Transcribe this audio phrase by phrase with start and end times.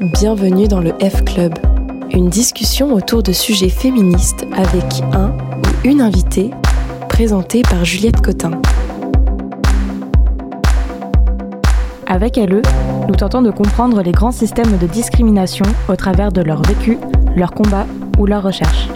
[0.00, 1.54] Bienvenue dans le F Club,
[2.10, 6.50] une discussion autour de sujets féministes avec un ou une invitée,
[7.08, 8.60] présentée par Juliette Cotin.
[12.08, 12.62] Avec LE,
[13.06, 16.98] nous tentons de comprendre les grands systèmes de discrimination au travers de leur vécu,
[17.36, 17.86] leur combat
[18.18, 18.88] ou leur recherche.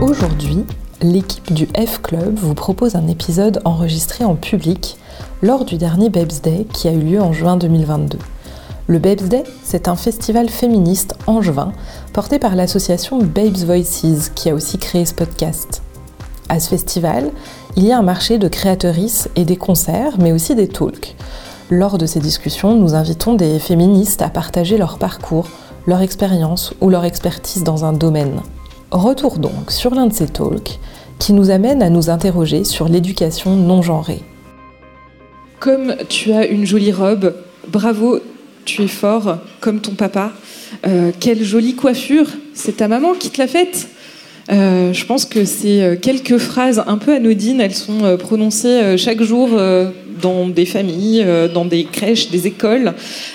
[0.00, 0.64] Aujourd'hui,
[1.02, 4.99] l'équipe du F Club vous propose un épisode enregistré en public
[5.42, 8.18] lors du dernier Babes Day qui a eu lieu en juin 2022.
[8.88, 11.72] Le Babes Day, c'est un festival féministe angevin
[12.12, 15.82] porté par l'association Babes Voices qui a aussi créé ce podcast.
[16.48, 17.30] À ce festival,
[17.76, 21.14] il y a un marché de créatrices et des concerts, mais aussi des talks.
[21.70, 25.46] Lors de ces discussions, nous invitons des féministes à partager leur parcours,
[25.86, 28.40] leur expérience ou leur expertise dans un domaine.
[28.90, 30.80] Retour donc sur l'un de ces talks
[31.20, 34.24] qui nous amène à nous interroger sur l'éducation non genrée.
[35.60, 37.34] Comme tu as une jolie robe,
[37.68, 38.18] bravo,
[38.64, 40.32] tu es fort, comme ton papa.
[40.86, 43.88] Euh, quelle jolie coiffure, c'est ta maman qui te l'a faite
[44.50, 49.22] euh, je pense que c'est euh, quelques phrases un peu anodines, elles sont prononcées chaque
[49.22, 49.50] jour
[50.20, 52.94] dans des familles, euh, dans des crèches, des écoles.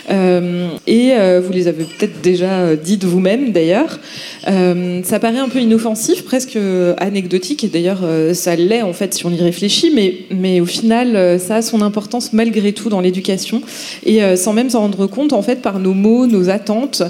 [0.09, 4.00] Euh, et euh, vous les avez peut-être déjà dites vous-même d'ailleurs.
[4.45, 6.58] ça paraît un peu inoffensif, presque
[6.97, 11.39] anecdotique, et d'ailleurs ça l'est en fait si on y réfléchit, mais, mais au final
[11.39, 13.61] ça a son importance malgré tout dans l'éducation.
[14.06, 17.03] Et sans même s'en rendre compte, en fait, par nos mots, nos attentes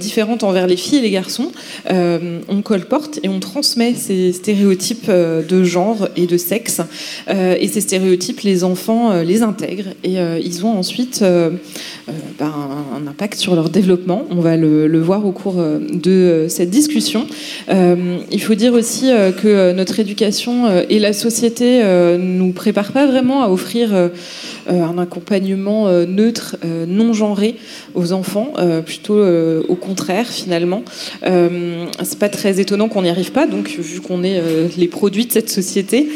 [0.00, 1.52] différentes envers les filles et les garçons,
[1.90, 6.80] on colporte et on transmet ces stéréotypes de genre et de sexe.
[7.28, 11.50] et ces stéréotypes, les enfants euh, les intègrent et euh, ils ont ensuite euh,
[12.38, 12.52] ben,
[12.94, 14.24] un, impact sur leur développement.
[14.30, 17.26] On va le, voir au cours de cette discussion.
[17.68, 19.10] il faut dire aussi
[19.42, 24.10] que notre éducation et la société ne nous préparent pas vraiment à offrir
[24.66, 26.56] un accompagnement neutre,
[26.88, 27.56] non genré
[27.94, 28.54] aux enfants,
[28.86, 29.22] plutôt
[29.68, 30.82] au contraire finalement.
[31.22, 34.40] c'est pas très étonnant qu'on n'y arrive pas, donc vu qu'on est
[34.78, 36.08] les produits de cette société.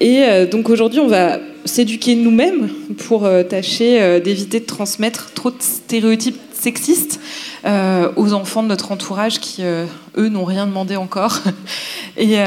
[0.00, 2.70] et donc aujourd'hui, on va s'éduquer nous-mêmes
[3.06, 7.20] pour euh, tâcher euh, d'éviter de transmettre trop de stéréotypes sexistes
[7.64, 11.40] euh, aux enfants de notre entourage qui, eux, n'ont rien demandé encore,
[12.16, 12.38] et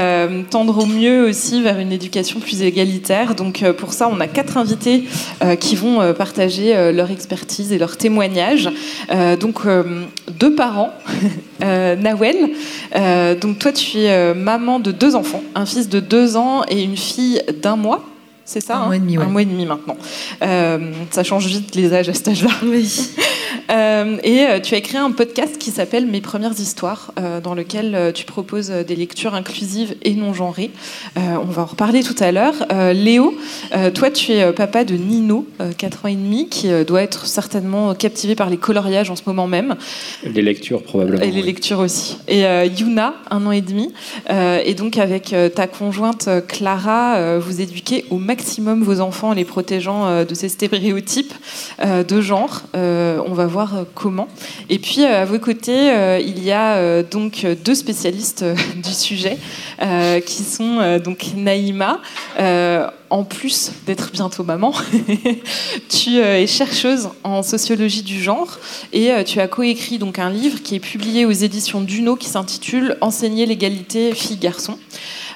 [0.49, 3.35] tendre au mieux aussi vers une éducation plus égalitaire.
[3.35, 5.03] Donc pour ça, on a quatre invités
[5.59, 8.67] qui vont partager leur expertise et leur témoignage.
[9.39, 9.59] donc
[10.39, 10.91] deux parents,
[11.61, 12.49] Nawel.
[13.39, 16.97] donc toi, tu es maman de deux enfants, un fils de deux ans et une
[16.97, 18.08] fille d'un mois
[18.49, 19.95] c'est ça Un mois et demi, Un mois et demi maintenant.
[20.41, 22.49] Euh, ça change vite les âges à cet âge-là.
[22.63, 23.11] Oui.
[23.71, 28.11] Euh, et euh, tu as créé un podcast qui s'appelle Mes premières histoires, dans lequel
[28.15, 30.71] tu proposes des lectures inclusives et non genrées.
[31.15, 32.55] on va en reparler tout à l'heure.
[32.93, 33.37] Léo,
[33.93, 38.33] toi, tu es papa de Nino, 4 ans et demi, qui doit être certainement captivé
[38.33, 39.75] par les coloriages en ce moment même.
[40.23, 41.23] Les lectures, probablement.
[41.23, 42.17] Et les lectures aussi.
[42.27, 42.43] Et
[42.79, 43.93] Yuna, un an et demi.
[44.29, 49.43] et donc, avec ta conjointe Clara, vous éduquez au maximum maximum vos enfants en les
[49.43, 51.33] protégeant euh, de ces stéréotypes
[51.81, 52.61] euh, de genre.
[52.73, 54.29] Euh, on va voir comment.
[54.69, 58.45] Et puis à vos côtés, il y a donc deux spécialistes
[58.83, 59.37] du sujet
[60.25, 61.99] qui sont donc Naïma
[63.09, 64.71] en plus d'être bientôt maman,
[65.89, 68.59] tu es chercheuse en sociologie du genre
[68.93, 72.97] et tu as coécrit donc un livre qui est publié aux éditions Duno qui s'intitule
[73.01, 74.77] Enseigner l'égalité filles-garçons.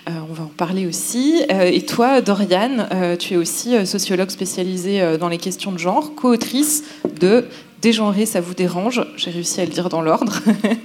[0.09, 1.43] Euh, on va en parler aussi.
[1.49, 6.13] Euh, et toi, Doriane, euh, tu es aussi sociologue spécialisée dans les questions de genre,
[6.15, 6.83] co-autrice
[7.19, 7.45] de
[7.81, 10.39] Dégenrer, ça vous dérange, j'ai réussi à le dire dans l'ordre,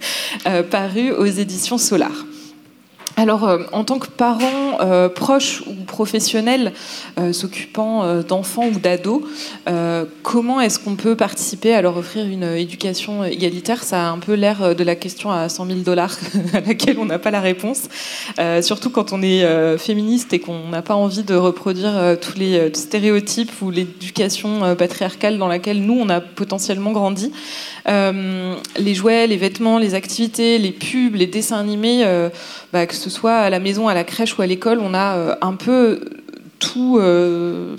[0.71, 2.11] paru aux éditions Solar.
[3.17, 6.73] Alors, euh, en tant que parent euh, proche ou professionnel
[7.19, 9.23] euh, s'occupant d'enfants ou d'ados,
[10.23, 13.83] comment est-ce qu'on peut participer à leur offrir une éducation égalitaire?
[13.83, 16.17] Ça a un peu l'air de la question à 100 000 dollars
[16.53, 17.89] à laquelle on n'a pas la réponse,
[18.63, 23.53] surtout quand on est féministe et qu'on n'a pas envie de reproduire tous les stéréotypes
[23.63, 27.33] ou l'éducation patriarcale dans laquelle nous, on a potentiellement grandi.
[27.87, 32.05] les jouets, les vêtements, les activités, les pubs, les dessins animés,
[32.73, 35.35] bah, ce soit à la maison, à la crèche ou à l'école, on a euh,
[35.41, 36.01] un peu
[36.59, 37.77] tout, euh,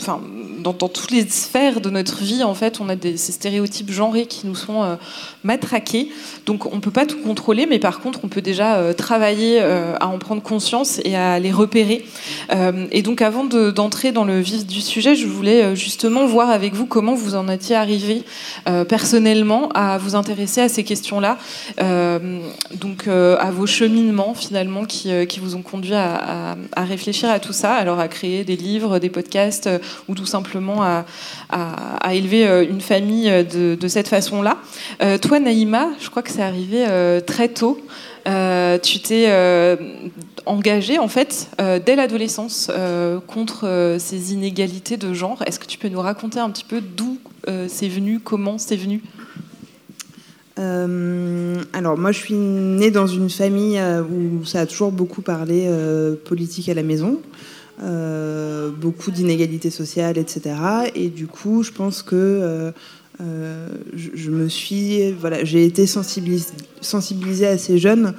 [0.60, 4.48] dans, toutes les sphères de notre vie, en fait, on a ces stéréotypes genrés qui
[4.48, 4.95] nous sont euh,
[5.44, 6.09] matraqués.
[6.45, 9.59] Donc, on ne peut pas tout contrôler, mais par contre, on peut déjà euh, travailler
[9.59, 12.06] à en prendre conscience et à les repérer.
[12.91, 16.86] et donc, avant d'entrer dans le vif du sujet, je voulais justement voir avec vous
[16.86, 18.24] comment vous en étiez arrivé
[18.88, 21.38] personnellement à vous intéresser à ces questions-là,
[22.75, 27.39] donc à vos cheminements finalement qui, qui vous ont conduit à, à, à réfléchir à
[27.39, 29.69] tout ça, alors à créer des livres, des podcasts
[30.07, 30.81] ou tout simplement simplement
[31.51, 34.57] à, élever une famille de, cette façon-là.
[35.30, 36.86] Toi, Naïma, je crois que c'est arrivé
[37.26, 37.80] très tôt.
[38.26, 39.31] tu t'es
[40.46, 41.52] engagée en fait
[41.86, 42.72] dès l'adolescence
[43.28, 45.44] contre ces inégalités de genre.
[45.46, 47.20] Est-ce que tu peux nous raconter un petit peu d'où
[47.68, 49.04] c'est venu, comment c'est venu?
[50.60, 55.22] Euh, alors moi je suis née dans une famille euh, où ça a toujours beaucoup
[55.22, 57.22] parlé euh, politique à la maison,
[58.81, 60.56] beaucoup d'inégalités sociales, etc.
[60.96, 62.74] Et du coup je pense que
[63.19, 68.13] je, me suis, voilà, j'ai été sensibilisée, assez jeune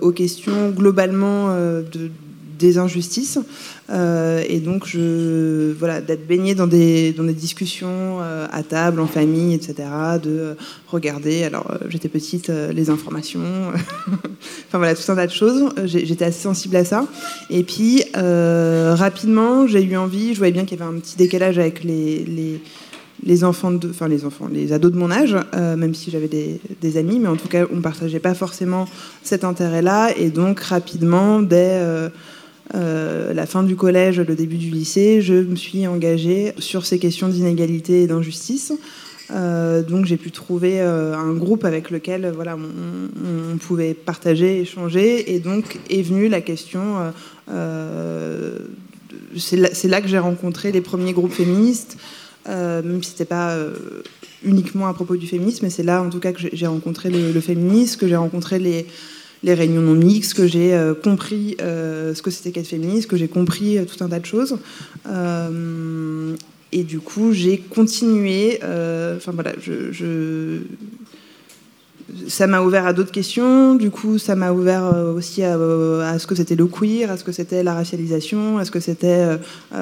[0.00, 2.10] aux questions globalement de,
[2.58, 3.38] des injustices.
[3.90, 9.00] Euh, et donc, je, voilà, d'être baigné dans des, dans des discussions euh, à table,
[9.00, 9.88] en famille, etc.,
[10.22, 10.56] de
[10.88, 13.42] regarder, alors euh, j'étais petite, les informations,
[14.08, 15.70] enfin voilà, tout un tas de choses.
[15.84, 17.06] J'étais assez sensible à ça.
[17.50, 21.58] Et puis, rapidement, j'ai eu envie, je voyais bien qu'il y avait un petit décalage
[21.58, 22.60] avec les
[23.24, 26.96] les enfants, de, enfin les enfants, les ados de mon âge, même si j'avais des,
[26.96, 28.86] amis, mais en tout cas, on ne partageait pas forcément
[29.22, 30.10] cet intérêt-là.
[30.16, 32.10] Et donc, rapidement, dès
[32.74, 36.98] euh, la fin du collège, le début du lycée, je me suis engagée sur ces
[36.98, 38.72] questions d'inégalité et d'injustice.
[39.30, 45.34] Euh, donc j'ai pu trouver euh, un groupe avec lequel voilà, on, pouvait partager, échanger,
[45.34, 47.12] et donc est venue la question.
[49.36, 51.98] c'est là, que j'ai rencontré les premiers groupes féministes,
[52.46, 53.56] même si c'était pas
[54.44, 57.40] uniquement à propos du féminisme, mais c'est là en tout cas que j'ai rencontré le,
[57.40, 58.86] féminisme, que j'ai rencontré les,
[59.54, 63.28] réunions non mixtes, que j'ai euh, compris euh, ce que c'était qu'être féministe, que j'ai
[63.28, 64.56] compris euh, tout un tas de choses.
[66.72, 68.58] et du coup, j'ai continué.
[68.62, 70.60] Enfin voilà, je,
[72.28, 73.74] ça m'a ouvert à d'autres questions.
[73.74, 75.56] Du coup, ça m'a ouvert aussi à,
[76.18, 79.38] ce que c'était le queer, à ce que c'était la racialisation, à ce que c'était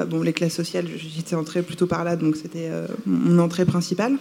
[0.09, 0.85] bon les classes sociales.
[0.97, 2.69] J'étais entrée plutôt par là, donc c'était
[3.05, 4.17] mon entrée principale.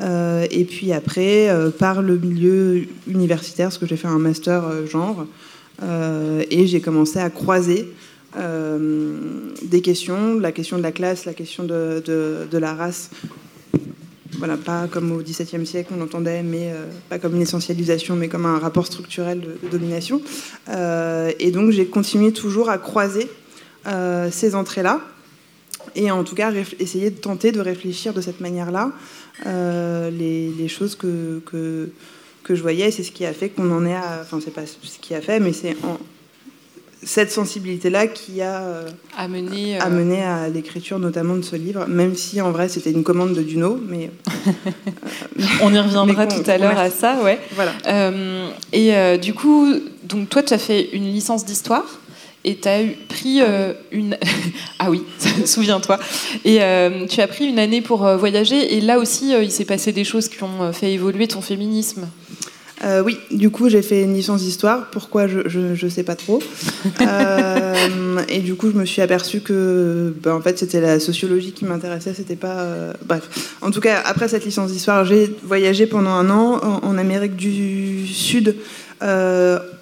[0.00, 4.64] Euh, et puis après, euh, par le milieu universitaire, parce que j'ai fait un master
[4.64, 5.26] euh, genre,
[6.50, 7.88] et j'ai commencé à croiser
[8.34, 13.10] des questions, la question de la classe, la question de, la race.
[14.32, 16.72] Voilà, pas comme au XVIIe siècle on entendait, mais
[17.08, 20.20] pas comme une essentialisation, mais comme un rapport structurel de, domination.
[20.68, 23.30] et donc j'ai continué toujours à croiser
[24.30, 25.00] ces entrées-là,
[25.94, 28.92] et en tout cas essayer de tenter de réfléchir de cette manière-là
[29.46, 31.90] euh, les, choses que, que,
[32.42, 32.90] que, je voyais.
[32.90, 34.20] C'est ce qui a fait qu'on en est à.
[34.22, 35.76] Enfin, c'est pas ce qui a fait, mais c'est
[37.02, 42.40] cette sensibilité-là qui a euh, amené, amené à l'écriture notamment de ce livre, même si
[42.40, 44.10] en vrai c'était une commande de Duno, mais
[45.62, 47.38] on y reviendra tout à l'heure à ça, ouais.
[47.54, 47.72] Voilà.
[48.72, 49.72] et du coup,
[50.04, 51.84] donc toi, tu as fait une licence d'histoire
[52.44, 54.16] et tu as pris euh, une.
[54.78, 55.02] ah oui,
[55.44, 55.98] souviens-toi.
[56.44, 59.64] Et euh, tu as pris une année pour euh, voyager, et là aussi, il s'est
[59.64, 62.08] passé des choses qui ont fait évoluer ton féminisme.
[63.04, 64.88] Oui, du coup j'ai fait une licence d'histoire.
[64.90, 66.42] Pourquoi je ne sais pas trop.
[68.28, 71.64] et du coup je me suis aperçue que ben, en fait c'était la sociologie qui
[71.64, 72.14] m'intéressait.
[72.14, 73.56] C'était pas bref.
[73.60, 77.36] En tout cas après cette licence d'histoire j'ai voyagé pendant un an en, en Amérique
[77.36, 78.56] du Sud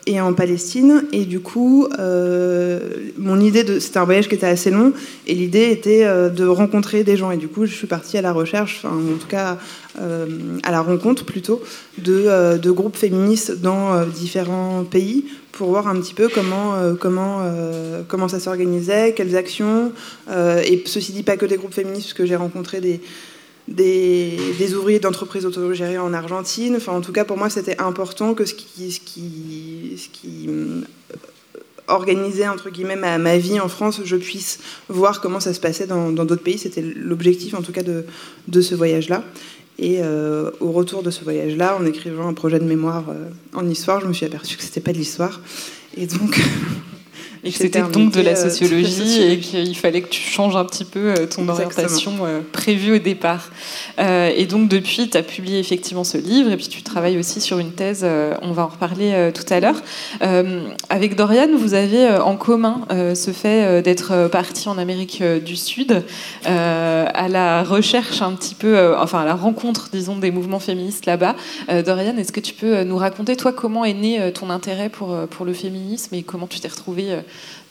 [0.07, 1.05] et en Palestine.
[1.13, 2.81] Et du coup, euh,
[3.19, 3.79] mon idée de.
[3.79, 4.93] C'était un voyage qui était assez long,
[5.27, 7.31] et l'idée était euh, de rencontrer des gens.
[7.31, 9.59] Et du coup, je suis partie à la recherche, enfin, en tout cas
[10.01, 10.27] euh,
[10.63, 11.61] à la rencontre plutôt,
[11.99, 17.41] de, de groupes féministes dans différents pays pour voir un petit peu comment, comment,
[18.09, 19.91] comment ça s'organisait, quelles actions.
[20.29, 23.01] et ceci dit, pas que des groupes féministes, parce que j'ai rencontré des
[23.69, 26.77] des, ouvriers d'entreprises autogérées en Argentine.
[26.77, 29.01] Enfin, en tout cas, pour moi, c'était important que ce qui,
[30.49, 30.81] euh,
[31.89, 34.59] organisait entre guillemets ma, vie en France, je puisse
[34.89, 36.59] voir comment ça se passait dans d'autres pays.
[36.59, 38.05] C'était l'objectif, en tout cas, de,
[38.49, 39.23] de ce voyage-là.
[39.79, 43.69] Et euh, au retour de ce voyage-là, en écrivant un projet de mémoire euh, en
[43.69, 45.41] histoire, je me suis aperçue que c'était pas de l'histoire.
[45.97, 46.41] Et donc,
[47.47, 50.65] et que c'était donc de la euh, sociologie et qu'il fallait que tu changes un
[50.65, 53.51] petit peu euh, ton orientation euh, prévue au départ.
[53.99, 57.59] et donc depuis, tu as publié effectivement ce livre et puis tu travailles aussi sur
[57.59, 58.05] une thèse,
[58.43, 59.83] on va en reparler tout à l'heure.
[60.89, 66.03] avec Dorian, vous avez en commun ce fait d'être parti en Amérique du Sud
[66.45, 71.37] à la recherche un petit peu, enfin à la rencontre, disons, des mouvements féministes là-bas.
[71.85, 75.47] Dorian, est-ce que tu peux nous raconter, toi, comment est né ton intérêt pour, pour
[75.47, 77.19] le féminisme et comment tu t'es retrouvé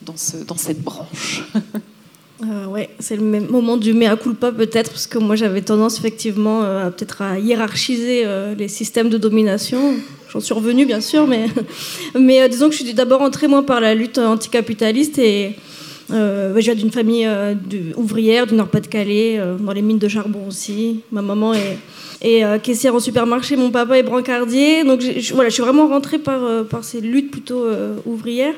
[0.02, 1.44] dans, ce, dans cette branche
[2.44, 6.00] euh, ouais, c'est le même moment du mea culpa peut-être, parce que moi j'avais tendance
[6.00, 9.96] effectivement euh, peut-être à hiérarchiser euh, les systèmes de domination.
[10.32, 11.48] J'en suis revenue bien sûr, mais,
[12.20, 15.56] mais disons que je suis d'abord entrée moi par la lutte anticapitaliste et,
[16.12, 17.28] Euh, je viens d'une famille
[17.96, 21.00] ouvrière du Nord-Pas-de-Calais, dans les mines de charbon aussi.
[21.12, 24.84] Ma maman est, caissière en supermarché, mon papa est brancardier.
[24.84, 25.02] Donc
[25.34, 27.66] voilà, je suis vraiment rentrée par ces luttes plutôt
[28.06, 28.54] ouvrières.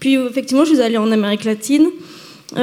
[0.00, 1.90] Puis effectivement, je suis allée en Amérique latine,
[2.52, 2.58] où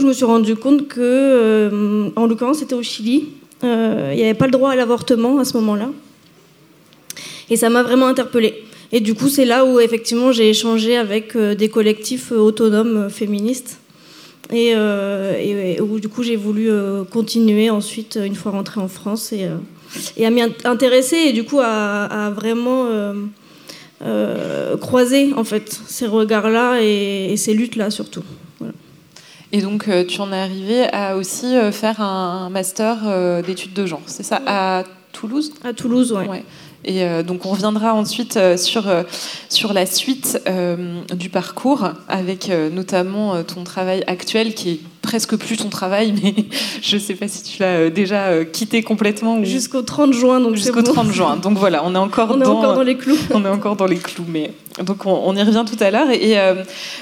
[0.00, 3.28] je me suis rendu compte que, en l'occurrence, c'était au Chili.
[3.62, 5.90] Il n'y avait pas le droit à l'avortement à ce moment-là.
[7.50, 8.64] Et ça m'a vraiment interpellée.
[8.92, 12.96] Et du coup, c'est là où effectivement j'ai échangé avec euh, des collectifs euh, autonomes
[12.96, 13.78] euh, féministes.
[14.50, 14.74] Et,
[15.82, 16.70] où du coup j'ai voulu
[17.12, 19.34] continuer ensuite, une fois rentrée en France,
[20.16, 22.86] et à m'y intéresser et du coup à, vraiment
[24.80, 28.22] croiser en fait ces regards-là et, ces luttes-là surtout.
[29.50, 34.22] Et donc, tu en es arrivé à aussi faire un, master d'études de genre, c'est
[34.22, 35.52] ça, à Toulouse?
[35.64, 36.28] À Toulouse, oui.
[36.28, 36.44] ouais.
[36.84, 39.02] Et euh, donc on reviendra ensuite euh, sur, euh,
[39.48, 40.40] sur la suite
[41.14, 46.34] du parcours, avec notamment ton travail actuel qui est presque plus ton travail, mais
[46.82, 49.42] je ne sais pas si tu l'as déjà quitté complètement.
[49.42, 51.36] Jusqu'au 30 juin, donc Jusqu'au 30 juin.
[51.36, 53.16] Donc voilà, on est encore, on est dans, encore dans les clous.
[53.30, 54.52] on est encore dans les clous, mais
[54.84, 56.10] donc on, y revient tout à l'heure.
[56.10, 56.36] Et,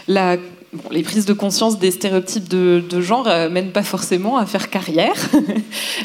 [0.07, 0.37] la
[0.91, 5.15] les prises de conscience des stéréotypes de, genre euh, mènent pas forcément à faire carrière.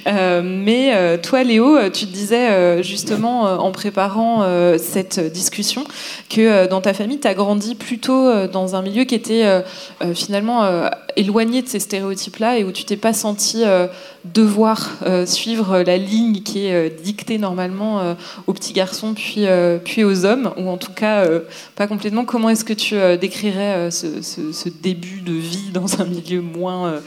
[0.08, 4.44] Euh, mais euh, toi, Léo, tu te disais justement en préparant
[4.78, 5.84] cette discussion
[6.30, 9.64] que dans ta famille, tu as grandi plutôt dans un milieu qui était
[10.16, 13.64] finalement éloigné de ces stéréotypes-là et où tu t'es pas senti
[14.26, 18.16] devoir suivre la ligne qui est dictée normalement
[18.48, 21.26] aux petits garçons puis, aux hommes, ou en tout cas
[21.76, 22.26] pas complètement?
[22.26, 27.00] Comment est-ce que tu décrirais ce début de vie dans un milieu moins euh,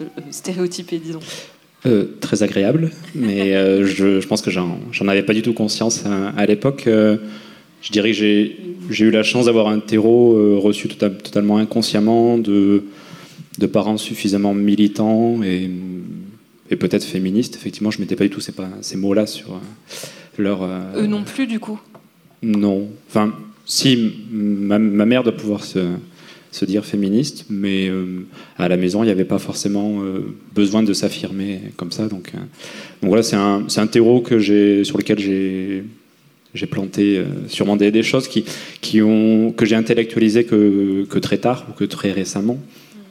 [0.00, 1.20] euh, stéréotypé, disons
[1.84, 3.54] euh, très agréable, mais
[3.84, 6.04] je, pense que j'en avais pas du tout conscience
[6.36, 6.84] à, l'époque.
[6.86, 12.84] je dirais que j'ai eu la chance d'avoir un terreau reçu tota-, totalement inconsciemment de,
[13.58, 15.68] de parents suffisamment militants et,
[16.70, 17.56] et peut-être féministes.
[17.56, 19.60] Effectivement, je mettais pas du tout ces, ces mots-là sur
[20.38, 20.62] leur.
[20.94, 21.80] Eux non plus, du coup?
[22.44, 22.86] Non.
[23.08, 23.34] Enfin,
[23.66, 25.80] si, ma, ma mère doit pouvoir se
[26.52, 28.26] se dire féministe, mais euh,
[28.58, 30.20] à la maison, il n'y avait pas forcément euh,
[30.54, 32.06] besoin de s'affirmer comme ça.
[32.08, 32.38] Donc, euh,
[33.00, 34.38] voilà, c'est un, terreau que
[34.84, 41.38] sur lequel j'ai planté sûrement des, des, choses qui, ont, que j'ai intellectualisées que, très
[41.38, 42.58] tard ou que très récemment,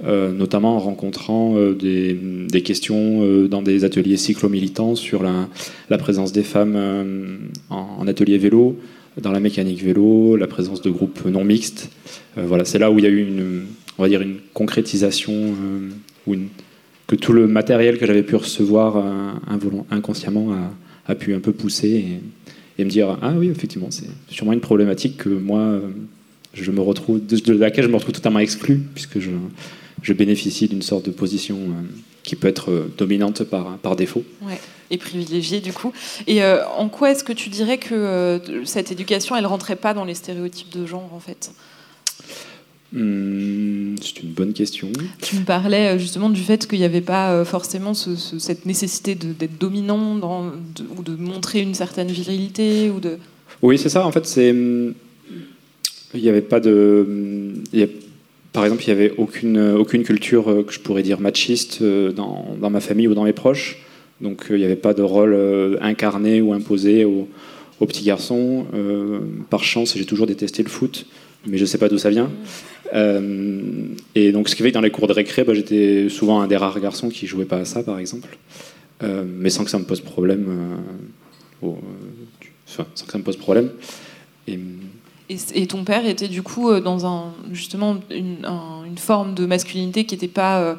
[0.04, 8.08] notamment en rencontrant des, questions dans des ateliers cyclo-militants sur la, présence des femmes en,
[8.08, 8.78] atelier vélo,
[9.18, 11.90] dans la mécanique vélo, la présence de groupes non mixtes.
[12.38, 13.66] Euh, voilà, c'est là où il y a eu une,
[13.98, 16.36] on va dire une concrétisation, euh,
[17.08, 20.56] que tout le matériel que j'avais pu recevoir euh, inconsciemment
[21.08, 22.06] a, pu un peu pousser
[22.78, 25.80] et, me dire ah oui effectivement c'est sûrement une problématique que moi
[26.54, 29.30] je me retrouve de, laquelle je me retrouve totalement exclu puisque je,
[30.02, 31.58] je bénéficie d'une sorte de position
[32.24, 34.24] qui peut être dominante par, par défaut.
[34.42, 34.60] Ouais
[34.92, 35.92] et privilégié du coup.
[36.28, 39.94] Et euh, en quoi est-ce que tu dirais que euh, cette éducation, elle rentrait pas
[39.96, 41.52] dans les stéréotypes de genre en fait?
[42.94, 44.90] Hmm, c'est une bonne question.
[45.22, 49.58] Tu me parlais euh, justement du fait qu'il n'y avait pas forcément cette nécessité d'être
[49.58, 50.52] dominant dans,
[50.98, 53.18] ou de montrer une certaine virilité ou de.
[53.62, 54.06] Oui, c'est ça.
[54.06, 54.94] En fait, c'est hmm,
[56.14, 57.54] il n'y avait pas de.
[58.54, 62.70] Par exemple, il n'y avait aucune, aucune culture que je pourrais dire machiste dans, dans,
[62.70, 63.78] ma famille ou dans mes proches.
[64.22, 67.28] Donc euh, il n'y avait pas de rôle euh, incarné ou imposé aux,
[67.80, 68.68] petits garçons.
[68.76, 71.08] Euh, par chance, j'ai toujours détesté le foot,
[71.48, 72.30] mais je ne sais pas d'où ça vient.
[72.94, 76.48] et donc ce qui fait que dans les cours de récré, bah, j'étais souvent un
[76.48, 78.38] des rares garçons qui jouait pas à ça, par exemple.
[79.02, 80.46] mais sans que ça me pose problème.
[82.68, 83.72] sans que ça me pose problème.
[85.68, 88.38] Ton père était du coup dans un, justement une,
[88.86, 90.78] une forme de masculinité qui n'était pas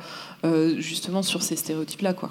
[0.78, 2.30] justement sur ces stéréotypes-là, quoi.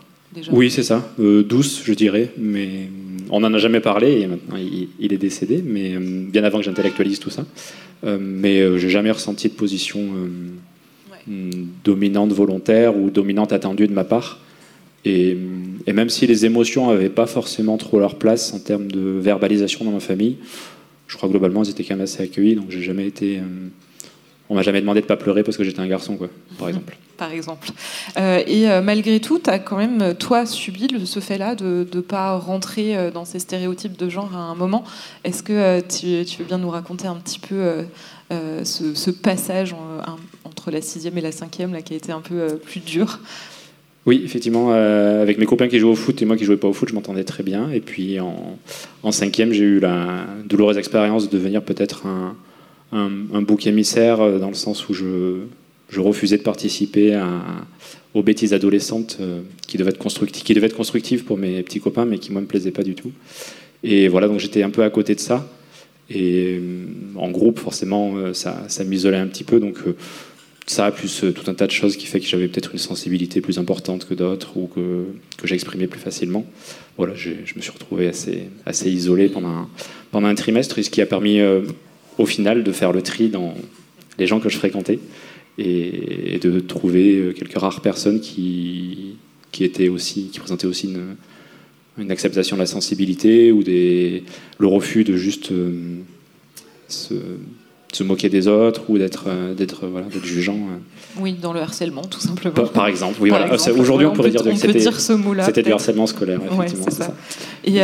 [0.51, 1.09] Oui, c'est ça.
[1.19, 2.31] Euh, douce, je dirais.
[2.37, 2.89] Mais
[3.29, 6.65] on n'en a jamais parlé et maintenant il, est décédé, mais euh, bien avant que
[6.65, 7.45] j'intellectualise tout ça.
[8.03, 10.01] Euh, mais j'ai jamais ressenti de position
[11.83, 14.39] dominante volontaire ou dominante attendue de ma part.
[15.03, 15.35] Et,
[15.87, 19.83] et même si les émotions n'avaient pas forcément trop leur place en termes de verbalisation
[19.83, 20.37] dans ma famille,
[21.12, 23.41] je crois globalement elles étaient quand même assez accueillies, donc j'ai jamais été
[24.51, 26.27] on m'a jamais demandé de pas pleurer parce que j'étais un garçon, quoi,
[26.60, 26.98] par exemple.
[27.18, 27.70] par exemple.
[28.18, 32.01] Euh, et euh, malgré tout, tu as quand même, toi, subi ce fait-là de ne
[32.01, 34.84] pas rentrer euh, dans ces stéréotypes de genre à un moment.
[35.24, 37.86] Est-ce que tu, veux bien nous raconter un petit peu
[38.30, 39.74] ce, passage
[40.44, 43.22] entre la sixième et la cinquième, là, qui a été un peu plus dur?
[44.08, 46.74] Oui, effectivement, avec mes copains qui jouaient au foot et moi qui jouais pas au
[46.74, 47.70] foot, je m'entendais très bien.
[47.70, 52.08] Et puis en, cinquième, j'ai eu la douloureuse expérience de devenir peut-être
[52.91, 55.41] un, bouc émissaire euh, dans le sens où je,
[55.98, 57.22] refusais de participer
[58.13, 59.20] aux bêtises adolescentes
[59.67, 62.48] qui, devaient être qui devaient être constructives pour mes petits copains, mais qui moi me
[62.48, 63.12] plaisaient pas du tout.
[63.84, 65.48] Et voilà, donc j'étais un peu à côté de ça.
[66.10, 66.60] Et
[67.15, 69.60] en groupe, forcément, ça, ça m'isolait un petit peu.
[69.60, 69.79] Donc
[70.68, 73.58] ça, plus tout un tas de choses qui fait que j'avais peut-être une sensibilité plus
[73.58, 75.06] importante que d'autres ou que,
[75.38, 76.46] que j'exprimais plus facilement.
[76.98, 79.70] Voilà, je me suis retrouvé assez, assez isolé pendant un,
[80.12, 81.41] pendant un trimestre, ce qui a permis
[82.18, 83.56] au final de faire le tri dans
[84.18, 85.00] les gens que je fréquentais
[85.58, 89.15] et, de trouver euh, quelques rares personnes qui,
[89.51, 91.15] qui, étaient aussi, qui présentaient aussi une,
[91.98, 94.24] une acceptation de la sensibilité ou des,
[94.60, 96.00] le refus de juste euh,
[96.88, 97.13] se,
[97.91, 100.57] se, moquer des autres ou d'être euh, d'être voilà, jugeant.
[101.19, 102.67] Oui, dans le harcèlement, tout simplement.
[102.67, 103.29] Par, exemple, oui.
[103.29, 103.53] Voilà.
[103.77, 106.89] Aujourd'hui, on, pourrait dire, que c'était C'était du harcèlement scolaire, effectivement.
[106.89, 107.13] ça.
[107.65, 107.79] Et,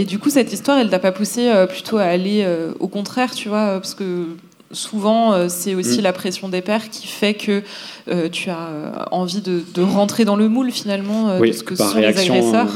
[0.00, 2.46] et, du coup, cette histoire, elle t'a pas poussé plutôt à aller
[2.78, 4.26] au contraire, tu vois, parce que
[4.72, 6.02] souvent, euh, c'est aussi mm.
[6.02, 7.62] la pression des pères qui fait que
[8.08, 11.96] euh, tu as euh, envie de, rentrer dans le moule finalement de ce que sont
[11.96, 12.68] les agresseurs.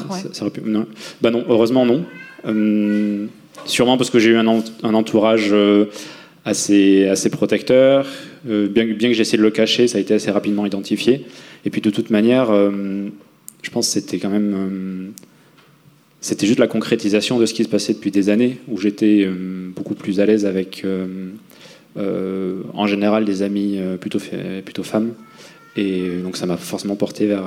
[0.64, 0.87] non.
[1.21, 2.05] Bah non, heureusement non.
[3.67, 4.47] sûrement parce que j'ai eu un,
[4.95, 5.55] entourage
[6.45, 8.07] assez, assez protecteur.
[8.45, 11.25] bien, bien que j'ai essayé de le cacher, ça a été assez rapidement identifié.
[11.65, 15.13] Et puis de toute manière, je pense que c'était quand même
[16.21, 19.29] c'était juste la concrétisation de ce qui se passait depuis des années, où j'étais
[19.75, 20.85] beaucoup plus à l'aise avec
[21.97, 24.19] euh, en général des amis euh, plutôt,
[24.65, 25.13] plutôt femmes.
[25.77, 27.45] Et donc ça m'a forcément porté vers,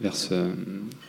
[0.00, 0.14] vers,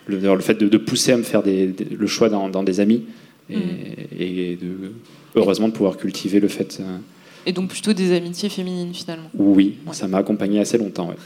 [0.06, 3.04] le, le, fait de, pousser à me faire des, le choix dans, des amis
[3.50, 4.58] et, mm.
[4.60, 4.92] de,
[5.34, 6.78] heureusement de pouvoir cultiver le fait.
[6.80, 6.98] Euh,
[7.46, 9.28] et donc plutôt des amitiés féminines finalement.
[9.34, 11.08] Oui, ça m'a accompagné assez longtemps.
[11.08, 11.16] Ouais.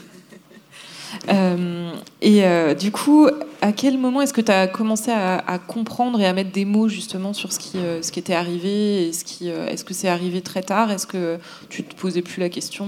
[1.27, 1.89] Euh,
[2.21, 3.27] et euh, du coup,
[3.61, 6.87] à quel moment est-ce que tu as commencé à, comprendre et à mettre des mots
[6.87, 10.41] justement sur ce qui, euh, ce qui était arrivé Est-ce est -ce que c'est arrivé
[10.41, 10.91] très tard?
[10.91, 11.37] Est-ce que
[11.67, 12.85] tu te posais plus la question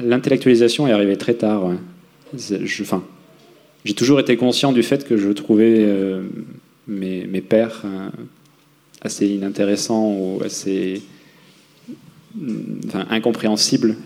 [0.00, 1.70] L'intellectualisation est arrivée très tard.
[3.84, 5.86] j'ai toujours été conscient du fait que je trouvais
[6.88, 7.84] mes, mes, pères
[9.02, 11.02] assez inintéressants ou assez
[13.10, 13.96] incompréhensibles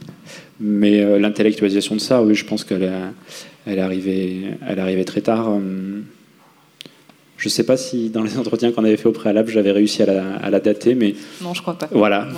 [0.60, 2.82] mais euh, l'intellectualisation de ça, oui, je pense qu'elle
[3.66, 5.50] elle est arrivée, elle est très tard.
[5.50, 6.00] Euh,
[7.36, 10.02] je ne sais pas si dans les entretiens qu'on avait fait au préalable, j'avais réussi
[10.02, 11.88] à la, à la, dater, mais non, je crois pas.
[11.90, 12.28] Voilà,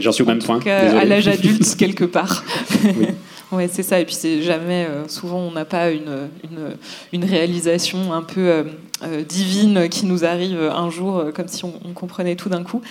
[0.00, 0.60] j'en suis au même point.
[0.66, 2.44] à l'âge adulte quelque part.
[2.84, 3.06] oui.
[3.52, 4.00] Ouais, c'est ça.
[4.00, 4.86] Et puis c'est jamais.
[4.88, 6.70] Euh, souvent, on n'a pas une, une,
[7.12, 8.64] une, réalisation un peu
[9.28, 12.82] divine qui nous arrive un jour, comme si on, on comprenait tout d'un coup.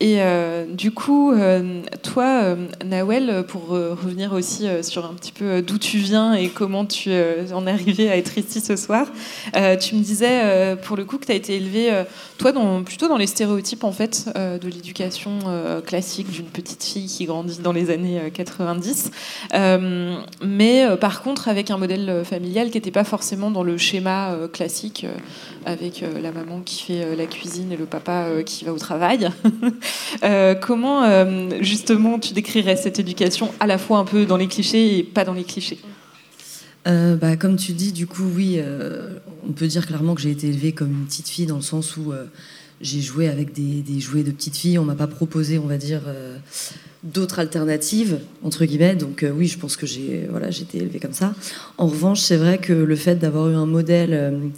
[0.00, 5.60] Et euh, du coup, euh, toi, euh, Nawel, pour revenir aussi sur un petit peu
[5.60, 7.10] d'où tu viens et comment tu
[7.52, 9.06] en es arrivé à être ici ce soir,
[9.80, 12.04] tu me disais pour le coup que tu as été élevé,
[12.38, 12.52] toi,
[12.84, 15.38] plutôt dans les stéréotypes en fait de l'éducation
[15.86, 19.10] classique d'une petite fille qui grandit dans les années 90,
[20.42, 25.06] mais par contre avec un modèle familial qui n'était pas forcément dans le schéma classique
[25.66, 29.30] avec la maman qui fait la cuisine et le papa qui va au travail.
[30.24, 34.48] Euh, comment euh, justement tu décrirais cette éducation à la fois un peu dans les
[34.48, 35.78] clichés et pas dans les clichés?
[36.86, 38.60] Euh, bah, comme tu dis, du coup, oui,
[39.46, 41.96] on peut dire clairement que j'ai été élevée comme une petite fille dans le sens
[41.96, 42.12] où
[42.80, 44.78] j'ai joué avec des, jouets de petite fille.
[44.78, 46.02] On m'a pas proposé, on va dire,
[47.02, 48.96] d'autres alternatives entre guillemets.
[48.96, 50.28] Donc oui, je pense que j'ai
[50.62, 51.34] été élevée comme ça.
[51.76, 54.50] En revanche, c'est vrai que le fait d'avoir eu un modèle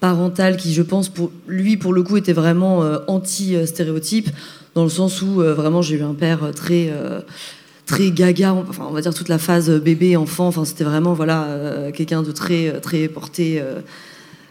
[0.00, 4.30] parental qui, je pense, pour lui, pour le coup, était vraiment anti-stéréotype
[4.74, 7.20] dans le sens où euh, vraiment j'ai eu un père très euh,
[7.86, 11.44] très gaga, enfin on va dire toute la phase bébé enfant, enfin c'était vraiment voilà
[11.44, 13.60] euh, quelqu'un de très très porté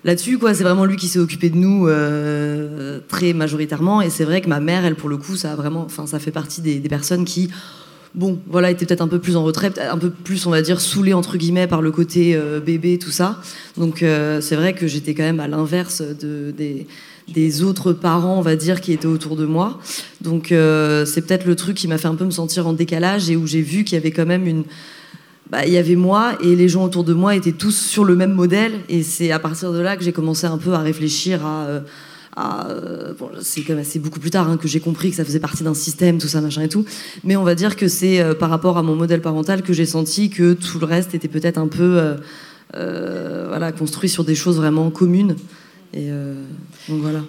[0.03, 0.53] là-dessus quoi.
[0.53, 1.87] C'est vraiment lui qui s'est occupé de nous
[3.07, 5.83] très majoritairement et c'est vrai que ma mère, elle pour le coup, ça a vraiment,
[5.85, 7.49] enfin ça fait partie des, personnes qui
[8.13, 10.81] bon, voilà, était peut-être un peu plus en retrait, un peu plus, on va dire,
[10.81, 13.39] saoulé entre guillemets par le côté bébé, tout ça.
[13.77, 16.87] Donc c'est vrai que j'étais quand même à l'inverse de, des,
[17.33, 19.79] des autres parents, on va dire, qui étaient autour de moi.
[20.21, 23.29] Donc euh, c'est peut-être le truc qui m'a fait un peu me sentir en décalage
[23.29, 24.63] et où j'ai vu qu'il y avait quand même une...
[25.49, 28.15] Bah, il y avait moi et les gens autour de moi étaient tous sur le
[28.15, 31.45] même modèle et c'est à partir de là que j'ai commencé un peu à réfléchir
[31.45, 31.65] à...
[31.65, 31.79] Euh,
[32.37, 33.13] euh,
[33.67, 36.19] même c'est beaucoup plus tard hein, que j'ai compris que ça faisait partie d'un système,
[36.19, 36.85] tout ça, machin et tout.
[37.25, 40.29] Mais on va dire que c'est par rapport à mon modèle parental que j'ai senti
[40.29, 42.15] que tout le reste était peut-être un peu
[42.71, 45.35] voilà construit sur des choses vraiment communes.
[45.93, 46.43] Et euh,
[46.87, 47.21] donc voilà.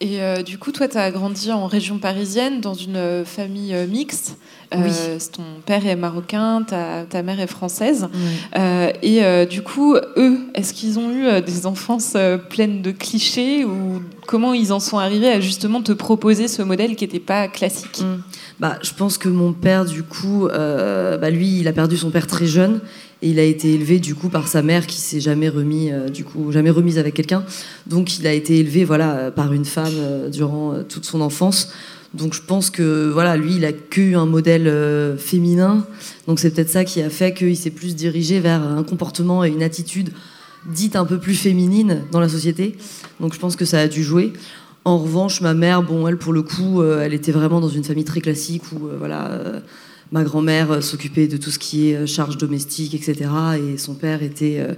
[0.00, 3.74] Et euh, du coup, toi, tu as grandi en région parisienne, dans une euh, famille
[3.74, 4.36] euh, mixte.
[4.72, 4.92] Oui.
[5.32, 8.06] Ton père est marocain, ta, ta mère est française.
[9.02, 12.18] et du coup, eux, est-ce qu'ils ont eu des enfances
[12.50, 16.96] pleines de clichés ou comment ils en sont arrivés à justement te proposer ce modèle
[16.96, 18.02] qui n'était pas classique?
[18.02, 18.20] Mm.
[18.60, 22.10] Bah, je pense que mon père, du coup, euh, bah, lui, il a perdu son
[22.10, 22.80] père très jeune
[23.20, 26.08] et il a été élevé du coup par sa mère qui s'est jamais remis, euh,
[26.08, 27.44] du coup, jamais remise avec quelqu'un.
[27.86, 31.72] Donc, il a été élevé, voilà, euh, par une femme euh, durant toute son enfance.
[32.14, 34.72] Donc, je pense que, voilà, lui, il a que un modèle
[35.18, 35.84] féminin.
[36.26, 39.48] Donc, c'est peut-être ça qui a fait qu'il s'est plus dirigé vers un comportement et
[39.48, 40.10] une attitude
[40.66, 42.76] dite un peu plus féminine dans la société.
[43.20, 44.32] Donc, je pense que ça a dû jouer.
[44.86, 48.04] En revanche, ma mère, bon, elle, pour le coup, elle était vraiment dans une famille
[48.04, 49.42] très classique où, voilà,
[50.12, 53.30] ma grand-mère euh, s'occupait de tout ce qui est euh, charges domestiques, etc.
[53.72, 54.74] Et son père était, euh,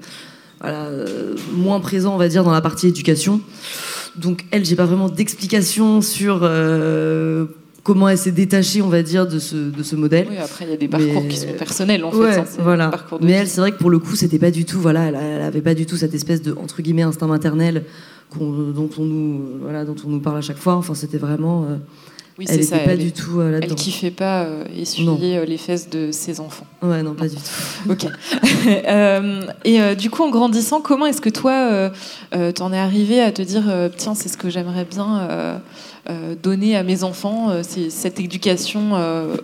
[0.60, 0.88] voilà,
[1.54, 3.40] moins présent, on va dire, dans la partie éducation.
[4.16, 7.46] Donc, elle, j'ai pas vraiment d'explication sur euh,
[7.84, 10.26] comment elle s'est détachée, on va dire, de ce, de ce modèle.
[10.28, 12.38] Oui, après, il y a des parcours Mais- qui sont personnels, en Ouais, fait.
[12.40, 12.88] hein, voilà.
[12.88, 13.32] de Mais vie.
[13.34, 15.74] elle, c'est vrai que pour le coup, c'était pas du tout, voilà, elle, avait pas
[15.74, 17.84] du tout cette espèce de entre guillemets instinct maternel
[18.38, 20.74] dont on nous, voilà, dont on nous parle à chaque fois.
[20.74, 21.76] Enfin, c'était vraiment, euh,
[22.40, 22.78] Oui, elle c'est était ça.
[22.78, 26.40] pas elle, du tout euh, elle kiffait pas euh, essuyer euh, les fesses de ses
[26.40, 26.66] enfants.
[26.80, 27.42] Ouais, non, pas du tout.
[27.90, 28.06] Ok.
[28.88, 31.90] Euh, et du coup, en grandissant, comment est-ce que toi,
[32.54, 33.62] t'en es arrivé à te dire,
[33.96, 35.60] tiens, c'est ce que j'aimerais bien
[36.42, 38.92] donner à mes enfants, c'est cette éducation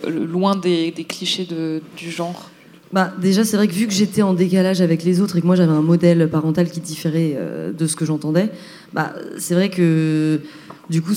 [0.06, 2.50] loin des, des clichés de, du genre?
[2.92, 5.46] Bah, déjà, c'est vrai que vu que j'étais en décalage avec les autres et que
[5.46, 7.38] moi j'avais un modèle parental qui différait
[7.76, 8.50] de ce que j'entendais,
[8.92, 10.40] bah, c'est vrai que
[10.90, 11.14] du coup,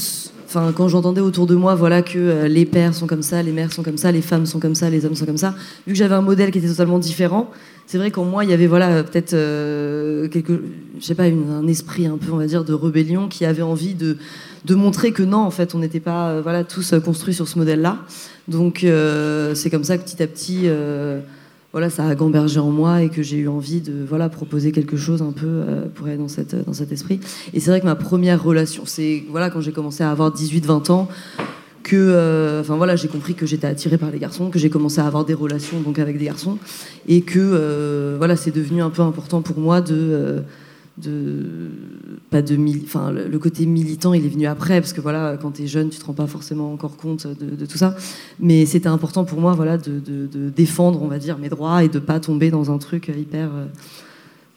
[0.50, 3.52] enfin, quand j'entendais autour de moi, voilà que euh, les pères sont comme ça, les
[3.52, 5.54] mères sont comme ça, les femmes sont comme ça, les hommes sont comme ça,
[5.86, 7.52] vu que j'avais un modèle qui était totalement différent,
[7.86, 10.62] c'est vrai qu'en moi il y avait voilà euh, peut-être euh, quelque,
[11.00, 13.94] je sais pas, un esprit un peu, on va dire, de rébellion qui avait envie
[13.94, 14.18] de
[14.66, 17.58] de montrer que non, en fait, on n'était pas euh, voilà tous construits sur ce
[17.58, 18.00] modèle-là.
[18.48, 20.64] Donc euh, c'est comme ça que petit à petit.
[20.66, 21.22] euh,
[21.72, 24.98] voilà, ça a gambergé en moi et que j'ai eu envie de voilà proposer quelque
[24.98, 27.20] chose un peu euh, pour aller dans cette dans cet esprit.
[27.54, 30.92] Et c'est vrai que ma première relation, c'est voilà quand j'ai commencé à avoir 18-20
[30.92, 31.08] ans
[31.90, 35.02] que euh, enfin voilà j'ai compris que j'étais attirée par les garçons, que j'ai commencé
[35.02, 36.58] à avoir des relations donc avec des garçons
[37.08, 40.42] et que euh, voilà c'est devenu un peu important pour moi de euh,
[42.30, 45.64] pas de enfin le, côté militant il est venu après parce que voilà quand tu
[45.64, 47.96] es jeune tu te rends pas forcément encore compte de, tout ça
[48.40, 52.00] mais c'était important pour moi voilà de, défendre on va dire mes droits et de
[52.00, 53.66] pas tomber dans un truc hyper euh,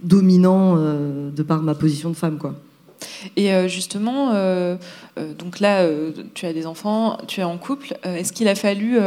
[0.02, 2.54] dominant euh, de par ma position de femme quoi
[3.36, 4.32] Et euh, justement,
[5.38, 5.86] donc là,
[6.34, 7.94] tu as des enfants, tu es en couple.
[8.04, 8.98] Est-ce qu'il a fallu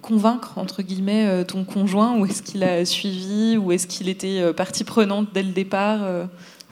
[0.00, 4.84] convaincre, entre guillemets, ton conjoint ou est-ce qu'il a suivi ou est-ce qu'il était partie
[4.84, 6.00] prenante dès le départ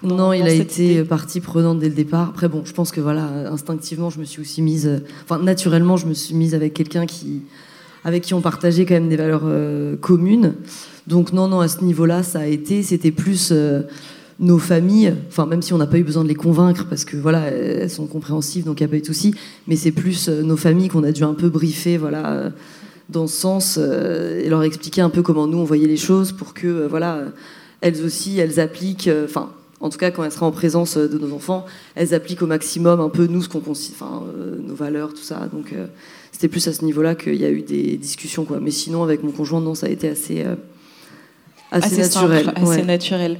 [0.02, 2.28] dans- non, il a été idée partie prenante dès le départ.
[2.30, 5.96] Après, bon, je pense que voilà, instinctivement, je me suis aussi mise, euh, enfin, naturellement,
[5.96, 7.42] je me suis mise avec quelqu'un qui,
[8.04, 10.54] avec qui on partageait quand même des valeurs euh, communes.
[11.06, 13.82] Donc, non, non, à ce niveau-là, ça a été, c'était plus euh,
[14.38, 17.16] nos familles, enfin, même si on n'a pas eu besoin de les convaincre, parce que
[17.16, 19.34] voilà, elles sont compréhensives, donc il n'y a pas eu de souci,
[19.66, 22.30] mais c'est plus euh, nos familles qu'on a dû un peu briefer, voilà.
[22.32, 22.50] euh,
[23.10, 26.30] dans ce sens euh, et leur expliquer un peu comment nous on voyait les choses
[26.30, 27.28] pour que euh, voilà euh,
[27.80, 29.50] elles aussi elles appliquent euh, enfin
[29.81, 31.64] en tout cas quand elles seraient en présence euh, de nos enfants
[31.95, 35.49] elles appliquent au maximum un peu nous ce qu'on enfin euh, nos valeurs tout ça.
[35.53, 35.87] Donc euh,
[36.33, 38.61] c'était plus à ce niveau-là qu'il y a eu des discussions quoi.
[38.61, 40.55] Mais sinon avec mon conjoint non ça a été assez euh,
[41.70, 42.83] assez, Assez naturel simple, assez ouais.
[42.85, 43.38] naturel.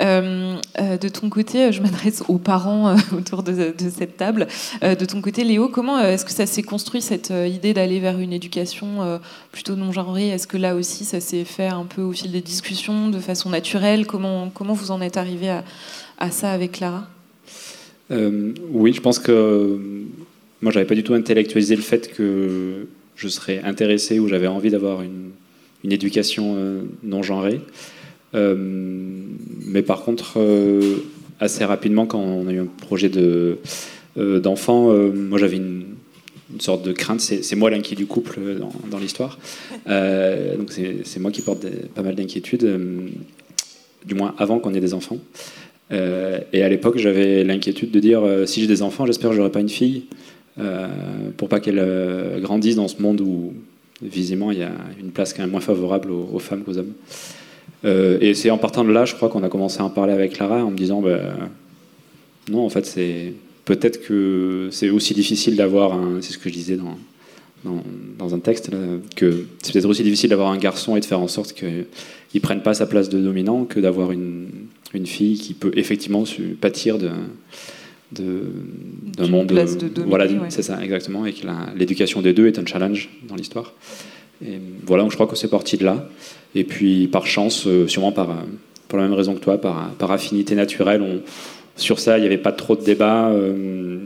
[0.00, 4.46] Euh, euh, de ton côté, je m'adresse aux parents euh, autour de, de cette table.
[4.82, 7.74] Euh, de ton côté, Léo, comment euh, est-ce que ça s'est construit cette euh, idée
[7.74, 9.18] d'aller vers une éducation euh,
[9.50, 12.40] plutôt non genrée Est-ce que là aussi, ça s'est fait un peu au fil des
[12.40, 14.06] discussions, de façon naturelle?
[14.06, 15.64] Comment comment vous en êtes arrivé à,
[16.18, 17.06] à ça avec Clara
[18.10, 19.78] Euh, oui, je pense que euh,
[20.60, 24.70] moi, j'avais pas du tout intellectualisé le fait que je serais intéressé ou j'avais envie
[24.70, 25.30] d'avoir une,
[25.84, 27.60] une éducation euh, non genrée.
[28.34, 28.54] Euh,
[29.66, 30.98] mais par contre, euh,
[31.40, 33.58] assez rapidement, quand on a eu un projet de,
[34.16, 35.84] d'enfant, moi j'avais une,
[36.58, 37.20] sorte de crainte.
[37.20, 38.38] C'est, moi l'inquiet du couple
[38.90, 39.38] dans, l'histoire.
[39.86, 42.80] Donc c'est, moi qui porte pas mal d'inquiétudes,
[44.04, 45.16] du moins avant qu'on ait des enfants.
[45.90, 49.60] Et à l'époque, j'avais l'inquiétude de dire si j'ai des enfants, j'espère que j'aurai pas
[49.60, 50.04] une fille,
[51.38, 53.54] pour pas qu'elle grandisse dans ce monde où
[54.02, 56.92] visiblement il y a une place quand même moins favorable aux, femmes qu'aux hommes.
[57.84, 60.12] Euh, et c'est en partant de là, je crois qu'on a commencé à en parler
[60.12, 61.18] avec Clara en me disant bah,
[62.50, 63.34] non, en fait, c'est
[63.64, 66.20] peut-être que c'est aussi difficile d'avoir un.
[66.20, 66.96] C'est ce que je disais dans,
[68.18, 68.70] dans, un texte,
[69.16, 71.86] que c'est peut-être aussi difficile d'avoir un garçon et de faire en sorte qu'il
[72.34, 74.48] ne prenne pas sa place de dominant que d'avoir une,
[74.94, 76.24] une fille qui peut effectivement
[76.60, 77.10] pâtir de,
[78.12, 81.46] d'un monde de voilà c'est ça exactement et que
[81.76, 83.74] l'éducation des deux est un challenge dans l'histoire.
[84.44, 86.08] Et voilà donc je crois que c'est parti de là.
[86.54, 88.44] Et puis par chance euh, sûrement par
[88.88, 91.20] pour la même raison que toi par, par affinité naturelle on,
[91.76, 94.00] sur ça il n'y avait pas trop de débat euh,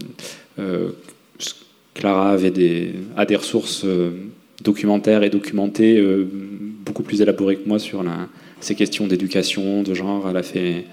[0.59, 0.91] euh,
[1.95, 3.87] Clara avait des, a des ressources
[4.63, 5.99] documentaires et documentées
[6.85, 8.29] beaucoup plus élaborées que moi sur la,
[8.61, 10.29] ces questions d'éducation de genre.
[10.29, 10.85] Elle a fait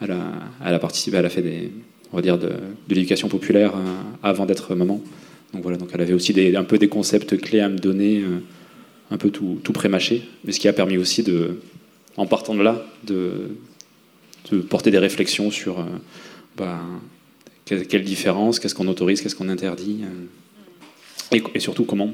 [0.00, 0.32] elle a,
[0.64, 1.70] elle a participé elle a fait des
[2.12, 2.52] on va dire, de,
[2.88, 5.02] l'éducation populaire euh, avant d'être maman.
[5.52, 8.40] Donc voilà, donc elle avait aussi un peu des concepts clés à me donner, euh,
[9.10, 11.60] un peu tout, tout pré-mâché, mais ce qui a permis aussi, de,
[12.16, 13.50] en partant de là, de,
[14.70, 15.84] porter des réflexions sur euh,
[16.56, 16.80] bah,
[17.64, 20.00] quelle, différence, qu'est-ce qu'on autorise, qu'est-ce qu'on interdit,
[21.32, 22.12] et, surtout comment.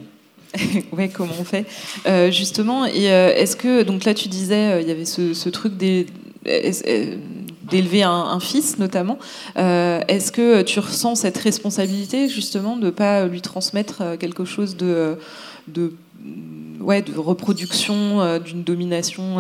[0.93, 1.65] oui, comment on fait
[2.33, 6.07] Justement, est-ce que, donc là tu disais, il y avait ce truc des
[7.71, 9.19] d'élever un, fils notamment.
[9.57, 14.45] Euh, est-ce que tu ressens cette responsabilité justement de ne pas lui transmettre euh, quelque
[14.45, 15.17] chose de,
[16.81, 19.37] ouais, de reproduction, euh, d'une domination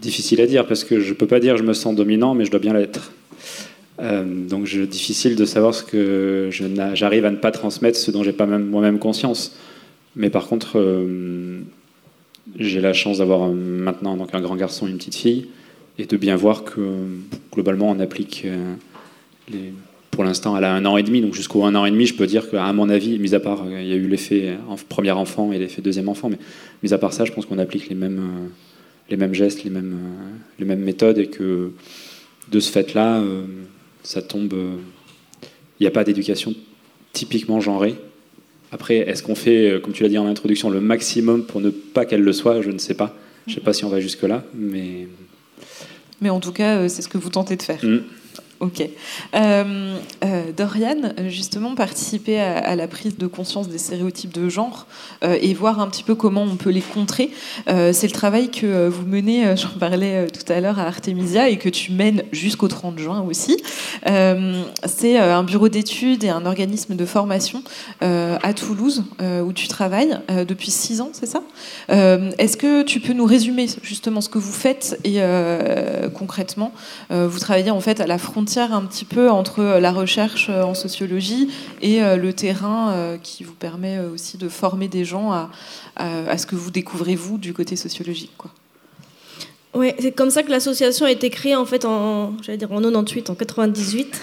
[0.00, 2.44] Difficile à dire parce que je ne peux pas dire je me sens dominant, mais
[2.44, 3.12] je dois bien l'être.
[3.98, 6.50] donc difficile de savoir ce que
[6.94, 9.56] j'arrive à ne pas transmettre, ce dont j'ai pas même, moi-même conscience.
[10.14, 10.78] Mais par contre,
[12.58, 15.46] j'ai la chance d'avoir maintenant donc un grand garçon et une petite fille
[15.98, 16.80] et de bien voir que
[17.52, 18.74] globalement on applique euh,
[20.10, 21.20] pour l'instant elle a un an et demi.
[21.20, 23.64] Donc jusqu'au un an et demi je peux dire qu'à mon avis mis à part
[23.64, 24.56] euh, il y a eu l'effet
[24.88, 26.38] premier enfant et l'effet deuxième enfant mais
[26.82, 28.48] mis à part ça je pense qu'on applique les mêmes euh,
[29.10, 29.96] les mêmes gestes les mêmes
[30.58, 31.72] les mêmes méthodes et que
[32.50, 33.22] de ce fait là
[34.02, 34.54] ça tombe
[35.80, 36.54] il n'y a pas d'éducation
[37.12, 37.96] typiquement genrée.
[38.72, 42.06] Après est-ce qu'on fait comme tu l'as dit en introduction le maximum pour ne pas
[42.06, 42.62] qu'elle le soit?
[42.62, 43.14] Je ne sais pas.
[43.46, 45.06] Je ne sais pas si on va jusque là mais
[46.24, 47.84] mais en tout cas, euh, c'est ce que vous tentez de faire.
[47.84, 47.98] Mm.
[48.64, 48.82] Ok.
[49.34, 54.86] Euh, euh, Dorian, justement, participer à, la prise de conscience des stéréotypes de genre
[55.22, 57.30] euh, et voir un petit peu comment on peut les contrer,
[57.66, 61.68] c'est le travail que vous menez, j'en parlais tout à l'heure à Artemisia, et que
[61.68, 63.62] tu mènes jusqu'au 30 juin aussi.
[64.04, 67.62] c'est un bureau d'études et un organisme de formation
[68.00, 71.42] à Toulouse où tu travailles depuis six ans, c'est ça?
[71.88, 75.20] Est-ce que tu peux nous résumer justement ce que vous faites et
[76.14, 76.72] concrètement
[77.10, 80.62] Vous travaillez en fait à la frontière un petit peu entre euh, la recherche euh,
[80.62, 81.50] en sociologie
[81.82, 85.32] et euh, le terrain qui vous permet aussi de former des gens
[85.96, 88.32] à, ce que vous découvrez vous du côté sociologique.
[88.36, 88.50] Quoi.
[89.74, 92.80] Oui, c'est comme ça que l'association a été créée en fait en, j'allais dire en
[92.80, 94.22] 98, en 98.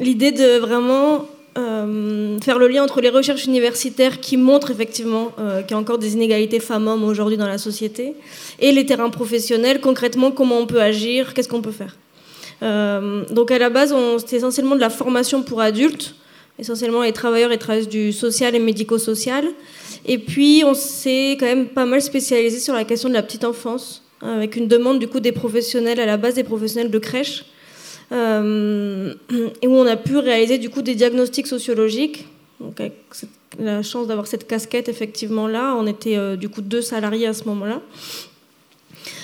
[0.00, 5.74] L'idée de vraiment faire le lien entre les recherches universitaires qui montrent effectivement qu'il y
[5.74, 8.14] a encore des inégalités femmes-hommes aujourd'hui dans la société
[8.58, 11.96] et les terrains professionnels, concrètement comment on peut agir, qu'est-ce qu'on peut faire?
[12.62, 16.14] Euh, donc à la base, c'était essentiellement de la formation pour adultes,
[16.58, 19.44] essentiellement les travailleurs et travailleuses du social et médico-social.
[20.06, 23.44] Et puis on s'est quand même pas mal spécialisé sur la question de la petite
[23.44, 27.44] enfance, avec une demande du coup des professionnels, à la base des professionnels de crèche,
[28.12, 29.14] euh,
[29.62, 32.26] et où on a pu réaliser du coup des diagnostics sociologiques.
[32.60, 32.94] Donc avec
[33.58, 37.34] la chance d'avoir cette casquette effectivement là, on était euh, du coup deux salariés à
[37.34, 37.80] ce moment-là.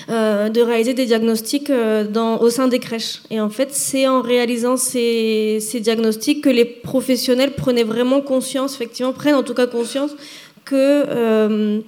[0.09, 3.21] Euh, de réaliser des diagnostics au sein des crèches.
[3.29, 9.13] Et en fait, c'est en réalisant ces, diagnostics que les professionnels prenaient vraiment conscience, effectivement,
[9.13, 10.11] prennent en tout cas conscience
[10.65, 11.83] que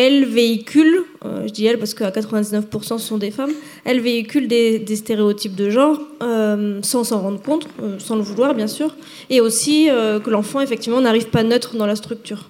[0.00, 3.50] elles véhiculent, je dis elles parce qu'à 99% ce sont des femmes,
[3.84, 6.00] elles véhiculent des, des stéréotypes de genre
[6.82, 7.66] sans s'en rendre compte,
[7.98, 8.94] sans le vouloir bien sûr,
[9.28, 12.48] et aussi que l'enfant effectivement n'arrive pas neutre dans la structure.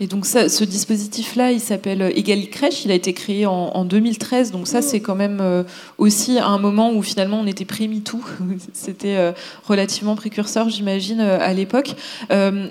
[0.00, 2.84] Et donc ça, ce dispositif-là, il s'appelle Egali Crèche.
[2.84, 4.52] Il a été créé en, 2013.
[4.52, 5.64] Donc ça, c'est quand même euh,
[5.98, 8.20] aussi un moment où finalement on était pré-MeToo.
[8.72, 9.32] C'était euh,
[9.64, 11.96] relativement précurseur, j'imagine, euh, à l'époque.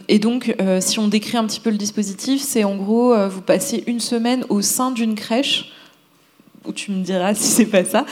[0.08, 3.84] et donc, si on décrit un petit peu le dispositif, c'est en gros, vous passez
[3.88, 5.72] une semaine au sein d'une crèche
[6.66, 8.06] ou tu me diras si c'est pas ça.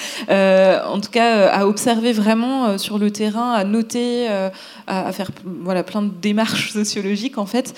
[0.88, 4.52] en tout cas, à observer vraiment sur le terrain, à noter, à,
[4.88, 7.74] à, faire voilà plein de démarches sociologiques en fait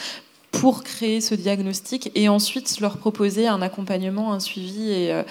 [0.60, 4.90] pour créer ce diagnostic et ensuite leur proposer un accompagnement, un suivi.
[4.92, 5.22] Et, euh,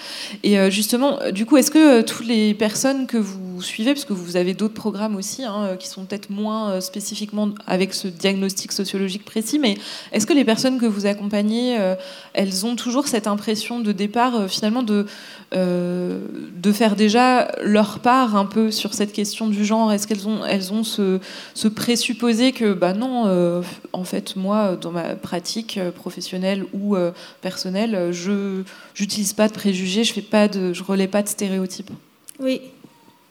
[0.45, 4.13] euh, justement, du coup, est-ce que euh, toutes les personnes que vous suivez, parce que
[4.13, 9.25] vous avez d'autres programmes aussi hein, qui sont peut-être moins spécifiquement avec ce diagnostic sociologique
[9.25, 9.77] précis, mais
[10.11, 11.77] est-ce que les personnes que vous accompagnez,
[12.33, 15.05] elles ont toujours cette impression de départ finalement de,
[15.53, 19.91] de faire déjà leur part un peu sur cette question du genre?
[19.91, 21.19] Est-ce qu'elles ont, elles ont ce,
[21.53, 27.11] ce présupposé que, bah non, en fait, moi, dans ma pratique euh, professionnelle ou euh,
[27.41, 28.63] personnelle, je
[28.99, 31.91] n'utilise pas de préjugés, je fais pas de, je relais pas de stéréotypes?
[32.39, 32.61] Oui,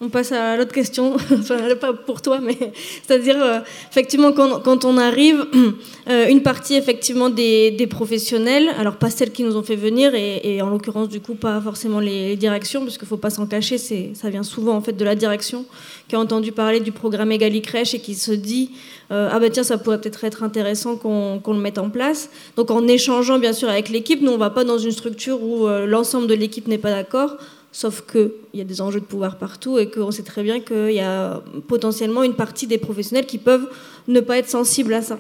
[0.01, 2.57] on passe à l'autre question, enfin, pas pour toi, mais
[3.07, 5.47] c'est-à-dire, euh, effectivement, quand, on arrive,
[6.11, 10.61] euh, une partie, effectivement, des, professionnels, alors pas celles qui nous ont fait venir, et,
[10.61, 13.79] en l'occurrence, du coup, pas forcément les, directions, parce qu'il ne faut pas s'en cacher,
[13.79, 15.65] ça vient souvent, en fait, de la direction,
[16.09, 18.73] qui a entendu parler du programme Egali Crèche et qui se dit,
[19.11, 22.29] euh, ah ben tiens, ça pourrait peut-être être intéressant qu'on le mette en place.
[22.57, 25.43] Donc, en échangeant, bien sûr, avec l'équipe, nous, on ne va pas dans une structure
[25.43, 27.37] où l'ensemble de l'équipe n'est pas d'accord
[27.77, 30.93] Sauf qu'il y a des enjeux de pouvoir partout et qu'on sait très bien qu'il
[30.93, 33.69] y a potentiellement une partie des professionnels qui peuvent
[34.09, 35.19] ne pas être sensibles à ça.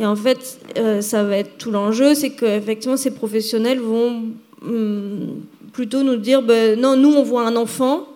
[0.00, 4.20] Et en fait, euh, ça va être tout l'enjeu, c'est qu'effectivement, ces professionnels vont
[4.62, 8.08] hum, plutôt nous dire ben, non, nous, on voit un enfant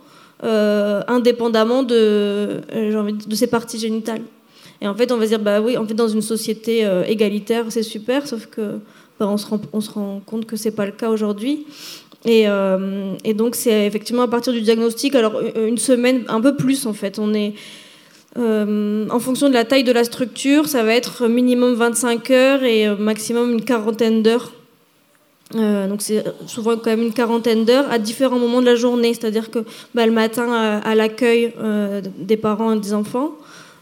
[0.43, 4.23] euh, indépendamment de, euh, ses parties génitales.
[4.81, 7.85] Et en fait, on va dire bah oui, en fait, dans une société égalitaire, c'est
[7.85, 8.81] super, sauf que
[9.21, 11.67] ben, se rend, on se rend compte que c'est pas le cas aujourd'hui.
[12.27, 16.87] Euh, et, donc, c'est effectivement à partir du diagnostic, alors une semaine, un peu plus
[16.87, 17.19] en fait.
[17.19, 17.55] On est.
[18.39, 22.65] Euh, en fonction de la taille de la structure, ça va être minimum 25 heures
[22.65, 24.53] et euh, maximum une quarantaine d'heures.
[25.55, 29.51] donc c'est souvent quand même une quarantaine d'heures à différents moments de la journée, c'est-à-dire
[29.51, 29.61] que
[29.95, 30.53] bah, le matin
[30.85, 31.55] à l'accueil
[32.19, 33.33] des parents et des enfants,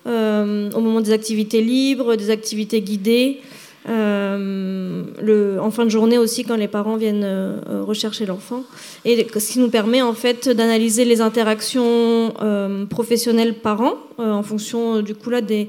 [0.07, 3.41] au moment des activités libres, des activités guidées,
[3.87, 8.65] euh, en fin de journée aussi quand les parents viennent euh, rechercher l'enfant.
[9.05, 15.03] Et ce qui nous permet en fait d'analyser les interactions euh, professionnelles parents en fonction
[15.03, 15.69] du coup là des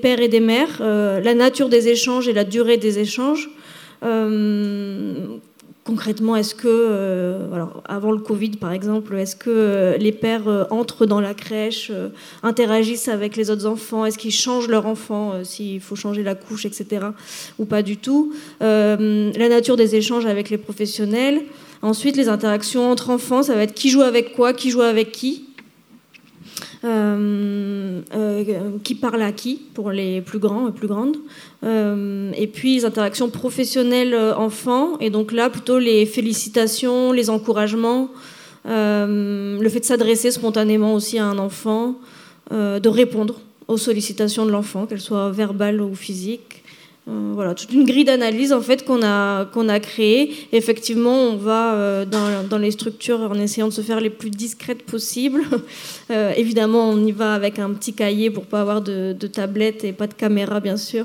[0.00, 3.48] pères et des mères la nature des échanges et la durée des échanges
[5.86, 10.48] concrètement, est-ce que, euh, alors, avant le Covid par exemple, est-ce que euh, les pères
[10.48, 11.92] euh, entrent dans la crèche,
[12.42, 16.66] interagissent avec les autres enfants, est-ce qu'ils changent leur enfant s'il faut changer la couche,
[16.66, 17.06] etc.
[17.58, 18.32] ou pas du tout?
[18.60, 21.42] La nature des échanges avec les professionnels.
[21.82, 25.12] Ensuite, les interactions entre enfants, ça va être qui joue avec quoi, qui joue avec
[25.12, 25.44] qui.
[26.84, 28.42] Euh, euh,
[28.84, 31.16] qui parle à qui pour les plus grands et plus grandes.
[31.64, 38.10] Euh, et puis les interactions professionnelles enfants, et donc là plutôt les félicitations, les encouragements,
[38.66, 41.94] le fait de s'adresser spontanément aussi à un enfant,
[42.50, 46.62] de répondre aux sollicitations de l'enfant, qu'elles soient verbales ou physiques.
[47.08, 50.34] Euh, voilà, toute une grille d'analyse en fait qu'on a qu'on a créée.
[50.50, 54.30] Effectivement, on va euh, dans, dans, les structures en essayant de se faire les plus
[54.30, 55.42] discrètes possibles.
[56.12, 59.82] Euh, évidemment, on y va avec un petit cahier pour pas avoir de, de tablette
[59.82, 61.04] et pas de caméra bien sûr.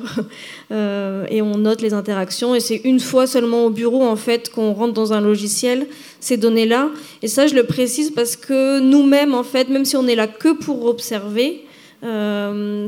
[0.69, 2.53] et on note les interactions.
[2.53, 5.87] Et c'est une fois seulement au bureau en fait qu'on rentre dans un logiciel
[6.19, 6.91] ces données-là.
[7.23, 10.27] Et ça, je le précise parce que nous-mêmes en fait, même si on est là
[10.27, 11.65] que pour observer,
[12.03, 12.87] euh,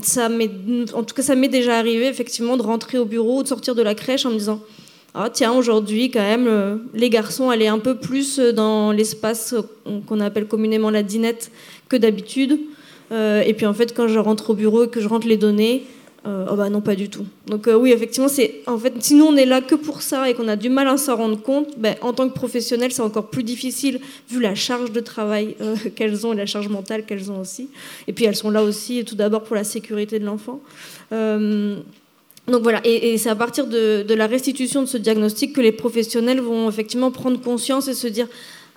[0.94, 3.76] en tout cas, ça m'est déjà arrivé effectivement de rentrer au bureau ou de sortir
[3.76, 4.62] de la crèche en me disant
[5.14, 9.54] ah tiens aujourd'hui quand même euh, les garçons allaient un peu plus dans l'espace
[10.08, 11.52] qu'on appelle communément la dinette
[11.90, 12.60] que d'habitude.
[13.12, 15.38] Euh, et puis en fait quand je rentre au bureau et que je rentre les
[15.38, 15.84] données,
[16.26, 17.26] euh, oh bah non, pas du tout.
[17.48, 20.30] Donc euh, oui, effectivement, c'est en fait, si nous on est là que pour ça
[20.30, 23.02] et qu'on a du mal à s'en rendre compte, ben, en tant que professionnel, c'est
[23.02, 27.06] encore plus difficile vu la charge de travail euh, qu'elles ont et la charge mentale
[27.06, 27.68] qu'elles ont aussi.
[28.08, 30.62] Et puis elles sont là aussi, tout d'abord pour la sécurité de l'enfant.
[31.12, 36.40] donc voilà, et, c'est à partir de, la restitution de ce diagnostic que les professionnels
[36.40, 38.28] vont effectivement prendre conscience et se dire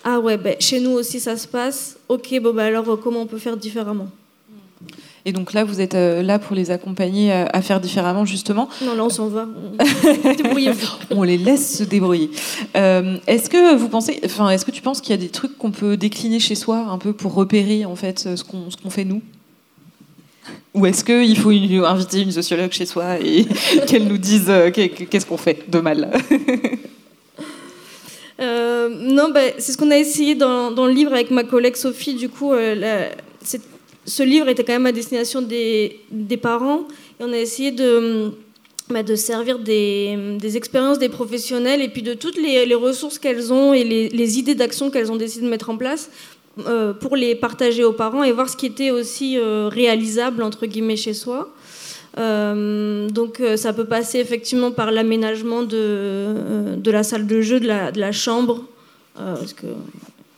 [0.02, 1.96] ah ouais, ben, chez nous aussi ça se passe.
[2.08, 4.08] Ok, bon bah alors comment on peut faire différemment?
[5.26, 8.68] Et donc là, vous êtes euh, là pour les accompagner euh, à faire différemment, justement.
[8.80, 9.48] Non, là, on s'en va.
[11.10, 12.30] on les laisse se débrouiller.
[12.76, 15.58] Euh, est-ce que vous pensez, enfin, est-ce que tu penses qu'il y a des trucs
[15.58, 18.88] qu'on peut décliner chez soi, un peu pour repérer en fait ce qu'on ce qu'on
[18.88, 19.20] fait nous?
[20.74, 23.46] Ou est-ce qu'il faut inviter une sociologue chez soi et
[23.88, 26.12] qu'elle nous dise qu'est-ce qu'on fait de mal?
[28.88, 32.14] Non, bah, c'est ce qu'on a essayé dans, dans, le livre avec ma collègue Sophie.
[32.14, 32.52] Du coup,
[34.06, 36.00] ce livre était quand même à destination des,
[36.40, 36.86] parents
[37.20, 38.32] et on a essayé de,
[38.88, 43.84] bah, servir des, expériences des professionnels et puis de toutes les, ressources qu'elles ont et
[43.84, 46.10] les, idées d'action qu'elles ont décidé de mettre en place
[46.66, 50.66] euh, pour les partager aux parents et voir ce qui était aussi euh, réalisable entre
[50.66, 51.52] guillemets chez soi.
[52.18, 57.66] Euh, donc ça peut passer effectivement par l'aménagement de, de la salle de jeu, de
[57.66, 58.64] la, de la chambre,
[59.16, 59.66] parce que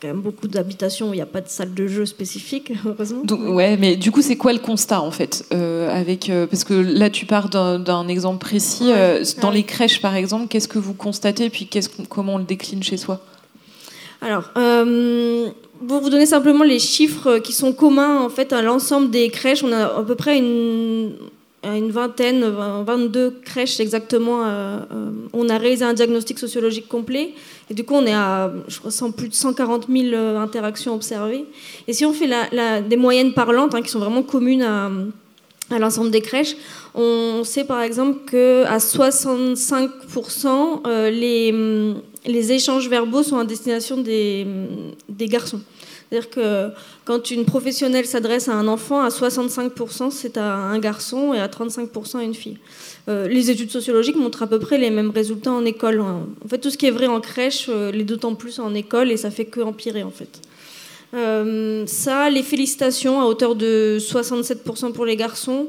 [0.01, 3.23] quand même beaucoup d'habitations où il n'y a pas de salle de jeu spécifique, heureusement.
[3.25, 6.65] Donc, ouais, mais du coup, c'est quoi le constat en fait euh, avec, euh, Parce
[6.65, 8.93] que là, tu pars d'un exemple précis.
[8.93, 11.69] Euh, dans les crèches, par exemple, qu'est-ce que vous constatez et puis
[12.09, 13.21] comment on le décline chez soi?
[14.21, 19.31] Alors, pour vous donner simplement les chiffres qui sont communs en fait à l'ensemble des
[19.31, 21.13] crèches, on a à peu près une
[21.65, 24.43] une vingtaine, 22 crèches exactement,
[25.33, 27.35] on a réalisé un diagnostic sociologique complet.
[27.71, 31.45] Et du coup, on est à je crois, plus de 140 000 interactions observées.
[31.87, 32.31] Et si on fait
[32.89, 34.91] des moyennes parlantes, hein, qui sont vraiment communes à,
[35.79, 36.57] l'ensemble des crèches,
[36.95, 44.47] on sait par exemple qu'à 65%, les, échanges verbaux sont à destination des,
[45.09, 45.61] des garçons.
[46.11, 46.71] C'est-à-dire que
[47.05, 51.49] quand une professionnelle s'adresse à un enfant, à 65% c'est à un garçon et à
[51.49, 52.57] 35% à une fille.
[53.09, 56.01] Euh, les études sociologiques montrent à peu près les mêmes résultats en école.
[56.01, 59.11] En fait, tout ce qui est vrai en crèche euh, l'est d'autant plus en école
[59.11, 60.41] et ça fait que empirer en fait.
[61.15, 65.67] Euh, ça, les félicitations à hauteur de 67% pour les garçons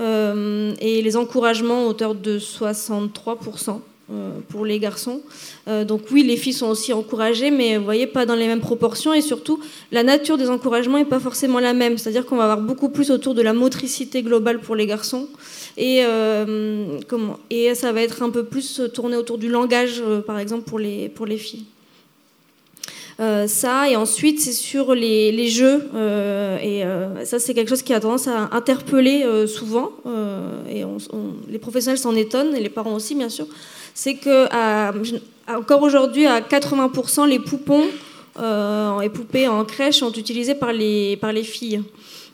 [0.00, 3.80] et les encouragements à hauteur de 63%.
[4.10, 5.20] Euh, pour les garçons.
[5.68, 8.62] Euh, donc oui, les filles sont aussi encouragées, mais vous voyez, pas dans les mêmes
[8.62, 9.12] proportions.
[9.12, 9.60] Et surtout,
[9.92, 11.98] la nature des encouragements n'est pas forcément la même.
[11.98, 15.28] C'est-à-dire qu'on va avoir beaucoup plus autour de la motricité globale pour les garçons.
[15.76, 20.38] Et, euh, comment, et ça va être un peu plus tourné autour du langage, par
[20.38, 21.66] exemple, pour les, pour les filles.
[23.46, 25.86] ça, et ensuite c'est sur les, les jeux,
[26.62, 26.82] et
[27.24, 29.90] ça c'est quelque chose qui a tendance à interpeller souvent,
[30.70, 30.84] et
[31.50, 33.46] les professionnels s'en étonnent, et les parents aussi bien sûr,
[34.00, 34.46] c'est que
[35.52, 37.82] encore aujourd'hui, à 80%, les poupons
[38.38, 41.82] euh, et poupées en crèche sont utilisés par les, filles.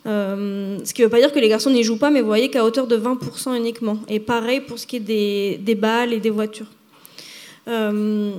[0.06, 2.26] Euh, ce qui ne veut pas dire que les garçons n'y jouent pas, mais vous
[2.26, 3.96] voyez qu'à hauteur de 20% uniquement.
[4.10, 6.70] Et pareil pour ce qui est des, des balles et des voitures.
[7.68, 8.32] Euh,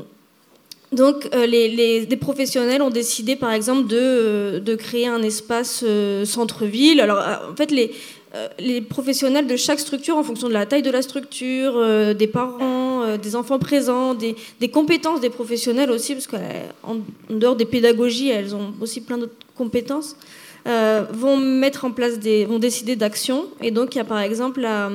[0.91, 5.83] donc, les, les, professionnels ont décidé, par exemple, de, de créer un espace
[6.25, 7.01] centre-ville.
[7.01, 7.17] Alors,
[7.51, 7.91] en fait, les,
[8.59, 11.73] les professionnels de chaque structure, en fonction de la taille de la structure,
[12.15, 14.35] des parents, euh, des enfants présents, des,
[14.69, 16.97] compétences des professionnels aussi, parce qu'en
[17.29, 20.15] dehors des pédagogies, elles ont aussi plein d'autres compétences,
[20.67, 23.45] euh, vont mettre en place des, vont décider d'actions.
[23.61, 24.89] Et donc il y a par exemple la,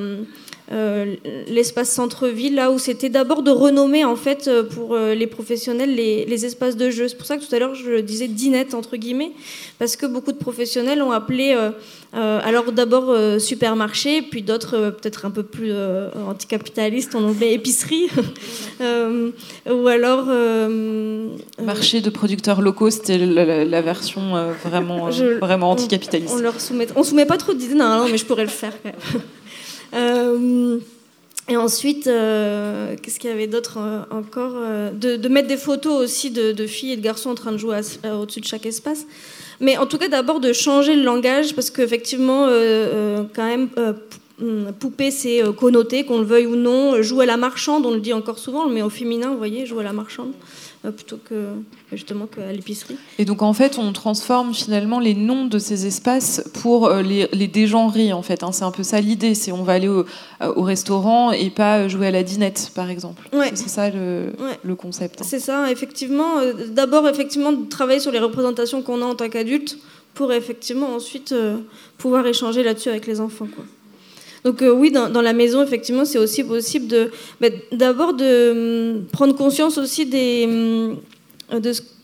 [0.71, 1.15] euh,
[1.47, 5.93] l'espace centre-ville, là où c'était d'abord de renommer en fait euh, pour euh, les professionnels
[5.93, 7.09] les, espaces de jeu.
[7.09, 9.33] C'est pour ça que tout à l'heure je disais dinette entre guillemets,
[9.79, 11.55] parce que beaucoup de professionnels ont appelé
[12.13, 15.71] alors d'abord supermarché, puis d'autres peut-être un peu plus
[16.27, 18.07] anticapitalistes, on appelé épicerie,
[19.69, 20.25] ou alors
[21.61, 25.09] marché de producteurs locaux, c'était la, version vraiment
[25.39, 26.33] vraiment anticapitaliste.
[26.33, 28.49] On, on leur soumet, on soumet pas trop d'idées, non, non, mais je pourrais le
[28.49, 28.73] faire.
[28.81, 29.21] Quand même.
[29.93, 30.79] Euh,
[31.49, 34.53] et ensuite, euh, qu'est-ce qu'il y avait d'autre euh, encore
[34.93, 38.41] de, mettre des photos aussi de, filles et de garçons en train de jouer au-dessus
[38.41, 39.05] de chaque espace.
[39.59, 42.47] Mais en tout cas, d'abord de changer le langage, parce qu'effectivement,
[43.35, 43.69] quand même,
[44.79, 47.01] poupée, c'est connoté, qu'on le veuille ou non.
[47.01, 49.81] Jouer à la marchande, on le dit encore souvent, mais au féminin, vous voyez, jouer
[49.81, 50.31] à la marchande.
[50.83, 51.49] Euh, plutôt que
[51.91, 52.97] justement qu'à l'épicerie.
[53.19, 57.27] Et donc en fait, on transforme finalement les noms de ces espaces pour euh, les,
[57.33, 58.41] les dégenrer en fait.
[58.41, 58.51] Hein.
[58.51, 60.05] C'est un peu ça l'idée, c'est on va aller au,
[60.41, 63.29] euh, au, restaurant et pas jouer à la dinette par exemple.
[63.53, 65.21] C'est ça le, le concept.
[65.21, 65.25] Hein.
[65.27, 66.37] C'est ça, effectivement.
[66.69, 69.77] D'abord effectivement de travailler sur les représentations qu'on a en tant qu'adulte
[70.15, 71.35] pour effectivement ensuite
[71.99, 73.47] pouvoir échanger là-dessus avec les enfants.
[73.53, 73.65] Quoi.
[74.43, 79.35] Donc euh, oui, dans, la maison, effectivement, c'est aussi possible bah, d'abord de hum, prendre
[79.35, 80.97] conscience aussi des, hum,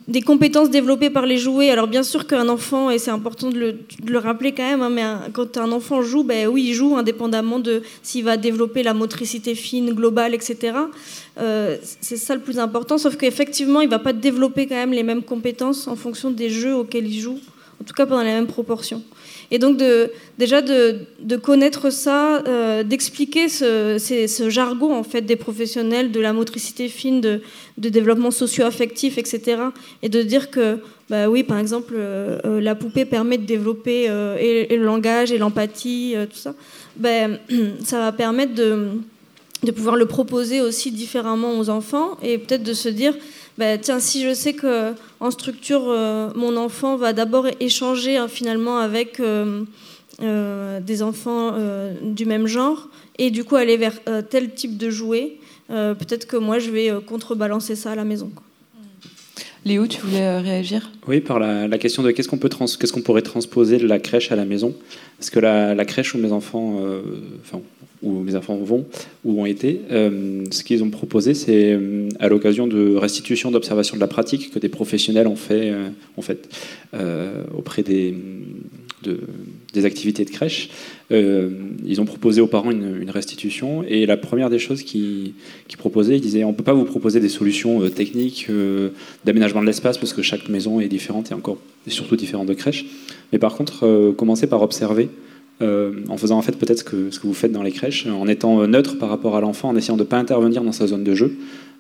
[0.08, 1.70] des compétences développées par les jouets.
[1.70, 3.76] Alors bien sûr qu'un enfant, et c'est important de
[4.06, 7.60] le, rappeler quand même, hein, mais quand un enfant joue, ben oui, il joue indépendamment
[7.60, 10.78] de s'il va développer la motricité fine, globale, etc.
[11.40, 14.94] Euh, c'est ça le plus important, sauf qu'effectivement, il ne va pas développer quand même
[14.94, 17.40] les mêmes compétences en fonction des jeux auxquels il joue,
[17.82, 19.04] en tout cas pas dans les mêmes proportions.
[19.50, 19.82] Et donc
[20.38, 26.90] déjà de, connaître ça, euh, d'expliquer ce, jargon en fait des professionnels de la motricité
[26.90, 27.42] fine, de,
[27.78, 29.62] développement socio-affectif, etc.
[30.04, 34.08] Et de dire que bah oui, par exemple, euh, euh, la poupée permet de développer
[34.10, 36.54] le langage et l'empathie, tout ça.
[36.98, 37.40] Ben,
[37.86, 42.90] ça va permettre de pouvoir le proposer aussi différemment aux enfants et peut-être de se
[42.90, 43.14] dire
[43.58, 48.28] bah, tiens, si je sais que en structure, euh, mon enfant va d'abord échanger hein,
[48.28, 49.64] finalement avec euh,
[50.22, 51.54] euh, des enfants
[52.02, 54.00] du même genre, et du coup aller vers
[54.30, 55.38] tel type de jouet,
[55.70, 58.32] peut-être que moi je vais contrebalancer ça à la maison.
[59.68, 60.92] Léo, tu voulais réagir?
[61.08, 64.74] Oui, par la, question de qu'est-ce qu'on pourrait transposer de la crèche à la maison?
[65.20, 66.82] Parce que la, crèche où mes enfants,
[67.42, 67.62] enfin,
[68.04, 68.86] où mes enfants vont
[69.24, 73.96] ou ont été, euh, ce qu'ils ont proposé, c'est euh, à l'occasion de restitution d'observation
[73.96, 76.48] de la pratique que des professionnels ont fait, euh, ont fait
[77.56, 78.16] auprès des,
[79.04, 80.70] des activités de crèche.
[81.12, 85.34] ils ont proposé aux parents une, restitution et la première des choses qu'ils
[85.68, 88.48] qui proposaient, ils disaient on ne peut pas vous proposer des solutions techniques
[89.24, 92.54] d'aménagement de l'espace parce que chaque maison est différente et encore et surtout différente de
[92.54, 92.86] crèche,
[93.32, 95.10] mais par contre commencer par observer
[95.62, 98.68] en faisant en fait peut-être que, ce que vous faites dans les crèches, en étant
[98.68, 101.16] neutre par rapport à l'enfant, en essayant de ne pas intervenir dans sa zone de
[101.16, 101.38] jeu,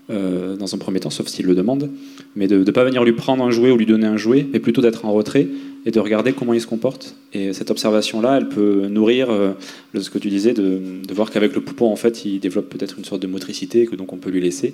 [0.09, 1.89] euh, dans un premier temps, sauf s'il le demande,
[2.37, 4.59] mais de ne pas venir lui prendre un jouet ou lui donner un jouet, mais
[4.61, 5.49] plutôt d'être en retrait
[5.85, 7.15] et de regarder comment il se comporte.
[7.33, 9.51] Et cette observation-là, elle peut nourrir euh,
[9.99, 10.81] ce que tu disais, de,
[11.13, 13.97] voir qu'avec le poupon, en fait, il développe peut-être une sorte de motricité et que
[13.97, 14.71] donc on peut lui laisser.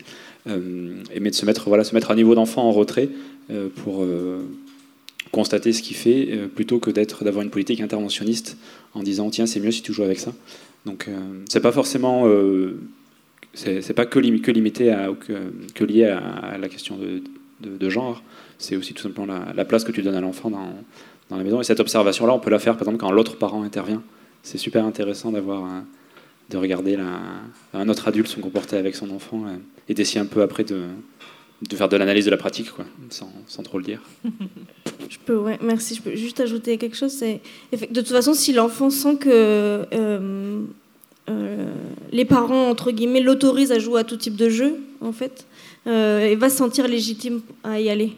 [0.47, 0.59] Euh,
[1.11, 3.09] et mais de se mettre, voilà, se mettre à niveau d'enfant en retrait
[3.83, 4.05] pour
[5.31, 8.57] constater ce qu'il fait, plutôt que d'être d'avoir une politique interventionniste
[8.93, 10.33] en disant tiens c'est mieux si tu joues avec ça.
[10.85, 11.09] Donc
[11.49, 12.25] c'est pas forcément
[13.53, 15.09] c'est pas que, limité à,
[15.75, 16.97] que, lié à, la question
[17.61, 18.23] de, genre,
[18.57, 20.73] c'est aussi tout simplement la, place que tu donnes à l'enfant dans,
[21.35, 21.61] la maison.
[21.61, 24.03] Et cette observation-là, on peut la faire par exemple quand l'autre parent intervient.
[24.43, 25.83] C'est super intéressant d'avoir
[26.49, 26.97] de regarder
[27.73, 29.55] un autre adulte se comporter avec son enfant euh,
[29.89, 30.83] et d'essayer un peu après de,
[31.73, 34.01] faire de l'analyse de la pratique, quoi, sans, trop le dire.
[35.09, 35.95] Je peux, ouais, merci.
[35.95, 37.19] Je peux juste ajouter quelque chose.
[37.19, 40.63] De toute façon, si l'enfant sent que euh,
[42.13, 45.45] les parents, entre guillemets, l'autorisent à jouer à tout type de jeu, en fait,
[45.87, 48.13] euh, et va se sentir légitime à y aller.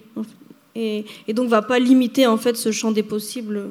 [0.76, 3.70] et, et, donc va pas limiter, en fait, ce champ des possibles.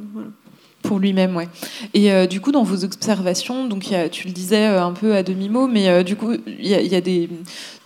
[0.83, 1.49] Pour lui-même, ouais.
[1.95, 5.67] Et euh, du coup, dans vos observations, donc tu le disais un peu à demi-mot,
[5.67, 7.29] mais du coup, il y, y, a des,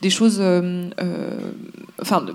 [0.00, 0.42] des choses,
[2.00, 2.26] enfin,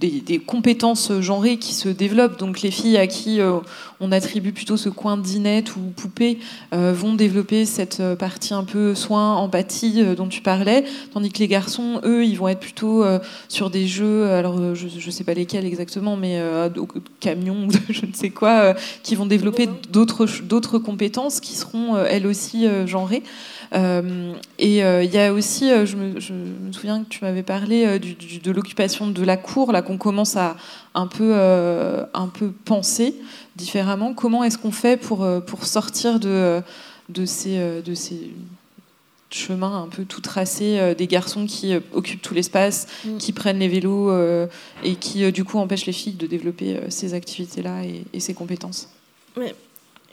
[0.00, 2.38] des, des, compétences genrées qui se développent.
[2.38, 3.40] Donc les filles à qui
[4.00, 6.38] on attribue plutôt ce coin dinette ou poupée,
[6.72, 11.30] euh, vont développer cette euh, partie un peu soin, empathie euh, dont tu parlais, tandis
[11.30, 13.04] que les garçons, eux, ils vont être plutôt
[13.48, 16.40] sur des jeux, alors je ne sais pas lesquels exactement, mais
[17.20, 23.22] camions je ne sais quoi, qui vont développer d'autres compétences qui seront elles aussi genrées.
[23.74, 26.20] Et il y a aussi, je me,
[26.72, 30.56] souviens que tu m'avais parlé de l'occupation de la cour, là qu'on commence à
[30.94, 33.14] un peu, un peu penser
[33.56, 34.14] différemment.
[34.14, 36.60] Comment est-ce qu'on fait pour, euh, pour sortir de,
[37.08, 38.30] de, ces, euh, de ces
[39.30, 43.18] chemins un peu tout tracés euh, des garçons qui occupent tout l'espace, mm.
[43.18, 44.12] qui prennent les vélos
[44.82, 48.88] et qui du coup empêchent les filles de développer ces activités-là et, ces compétences?
[49.36, 49.54] Mais,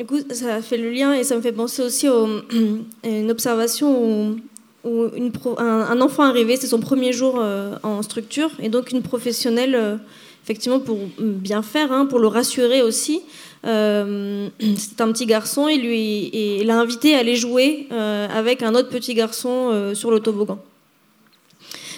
[0.01, 2.07] Écoute, ça fait le lien et ça me fait penser aussi
[3.03, 4.35] à une observation
[4.83, 7.39] où, une un, enfant arrivé, c'est son premier jour
[7.83, 9.99] en structure et donc une professionnelle
[10.43, 13.21] effectivement pour bien faire, hein, pour le rassurer aussi.
[13.67, 18.63] Euh, c'est un petit garçon et lui, et l'a invité à aller jouer euh, avec
[18.63, 20.57] un autre petit garçon euh, sur le toboggan.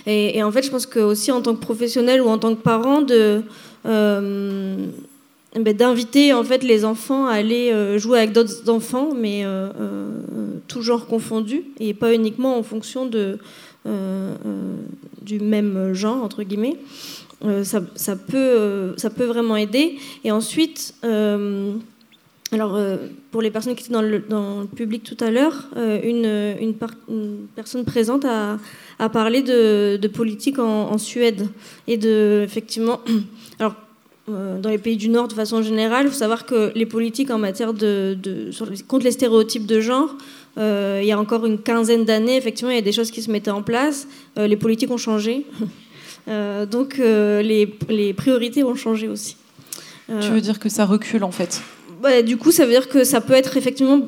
[0.05, 2.61] Et, en fait, je pense que aussi en tant que professionnel ou en tant que
[2.61, 3.41] parent, de
[5.55, 9.45] d'inviter en fait les enfants à aller jouer avec d'autres enfants, mais
[10.67, 13.37] toujours confondus et pas uniquement en fonction de
[15.21, 16.77] du même genre entre guillemets.
[17.45, 19.97] Euh, ça, ça, peut, euh, ça peut vraiment aider.
[20.23, 21.73] Et ensuite, euh,
[22.51, 22.79] alors,
[23.31, 26.75] pour les personnes qui étaient dans le, dans le public tout à l'heure, une, une,
[27.55, 28.59] personne présente a,
[29.09, 31.47] parlé de, de politique en, en, Suède.
[31.87, 33.01] Et de, effectivement,
[33.59, 33.73] alors,
[34.27, 37.37] dans les pays du Nord, de façon générale, il faut savoir que les politiques en
[37.37, 38.49] matière de, de
[38.87, 40.15] contre les stéréotypes de genre,
[40.57, 43.29] il y a encore une quinzaine d'années, effectivement, il y a des choses qui se
[43.29, 44.07] mettaient en place.
[44.37, 45.45] les politiques ont changé.
[46.27, 49.35] Euh, donc euh, les, les, priorités ont changé aussi.
[50.09, 51.61] Euh, tu veux dire que ça recule en fait?
[52.25, 54.01] du coup, ça veut dire que ça peut être effectivement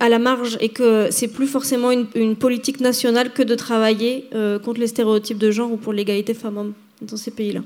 [0.00, 4.28] à la marge et que c'est plus forcément une, politique nationale que de travailler
[4.64, 7.60] contre les stéréotypes de genre ou pour l'égalité femmes-hommes dans ces pays-là.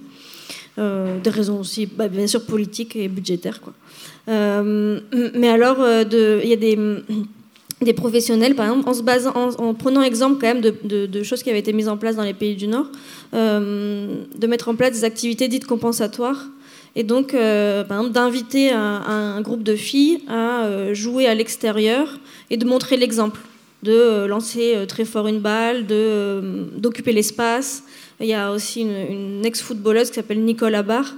[0.80, 3.60] Des raisons aussi, bah, bien sûr, politiques et budgétaires.
[3.60, 3.74] Quoi.
[4.26, 5.78] mais alors,
[6.12, 10.60] il y a des professionnels, par exemple, en, se basant, en, prenant exemple quand même
[10.60, 12.86] de, choses qui avaient été mises en place dans les pays du Nord,
[13.34, 16.46] euh, de mettre en place des activités dites compensatoires.
[16.96, 22.18] Et donc, euh, par exemple, d'inviter un, groupe de filles à euh, jouer à l'extérieur
[22.50, 23.40] et de montrer l'exemple,
[23.82, 27.84] de lancer très fort une balle, d'occuper l'espace.
[28.20, 31.14] Il y a aussi une, ex-footballeuse qui s'appelle Nicole Abar,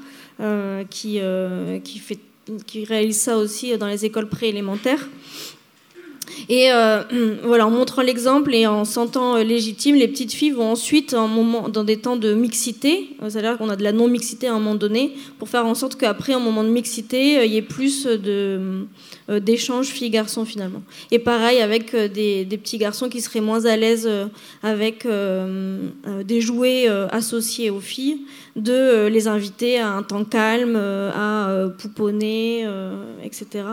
[0.91, 1.21] qui,
[1.85, 2.19] qui, fait,
[2.67, 5.09] qui réalise ça aussi dans les écoles préélémentaires.
[6.49, 7.03] Et euh,
[7.45, 11.85] voilà, en montrant l'exemple et en sentant euh, légitime, les petites filles vont ensuite, dans
[11.85, 15.15] des temps de mixité, euh, c'est-à-dire qu'on a de la non-mixité à un moment donné,
[15.39, 18.87] pour faire en sorte qu'après, en moment de mixité, il y ait plus de,
[19.29, 20.83] d'échanges filles-garçons finalement.
[21.11, 24.09] Et pareil avec des, des, petits garçons qui seraient moins à l'aise
[24.63, 28.23] avec des jouets associés aux filles,
[28.57, 32.67] de les inviter à un temps calme, à pouponner,
[33.23, 33.65] etc.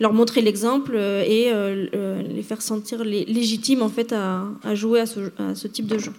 [0.00, 1.52] Leur montrer l'exemple et
[2.28, 6.12] les faire sentir légitimes en fait à, jouer à ce, type de jeu.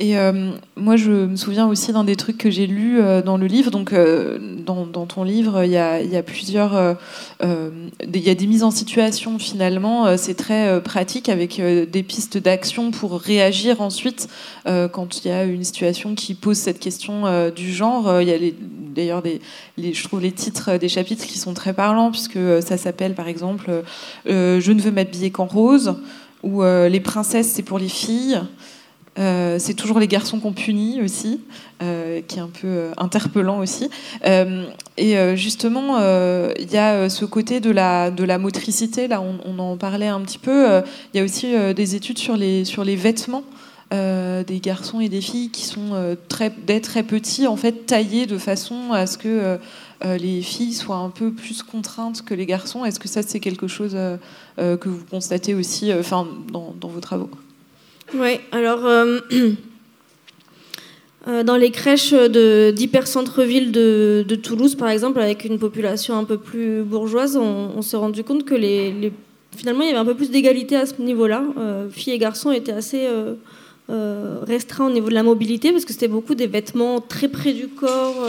[0.00, 3.36] Et euh, moi, je me souviens aussi d'un des trucs que j'ai lu euh, dans
[3.36, 3.72] le livre.
[3.72, 6.96] Donc, euh, dans, ton livre, il y a, plusieurs.
[7.42, 10.16] Il y a des mises en situation, finalement.
[10.16, 14.28] C'est très pratique avec des pistes d'action pour réagir ensuite
[14.66, 18.20] quand il y a une situation qui pose cette question du genre.
[18.20, 18.38] Il y a
[18.94, 19.22] d'ailleurs,
[19.78, 23.82] je trouve les titres des chapitres qui sont très parlants, puisque ça s'appelle, par exemple,
[24.26, 25.94] Je ne veux m'habiller qu'en rose
[26.42, 28.42] ou Les princesses, c'est pour les filles.
[29.18, 31.40] Euh, c'est toujours les garçons qu'on punit aussi,
[31.82, 33.90] euh, qui est un peu euh, interpellant aussi.
[34.24, 35.98] et justement,
[36.58, 40.82] il y a ce côté de la, motricité, là on, en parlait un petit peu,
[41.12, 43.44] il y a aussi des études sur les, vêtements.
[43.90, 48.38] des garçons et des filles qui sont très, dès très petits en fait taillés de
[48.38, 49.58] façon à ce que
[50.04, 52.84] les filles soient un peu plus contraintes que les garçons.
[52.84, 53.96] Est-ce que ça c'est quelque chose
[54.56, 57.30] que vous constatez aussi enfin, dans vos travaux?
[58.14, 59.20] Oui, alors euh,
[61.28, 66.38] euh, dans les crèches d'hypercentre-ville de, de, Toulouse, par exemple, avec une population un peu
[66.38, 69.12] plus bourgeoise, on, s'est rendu compte que les,
[69.56, 71.44] finalement il y avait un peu plus d'égalité à ce niveau-là.
[71.58, 73.06] Euh, filles et garçons étaient assez
[73.88, 77.68] restreints au niveau de la mobilité parce que c'était beaucoup des vêtements très près du
[77.68, 78.26] corps.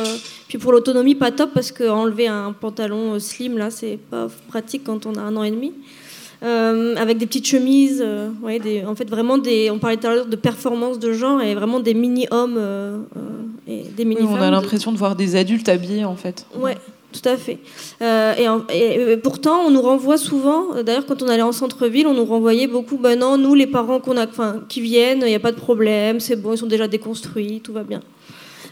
[0.47, 5.05] puis pour l'autonomie, pas top parce qu'enlever un pantalon slim là, c'est pas pratique quand
[5.05, 5.73] on a un an et demi.
[6.41, 8.01] Euh, avec des petites chemises.
[8.05, 9.69] Euh, ouais, des, en fait, vraiment des.
[9.71, 12.97] On parlait tout à l'heure de performance de genre et vraiment des mini-hommes euh,
[13.67, 14.37] et des mini-femmes.
[14.39, 16.45] on a l'impression de voir des adultes habillés, en fait.
[16.57, 16.77] Ouais.
[17.11, 17.57] Tout à fait.
[18.01, 22.67] Et, pourtant, on nous renvoie souvent, d'ailleurs quand on allait en centre-ville, on nous renvoyait
[22.67, 24.27] beaucoup, ben non, nous les parents qu'on a,
[24.67, 27.73] qui viennent, il n'y a pas de problème, c'est bon, ils sont déjà déconstruits, tout
[27.73, 28.01] va bien.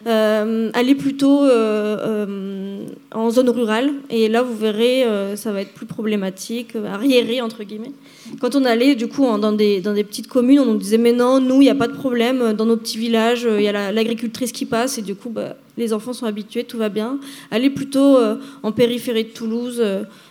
[0.05, 3.91] Euh, allez plutôt euh, euh, en zone rurale.
[4.09, 7.91] Et là, vous verrez, ça va être plus problématique, arriéré, entre guillemets.
[8.39, 11.13] Quand on allait, du coup, dans des, dans des petites communes, on nous disait, mais
[11.13, 12.53] non, nous, il n'y a pas de problème.
[12.53, 14.97] Dans nos petits villages, il y a l'agricultrice qui passe.
[14.97, 17.19] Et du coup, bah, les enfants sont habitués, tout va bien.
[17.51, 18.17] Allez plutôt
[18.63, 19.83] en périphérie de Toulouse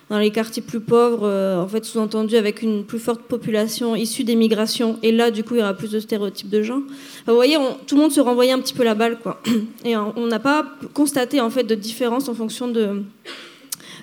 [0.08, 4.22] dans les quartiers plus pauvres, euh, en fait, sous-entendu avec une plus forte population issue
[4.22, 4.98] des migrations.
[5.02, 6.82] Et là, du coup, il y aura plus de stéréotypes de gens.
[7.26, 9.42] vous voyez, tout le monde se renvoyait un petit peu la balle, quoi.
[9.84, 13.02] Et on n'a pas constaté, en fait, de différence en fonction de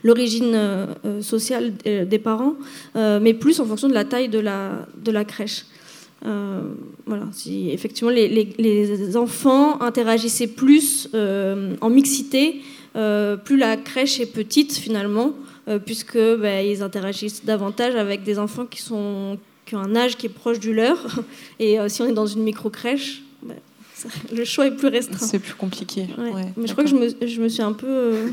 [0.04, 2.56] l'origine euh, euh, sociale des parents,
[2.96, 5.66] mais plus en fonction de la taille de la, crèche.
[6.22, 12.62] voilà, si effectivement les, enfants interagissaient plus en mixité,
[12.94, 15.34] plus la crèche est petite finalement,
[15.86, 20.28] puisque bah, ils interagissent davantage avec des enfants qui, sont, qui ont un âge qui
[20.28, 20.98] est proche du leur.
[21.60, 23.56] Et euh, si on est dans une micro-crèche, bah,
[24.36, 25.26] le choix est plus restreint.
[25.26, 26.08] C'est plus compliqué.
[26.58, 28.30] mais je crois que je me, je me suis un peu euh,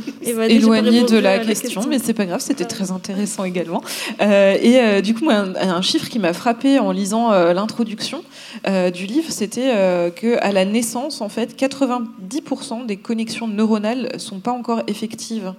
[0.49, 3.83] éloignée de la, question, mais c'est pas grave, c'était très intéressant également.
[4.21, 8.25] et du coup, un, un, chiffre qui m'a frappé en lisant l'introduction
[8.67, 9.71] du livre, c'était
[10.17, 15.55] que à la naissance, en fait, 90% des connexions neuronales sont pas encore effectives.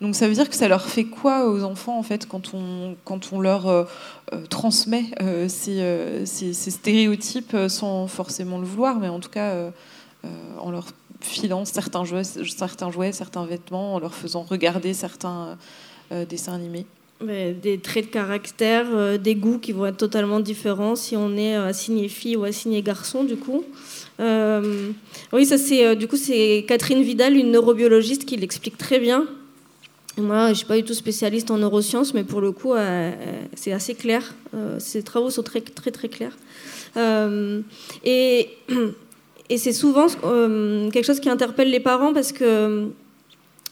[0.00, 2.94] Donc ça veut dire que ça leur fait quoi aux enfants en fait quand on,
[3.04, 3.84] quand on leur euh,
[4.32, 9.72] euh, transmet euh, ces, ces, stéréotypes sans forcément le vouloir, mais en tout cas
[10.60, 10.88] en leur
[11.20, 15.56] filant certains jouets, certains jouets, certains vêtements, en leur faisant regarder certains
[16.28, 16.86] dessins animés.
[17.20, 22.08] des traits de caractère, des goûts qui vont être totalement différents si on est assigné
[22.08, 23.64] fille ou assigné garçon du coup.
[24.18, 29.26] oui, ça c'est du coup c'est Catherine Vidal, une neurobiologiste, qui l'explique très bien.
[30.18, 32.78] Moi, je ne suis pas du tout spécialiste en neurosciences, mais pour le coup, euh,
[32.78, 34.34] euh, c'est assez clair.
[34.54, 36.36] Euh, ces travaux sont très, très, très clairs.
[38.04, 38.50] et,
[39.48, 40.06] et c'est souvent
[40.90, 42.88] quelque chose qui interpelle les parents parce que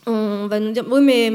[0.06, 1.32] on va nous dire oui, mais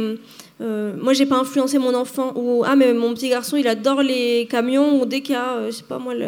[0.62, 4.48] moi, j'ai pas influencé mon enfant ou ah, mais mon petit garçon, il adore les
[4.50, 6.28] camions ou dès qu'il y a, je sais pas moi, le,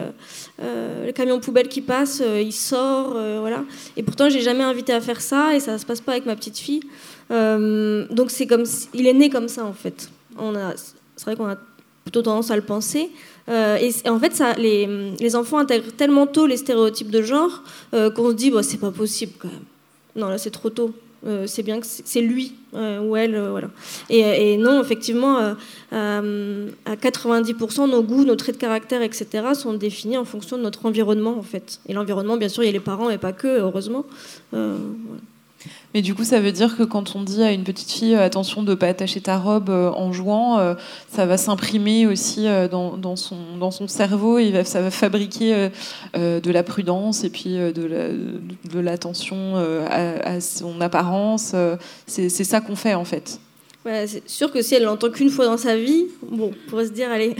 [0.59, 3.63] le camion poubelle qui passe, il sort, voilà.
[3.95, 6.35] Et pourtant, j'ai jamais invité à faire ça et ça se passe pas avec ma
[6.35, 6.81] petite fille.
[7.31, 8.63] Euh, donc c'est comme
[8.93, 10.09] il est né comme ça en fait.
[10.37, 10.73] On a,
[11.15, 11.57] c'est vrai qu'on a
[12.03, 13.09] plutôt tendance à le penser.
[13.49, 17.63] Euh, et, en fait, les, enfants intègrent tellement tôt les stéréotypes de genre
[17.93, 19.65] euh, qu'on se dit bah, c'est pas possible quand même.
[20.15, 20.93] Non, là c'est trop tôt.
[21.45, 23.69] C'est bien que c'est lui ou elle, voilà.
[24.09, 25.55] Et, non, effectivement,
[25.91, 26.23] à
[26.95, 31.37] 90%, nos goûts, nos traits de caractère, etc., sont définis en fonction de notre environnement,
[31.37, 31.79] en fait.
[31.87, 34.05] Et l'environnement, bien sûr, il y a les parents et pas que, heureusement.
[34.51, 34.77] Voilà.
[35.93, 38.25] Mais du coup, ça veut dire que quand on dit à une petite fille euh,
[38.25, 40.73] attention de ne pas attacher ta robe euh, en jouant, euh,
[41.09, 45.69] ça va s'imprimer aussi dans, dans, son, dans son cerveau et ça va fabriquer
[46.15, 49.55] de la prudence et puis de l'attention
[49.89, 51.55] à, son apparence.
[52.07, 53.39] C'est ça qu'on fait en fait.
[53.85, 56.91] c'est sûr que si elle l'entend qu'une fois dans sa vie, bon, on pourrait se
[56.91, 57.35] dire allez.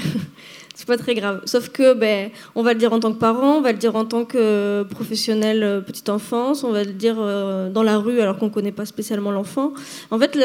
[0.74, 1.42] C'est pas très grave.
[1.46, 3.96] Sauf que, ben, on va le dire en tant que parent, on va le dire
[3.96, 8.20] en tant que professionnel euh, petite enfance, on va le dire euh, dans la rue
[8.22, 9.74] alors qu'on connaît pas spécialement l'enfant.
[10.12, 10.38] En fait,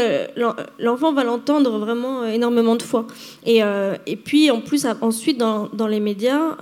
[0.78, 3.06] l'enfant va l'entendre vraiment énormément de fois.
[3.46, 3.60] Et,
[4.06, 6.56] et puis, en plus, ensuite, dans, dans les médias,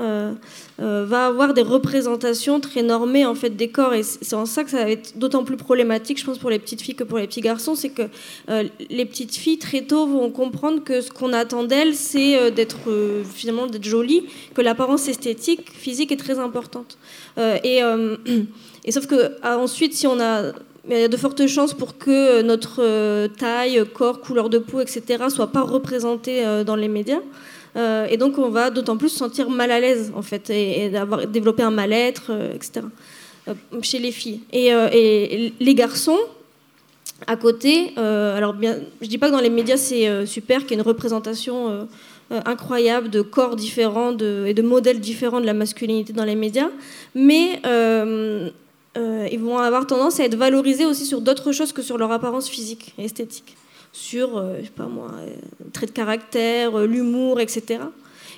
[0.79, 4.63] euh, va avoir des représentations très normées en fait des corps et c'est en ça
[4.63, 7.17] que ça va être d'autant plus problématique je pense pour les petites filles que pour
[7.17, 8.03] les petits garçons c'est que
[8.51, 12.51] euh, les petites filles très tôt vont comprendre que ce qu'on attend d'elles c'est euh,
[12.51, 12.91] d'être
[13.25, 16.99] finalement d'être jolie que l'apparence esthétique physique est très importante
[17.39, 17.81] et,
[18.85, 20.53] et sauf que ah, ensuite si on a
[20.89, 25.25] il y a de fortes chances pour que notre taille, corps, couleur de peau, etc.,
[25.31, 27.23] soit pas représentée dans les médias.
[27.77, 30.89] Euh, et donc, on va d'autant plus se sentir mal à l'aise, en fait, et,
[30.89, 32.87] d'avoir développé un mal-être, euh, etc.,
[33.49, 34.41] euh, chez les filles.
[34.53, 36.19] Et, les garçons,
[37.27, 40.75] à côté, alors bien, je dis pas que dans les médias c'est super, qu'il y
[40.75, 41.89] ait une représentation
[42.31, 46.71] incroyable de corps différents et de modèles différents de la masculinité dans les médias,
[47.15, 52.11] mais ils vont avoir tendance à être valorisés aussi sur d'autres choses que sur leur
[52.11, 53.57] apparence physique et esthétique
[53.97, 55.35] sur, euh, je sais pas moi, euh,
[55.73, 57.81] trait de caractère, euh, l'humour, etc.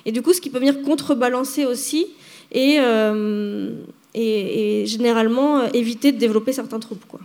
[0.05, 2.07] Et du coup, ce qui peut venir contrebalancer aussi
[2.53, 2.77] et,
[4.15, 7.05] et, généralement éviter de développer certains troubles.
[7.07, 7.19] Quoi.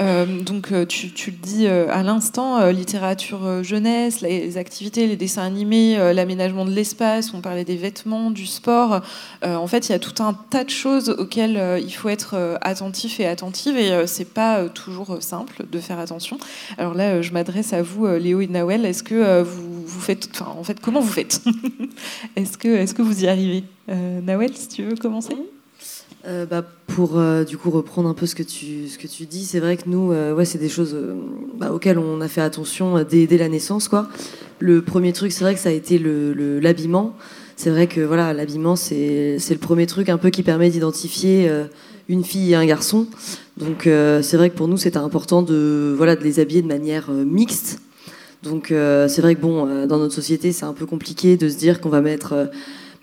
[0.00, 5.42] Euh, donc euh, tu, le dis euh, à l'instant, littérature jeunesse, les, activités, les dessins
[5.42, 9.00] animés, l'aménagement de l'espace, on parlait des vêtements, du sport.
[9.42, 13.20] en fait, il y a tout un tas de choses auxquelles il faut être attentif
[13.20, 16.38] et attentive et c'est pas toujours simple de faire attention.
[16.78, 18.84] Alors là, je m'adresse à vous, Léo et Nawel.
[18.84, 21.40] Est-ce que vous, faites, en fait, comment vous faites?
[22.36, 23.64] Est-ce que, est-ce que vous y arrivez?
[23.88, 25.36] Nawel, si tu veux commencer?
[26.26, 29.26] Euh, bah, pour euh, du coup reprendre un peu ce que tu, ce que tu
[29.26, 30.96] dis, c'est vrai que nous, euh, ouais, c'est des choses
[31.58, 33.88] bah, auxquelles on a fait attention dès, dès, la naissance.
[33.88, 34.08] Quoi.
[34.58, 37.14] Le premier truc, c'est vrai que ça a été l'habillement.
[37.18, 37.24] Le,
[37.56, 41.50] c'est vrai que voilà, l'habillement, c'est le premier truc un peu qui permet d'identifier
[42.08, 43.06] une fille et un garçon.
[43.58, 47.10] Donc c'est vrai que pour nous, c'était important de, voilà, de les habiller de manière
[47.10, 47.80] mixte.
[48.42, 51.80] Donc c'est vrai que bon, dans notre société, c'est un peu compliqué de se dire
[51.80, 52.48] qu'on va mettre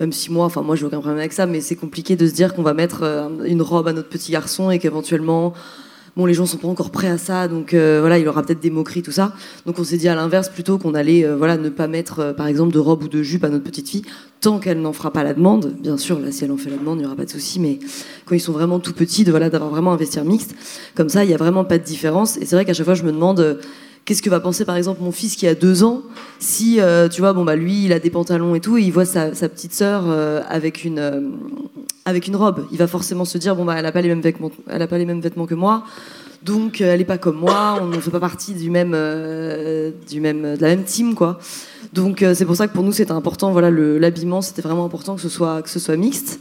[0.02, 2.34] même si moi, enfin moi j'ai aucun problème avec ça, mais c'est compliqué de se
[2.34, 5.54] dire qu'on va mettre euh, une robe à notre petit garçon et qu'éventuellement,
[6.18, 8.60] bon les gens sont pas encore prêts à ça, donc euh, voilà il aura peut-être
[8.60, 9.34] des moqueries tout ça.
[9.68, 12.48] Donc on s'est dit à l'inverse plutôt qu'on allait euh, voilà ne pas mettre par
[12.48, 14.02] exemple de robe ou de jupe à notre petite fille
[14.42, 15.76] tant qu'elle n'en fera pas la demande.
[15.80, 17.60] Bien sûr là si elle en fait la demande il n'y aura pas de souci,
[17.60, 17.78] mais
[18.26, 20.56] quand ils sont vraiment tout petits de voilà d'avoir vraiment un vestiaire mixte,
[20.96, 22.38] comme ça il y a vraiment pas de différence.
[22.38, 23.60] Et c'est vrai qu'à chaque fois je me demande
[24.06, 26.02] Qu'est-ce que va penser par exemple mon fils qui a deux ans
[26.40, 28.92] si euh, tu vois bon bah lui il a des pantalons et tout et il
[28.92, 31.22] voit sa, petite sœur euh, avec une euh,
[32.06, 32.66] avec une robe.
[32.72, 34.88] Il va forcément se dire bon bah elle a pas les mêmes vêtements elle a
[34.88, 35.84] pas les mêmes vêtements que moi.
[36.42, 38.98] Donc elle est pas comme moi on ne fait pas partie du même
[40.10, 41.38] du même de la même team quoi.
[41.94, 45.22] Donc c'est pour ça que pour nous c'était important voilà l'habillement c'était vraiment important que
[45.22, 46.40] ce soit que ce soit mixte.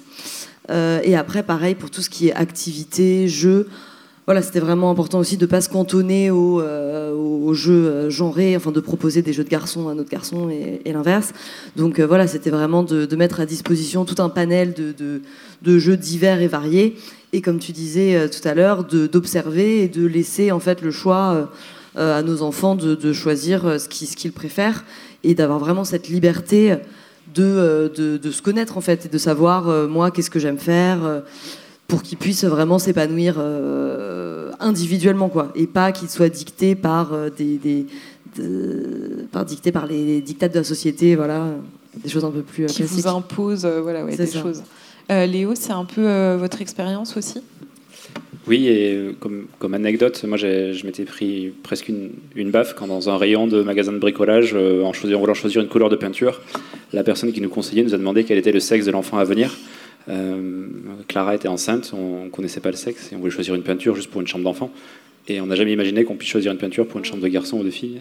[0.70, 3.68] Et après pareil pour tout ce qui est activité jeu
[4.30, 8.56] voilà, c'était vraiment important aussi de ne pas se cantonner aux, euh, jeux euh, genrés,
[8.56, 11.32] enfin de proposer des jeux de garçons à notre garçon et, l'inverse.
[11.74, 16.40] Donc euh, voilà, c'était vraiment de, mettre à disposition tout un panel de, jeux divers
[16.40, 16.96] et variés.
[17.32, 21.50] Et comme tu disais tout à l'heure, d'observer et de laisser en fait le choix
[21.96, 24.84] à nos enfants de, choisir ce qu'ils préfèrent
[25.24, 26.76] et d'avoir vraiment cette liberté
[27.34, 27.90] de,
[28.30, 31.00] se connaître en fait et de savoir moi qu'est-ce que j'aime faire
[31.90, 37.28] pour qu'ils puissent vraiment s'épanouir euh, individuellement, quoi, et pas qu'ils soient dictés par euh,
[37.36, 37.86] des,
[39.32, 41.48] par dictés par les dictats de la société, voilà,
[41.96, 44.62] des choses un peu plus euh, qui vous imposent, voilà, ouais, des choses.
[45.10, 47.40] Léo, c'est un peu votre expérience aussi?
[48.46, 53.10] Oui, et comme, comme anecdote, moi je m'étais pris presque une, une, baffe quand dans
[53.10, 56.40] un rayon de magasin de bricolage, en, choisir, en voulant choisir une couleur de peinture,
[56.92, 59.24] la personne qui nous conseillait nous a demandé quel était le sexe de l'enfant à
[59.24, 59.56] venir.
[60.08, 60.66] Euh,
[61.08, 63.94] Clara était enceinte, on ne connaissait pas le sexe et on voulait choisir une peinture
[63.94, 64.70] juste pour une chambre d'enfant.
[65.28, 67.58] Et on n'a jamais imaginé qu'on puisse choisir une peinture pour une chambre de garçon
[67.60, 68.00] ou de fille.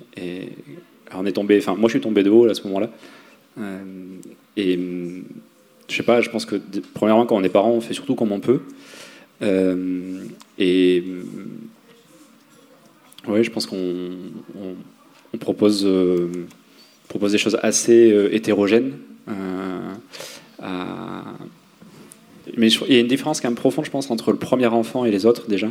[1.13, 2.89] On est tombé, enfin moi je suis tombé de haut à ce moment-là.
[3.59, 3.79] Euh,
[4.55, 4.79] et
[5.87, 6.55] je sais pas, je pense que
[6.93, 8.61] premièrement quand on est parent, on fait surtout comme on peut.
[9.41, 10.23] Euh,
[10.57, 11.03] et
[13.27, 14.11] oui, je pense qu'on
[15.33, 15.87] on, propose,
[17.07, 18.93] propose des choses assez hétérogènes.
[20.61, 21.23] À,
[22.57, 25.05] mais il y a une différence quand même profonde, je pense, entre le premier enfant
[25.05, 25.69] et les autres déjà.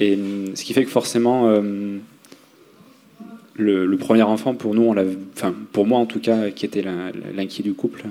[0.00, 2.00] Et hum, ce qui fait que forcément, hum,
[3.54, 4.94] le, premier enfant, pour nous,
[5.34, 6.84] enfin, pour moi en tout cas, qui était
[7.34, 8.04] l'inquiet du couple,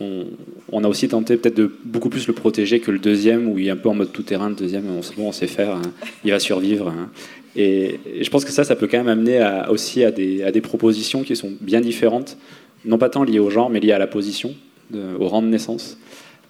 [0.00, 3.66] on, a aussi tenté peut-être de beaucoup plus le protéger que le deuxième, où il
[3.66, 4.48] est un peu en mode tout-terrain.
[4.48, 5.82] Le deuxième, on sait, bon, on sait faire, hein.
[6.24, 6.88] il va survivre.
[6.88, 7.10] Hein.
[7.56, 11.34] Et, je pense que ça, ça peut quand même amener aussi à des propositions qui
[11.34, 12.36] sont bien différentes
[12.84, 14.54] non pas tant liées au genre, mais liées à la position,
[14.94, 15.98] au rang de naissance.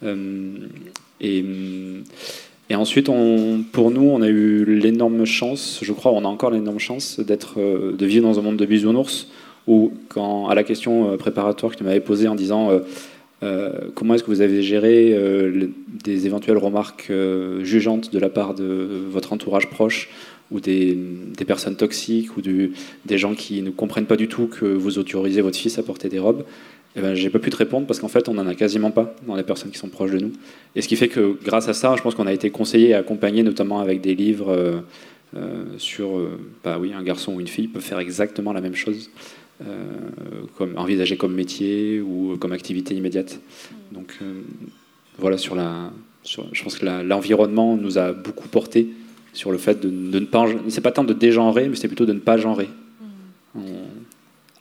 [0.01, 1.45] Et,
[2.69, 3.09] et ensuite,
[3.71, 7.59] pour nous, on a eu l'énorme chance, je crois, on a encore l'énorme chance d'être,
[7.59, 9.27] de vivre dans un monde de bisounours
[9.67, 12.81] où, à la question préparatoire que tu m'avais posée en disant
[13.41, 15.69] euh, comment est-ce que vous avez géré euh,
[16.03, 20.09] des éventuelles remarques euh, jugeantes de la part de votre entourage proche
[20.51, 20.97] ou des,
[21.47, 25.57] personnes toxiques ou des gens qui ne comprennent pas du tout que vous autorisez votre
[25.57, 26.43] fils à porter des robes
[26.95, 29.15] eh ben, j'ai pas pu te répondre parce qu'en fait, on n'en a quasiment pas
[29.27, 30.31] dans les personnes qui sont proches de nous.
[30.75, 32.93] Et ce qui fait que, grâce à ça, je pense qu'on a été conseillé et
[32.93, 34.83] accompagné, notamment avec des livres
[35.77, 36.09] sur,
[36.63, 39.11] bah oui, un garçon ou une fille peut faire exactement la même chose.
[39.67, 39.73] Euh,
[40.57, 43.41] comme, envisagé comme métier ou comme activité immédiate.
[43.91, 44.41] Donc euh,
[45.17, 45.91] voilà, sur la,
[46.23, 48.87] je pense que l'environnement nous a beaucoup porté
[49.33, 50.45] sur le fait de, ne pas.
[50.69, 52.69] C'est pas tant de dégenrer, mais c'est plutôt de ne pas genrer.
[53.53, 53.61] Mm.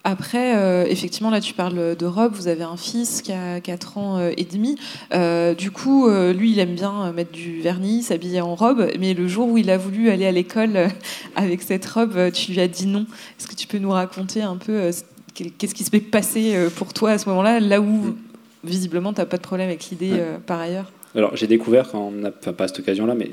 [0.05, 2.33] Après, euh, effectivement, là, tu parles de Rob.
[2.33, 4.77] Vous avez un fils qui a 4 ans euh, et demi.
[5.13, 8.91] Euh, du coup, lui, il aime bien mettre du vernis, s'habiller en robe.
[8.99, 10.89] Mais le jour où il a voulu aller à l'école
[11.37, 13.07] avec cette robe, tu lui as dit non.
[13.39, 14.91] Est-ce que tu peux nous raconter un peu
[15.35, 18.17] qu'est-ce qui se fait passer pour toi à ce moment-là, là où,
[18.65, 20.91] visiblement, tu n'as pas de problème avec l'idée par ailleurs?
[21.15, 23.31] Alors, j'ai découvert, quand on a, enfin, pas à cette occasion-là, mais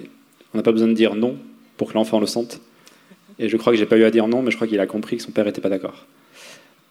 [0.53, 1.38] on n'a pas besoin de dire non
[1.78, 2.59] pour que l'enfant le sente.
[3.38, 4.88] Et je crois que j'ai pas eu à dire non, mais je crois qu'il a
[4.88, 6.05] compris que son père n'était pas d'accord.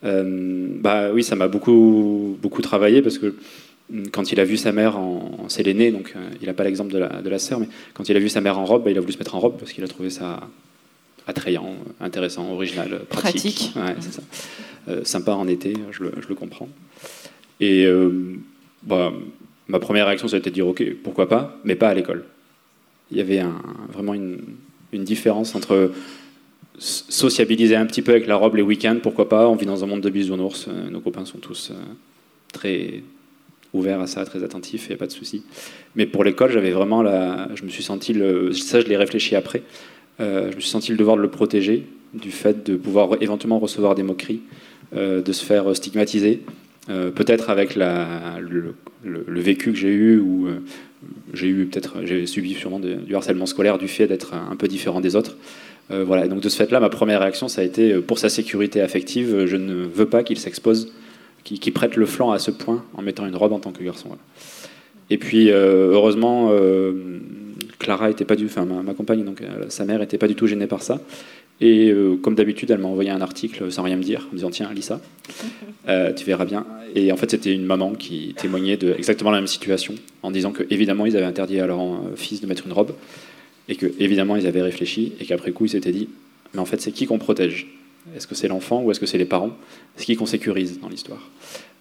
[0.04, 3.34] Euh, bah oui, ça m'a beaucoup, beaucoup travaillé parce que
[3.90, 6.64] mm, quand il a vu sa mère en, c'est l'aîné, donc euh, il n'a pas
[6.64, 8.84] l'exemple de la, de la sœur, mais quand il a vu sa mère en robe,
[8.84, 10.40] bah, il a voulu se mettre en robe parce qu'il a trouvé ça
[11.26, 13.72] attrayant, intéressant, original, pratique.
[13.74, 14.20] pratique.
[14.88, 16.68] Euh, sympa en été, je le, je le comprends.
[17.60, 17.86] Et
[18.82, 19.12] bah,
[19.68, 22.24] ma première réaction, ça a été de dire ok, pourquoi pas, mais pas à l'école.
[23.10, 24.40] Il y avait un, vraiment une,
[24.92, 25.92] une différence entre
[26.78, 29.48] sociabiliser un petit peu avec la robe les week-ends, pourquoi pas.
[29.48, 30.66] On vit dans un monde de bisounours.
[30.68, 31.74] Euh, nos copains sont tous euh,
[32.52, 33.02] très
[33.72, 35.42] ouverts à ça, très attentifs, il n'y a pas de souci.
[35.96, 37.48] Mais pour l'école, j'avais vraiment la...
[37.54, 38.52] Je me suis senti le...
[38.52, 39.62] Ça, je l'ai réfléchi après.
[40.20, 43.58] Euh, je me suis senti le devoir de le protéger du fait de pouvoir éventuellement
[43.58, 44.40] recevoir des moqueries,
[44.94, 46.42] de se faire stigmatiser.
[46.86, 48.74] peut-être avec le,
[49.26, 50.46] vécu que j'ai eu, où
[51.32, 55.00] j'ai eu peut-être, j'ai subi sûrement du harcèlement scolaire du fait d'être un peu différent
[55.00, 55.36] des autres.
[55.90, 58.28] Euh, voilà, donc de ce fait-là, ma première réaction, ça a été euh, pour sa
[58.28, 60.92] sécurité affective, euh, je ne veux pas qu'il s'expose,
[61.44, 64.08] qu'il prête le flanc à ce point en mettant une robe en tant que garçon.
[65.10, 66.50] Et puis, heureusement,
[67.78, 70.66] Clara était pas du, enfin ma, compagne, donc sa mère était pas du tout gênée
[70.66, 71.02] par ça.
[71.60, 74.48] Et comme d'habitude, elle m'a envoyé un article sans rien me dire, en me disant
[74.48, 75.02] tiens, lis ça,
[76.16, 76.64] tu verras bien.
[76.94, 80.52] Et en fait, c'était une maman qui témoignait de exactement la même situation, en disant
[80.52, 81.82] que évidemment, ils avaient interdit à leur
[82.16, 82.94] fils de mettre une robe,
[83.68, 86.08] et que évidemment ils avaient réfléchi et qu'après coup ils s'étaient dit
[86.52, 87.66] mais en fait c'est qui qu'on protège?
[88.14, 89.56] Est-ce que c'est l'enfant ou est-ce que c'est les parents?
[89.96, 91.30] C'est qui qu'on sécurise dans l'histoire?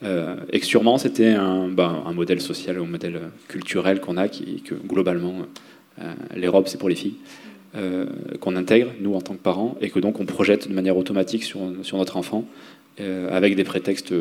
[0.03, 3.19] Euh, Et que sûrement c'était un, ben, modèle social ou un modèle
[3.49, 5.35] culturel qu'on a qui que globalement
[5.99, 7.15] euh, les robes c'est pour les filles.
[7.75, 8.05] Euh,
[8.39, 11.43] qu'on intègre, nous, en tant que parents, et que donc on projette de manière automatique
[11.43, 12.45] sur, sur notre enfant,
[12.99, 14.13] avec des prétextes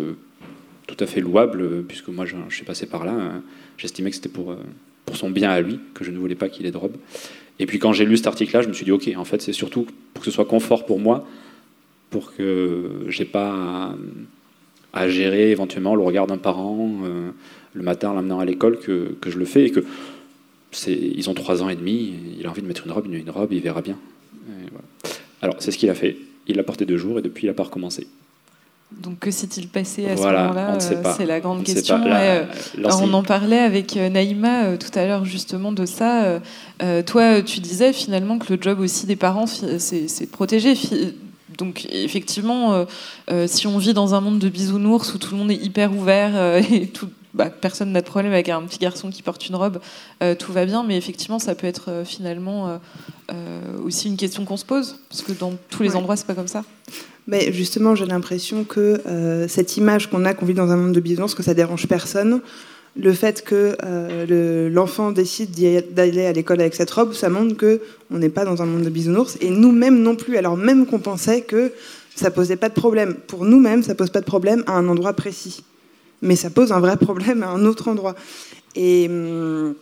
[0.86, 3.12] tout à fait louables, puisque moi je, je suis passé par là,
[3.76, 4.56] j'estimais que c'était pour,
[5.04, 6.96] pour son bien à lui, que je ne voulais pas qu'il ait de robe.
[7.62, 9.52] Et puis quand j'ai lu cet article-là, je me suis dit, ok, en fait, c'est
[9.52, 11.24] surtout pour que ce soit confort pour moi,
[12.10, 13.94] pour que j'ai pas
[14.92, 17.30] à, gérer éventuellement le regard d'un parent euh,
[17.72, 19.84] le matin en l'amenant à l'école que, que, je le fais et que
[20.88, 23.30] ils ont trois ans et demi, il a envie de mettre une robe, une, une
[23.30, 23.96] robe, il verra bien.
[25.40, 26.16] Alors c'est ce qu'il a fait.
[26.48, 28.08] Il l'a porté deux jours et depuis il n'a pas recommencé.
[29.00, 32.00] Donc que s'est-il passé à ce moment-là euh, C'est la grande question.
[32.06, 32.44] Euh,
[32.84, 36.40] on en parlait avec euh, Naïma tout à l'heure justement de ça.
[37.06, 40.74] toi, tu disais finalement que le job aussi des parents, c'est de protéger.
[41.58, 42.86] Donc effectivement,
[43.46, 46.56] si on vit dans un monde de bisounours où tout le monde est hyper ouvert
[46.72, 49.78] et tout, bah, personne n'a de problème avec un petit garçon qui porte une robe,
[50.38, 50.84] tout va bien.
[50.84, 52.78] Mais effectivement, ça peut être finalement
[53.84, 56.48] aussi une question qu'on se pose, parce que dans tous les endroits, c'est pas comme
[56.48, 56.64] ça.
[57.26, 60.92] Mais justement, j'ai l'impression que euh, cette image qu'on a, qu'on vit dans un monde
[60.92, 62.40] de bisounours, que ça dérange personne.
[62.96, 65.50] Le fait que euh, l'enfant décide
[65.94, 67.80] d'aller à l'école avec cette robe, ça montre que
[68.10, 69.38] on n'est pas dans un monde de bisounours.
[69.40, 71.72] Et nous-mêmes non plus, alors même qu'on pensait que
[72.14, 73.14] ça posait pas de problème.
[73.14, 75.64] Pour nous-mêmes, ça pose pas de problème à un endroit précis.
[76.22, 78.14] Mais ça pose un vrai problème à un autre endroit.
[78.74, 79.08] Et.
[79.08, 79.74] Hum,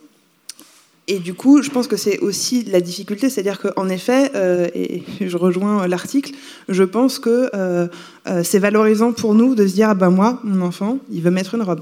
[1.07, 5.03] et du coup, je pense que c'est aussi la difficulté, c'est-à-dire qu'en effet, euh, et
[5.19, 6.31] je rejoins l'article,
[6.69, 7.87] je pense que euh,
[8.29, 11.29] euh, c'est valorisant pour nous de se dire, ah ben moi, mon enfant, il veut
[11.29, 11.81] mettre une robe.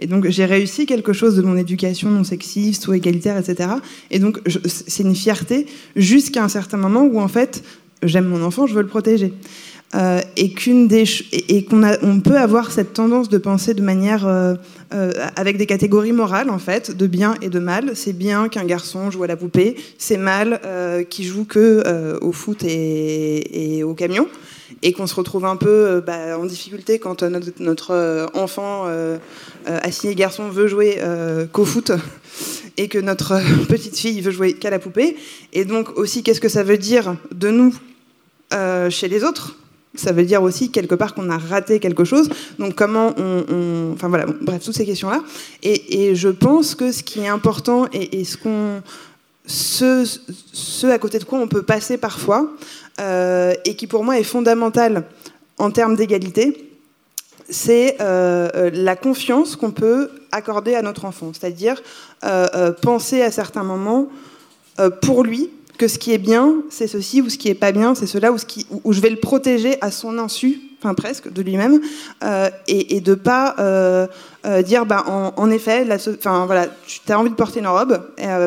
[0.00, 3.70] Et donc j'ai réussi quelque chose de mon éducation non sexiste ou égalitaire, etc.
[4.10, 7.62] Et donc c'est une fierté jusqu'à un certain moment où en fait,
[8.02, 9.32] j'aime mon enfant, je veux le protéger.
[9.96, 10.54] Euh, et
[11.64, 14.54] qu'on peut avoir cette tendance de penser de manière euh,
[14.94, 17.96] euh, avec des catégories morales en fait de bien et de mal.
[17.96, 20.60] C'est bien qu'un garçon joue à la poupée c'est mal
[21.10, 24.28] qu'il joue que au foot et, au camion.
[24.82, 27.22] Et qu'on se retrouve un peu bah, en difficulté quand
[27.58, 28.86] notre enfant
[29.66, 30.98] assigné garçon veut jouer
[31.52, 31.90] qu'au foot
[32.76, 35.16] et que notre petite fille veut jouer qu'à la poupée.
[35.52, 37.74] Et donc aussi qu'est-ce que ça veut dire de nous
[38.90, 39.56] chez les autres?
[39.94, 42.28] Ça veut dire aussi quelque part qu'on a raté quelque chose.
[42.58, 45.22] Donc comment on, enfin voilà, bref, toutes ces questions-là.
[45.62, 48.82] Et, je pense que ce qui est important et, ce qu'on,
[50.90, 52.50] à côté de quoi on peut passer parfois,
[53.00, 55.04] euh, et qui pour moi est fondamental
[55.58, 56.70] en termes d'égalité,
[57.50, 61.32] c'est euh, la confiance qu'on peut accorder à notre enfant.
[61.32, 61.82] C'est-à-dire
[62.24, 64.08] euh, euh penser à certains moments
[64.78, 65.50] euh, pour lui
[65.80, 68.32] que ce qui est bien, c'est ceci, ou ce qui est pas bien, c'est cela,
[68.32, 71.80] ou ce qui, où je vais le protéger à son insu, enfin presque, de lui-même,
[72.22, 74.06] euh, et, et de pas euh,
[74.44, 75.96] euh, dire, bah, en, effet, la,
[76.44, 77.98] voilà, tu as envie de porter une robe,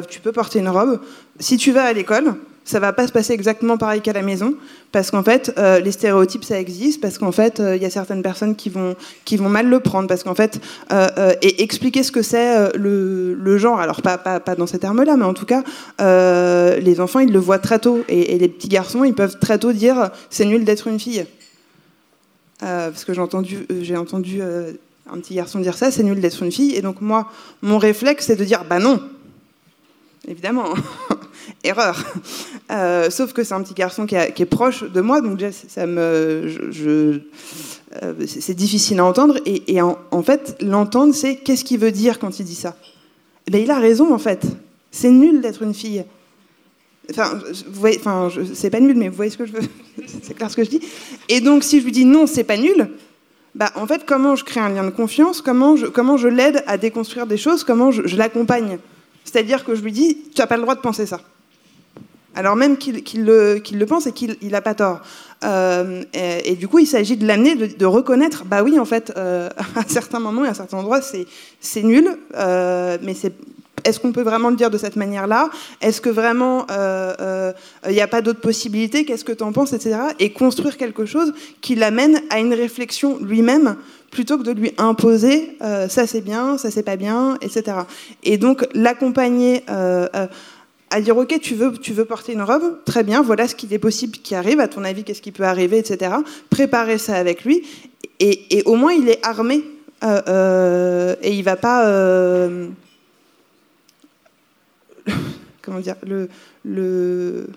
[0.08, 1.00] tu peux porter une robe.
[1.40, 4.56] Si tu vas à l'école, ça va pas se passer exactement pareil qu'à la maison,
[4.92, 7.90] parce qu'en fait, euh, les stéréotypes, ça existe, parce qu'en fait, il euh, y a
[7.90, 8.96] certaines personnes qui vont,
[9.26, 10.62] qui vont mal le prendre, parce qu'en fait,
[10.92, 15.18] euh, et expliquer ce que c'est le, genre, alors pas, pas, pas dans ces termes-là,
[15.18, 15.64] mais en tout cas,
[16.00, 19.60] les enfants, ils le voient très tôt, et, et les petits garçons, ils peuvent très
[19.60, 21.26] tôt dire, c'est nul d'être une fille.
[22.60, 26.52] parce que j'ai entendu, j'ai entendu un petit garçon dire ça, c'est nul d'être une
[26.52, 27.30] fille, et donc moi,
[27.62, 29.02] mon réflexe, c'est de dire, bah non,
[30.28, 30.66] évidemment.
[31.64, 32.04] erreur.
[32.72, 36.48] Euh, sauf que c'est un petit garçon qui, est proche de moi, donc ça me,
[38.02, 39.38] euh, c'est difficile à entendre.
[39.46, 42.76] Et, en, fait, l'entendre, c'est qu'est-ce qu'il veut dire quand il dit ça?
[43.48, 44.46] Bien, Il a raison, en fait.
[44.92, 46.06] C'est nul d'être une fille.
[47.10, 47.40] Enfin,
[48.54, 49.68] c'est pas nul, mais vous voyez ce que je veux.
[50.24, 50.82] c'est clair ce que je dis.
[51.30, 52.90] Et donc, si je lui dis non, c'est pas nul.
[53.56, 55.42] Bah, en fait, comment je crée un lien de confiance?
[55.42, 57.64] Comment je, l'aide à déconstruire des choses?
[57.64, 58.80] Comment je l'accompagne?
[59.26, 61.22] C'est-à-dire que je lui dis, tu n'as pas le droit de penser ça
[62.36, 65.02] alors même qu'il qu le, pense et qu'il n'a pas tort.
[65.44, 69.50] Euh, et, du coup, il s'agit de l'amener, de, reconnaître, bah oui, en fait, euh,
[69.76, 73.34] à certains moments et à certains endroits, c'est nul, euh, mais c'est
[73.86, 75.50] est-ce qu'on peut vraiment le dire de cette manière-là?
[75.82, 79.04] Est-ce que vraiment il n'y a pas d'autres possibilités?
[79.04, 79.98] Qu'est-ce que tu en penses, etc.
[80.20, 83.76] Et construire quelque chose qui l'amène à une réflexion lui-même
[84.10, 85.58] plutôt que de lui imposer
[85.90, 87.76] ça c'est bien, ça c'est pas bien, etc.
[88.24, 89.66] Et donc l'accompagner
[90.94, 94.18] à dire ok tu veux porter une robe très bien voilà ce qu'il est possible
[94.20, 96.16] qui arrive à ton avis qu'est-ce qui peut arriver etc
[96.52, 97.64] préparer ça avec lui
[98.20, 99.64] et, au moins il est armé
[100.04, 102.68] euh, euh, et il va pas euh,
[105.64, 107.48] comment dire le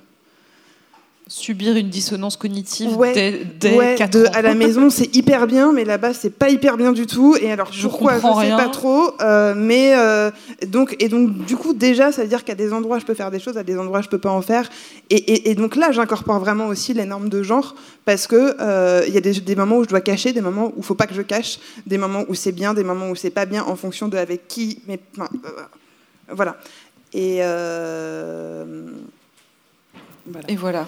[1.29, 4.31] subir une dissonance cognitive ouais, dès, dès ouais, 4 de, ans.
[4.33, 7.51] à la maison c'est hyper bien mais là-bas c'est pas hyper bien du tout et
[7.51, 8.57] alors je pourquoi je sais rien.
[8.57, 10.31] pas trop euh, mais euh,
[10.69, 13.33] donc et donc du coup déjà ça veut dire qu'à des endroits je peux faire
[13.33, 14.71] des choses à des endroits je peux pas en faire
[15.11, 17.75] et, et, et donc là j'incorpore vraiment aussi les normes de genre
[18.05, 20.73] parce que il euh, y a des, des, moments où je dois cacher des moments
[20.77, 21.59] où faut pas que je cache
[21.89, 24.47] des moments où c'est bien des moments où c'est pas bien en fonction de avec
[24.47, 25.29] qui mais enfin,
[26.31, 26.57] voilà
[27.13, 27.41] et
[30.29, 30.51] voilà.
[30.51, 30.87] Et voilà.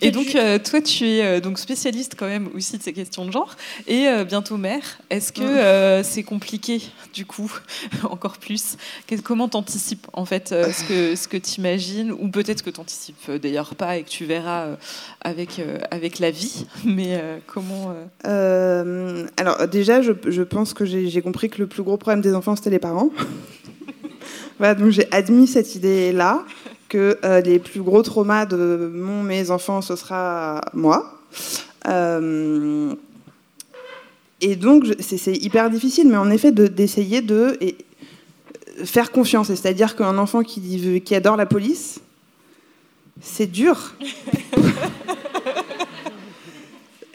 [0.00, 3.26] et donc, euh, toi, tu es euh, donc spécialiste quand même aussi de ces questions
[3.26, 3.56] de genre
[3.86, 4.98] et euh, bientôt mère.
[5.10, 6.80] Est-ce que euh, c'est compliqué,
[7.12, 7.52] du coup,
[8.04, 8.76] encore plus?
[9.22, 12.80] Comment t'anticipes, en fait, euh, ce que, ce que tu imagines Ou peut-être que tu
[12.80, 14.76] n'anticipes d'ailleurs pas et que tu verras euh,
[15.20, 16.66] avec, avec la vie.
[16.84, 17.94] Mais comment
[18.24, 22.56] Alors, déjà, je, je pense que j'ai compris que le plus gros problème des enfants,
[22.56, 23.10] c'était les parents.
[24.58, 26.44] voilà, donc j'ai admis cette idée-là
[26.88, 31.20] que euh, les plus gros traumas de mon, mes enfants, ce sera moi.
[31.86, 32.94] Euh,
[34.40, 37.76] et donc, c'est hyper difficile, mais en effet, d'essayer de, de et,
[38.84, 39.48] faire confiance.
[39.48, 42.00] C'est-à-dire qu'un enfant qui, adore la police,
[43.20, 43.94] c'est dur.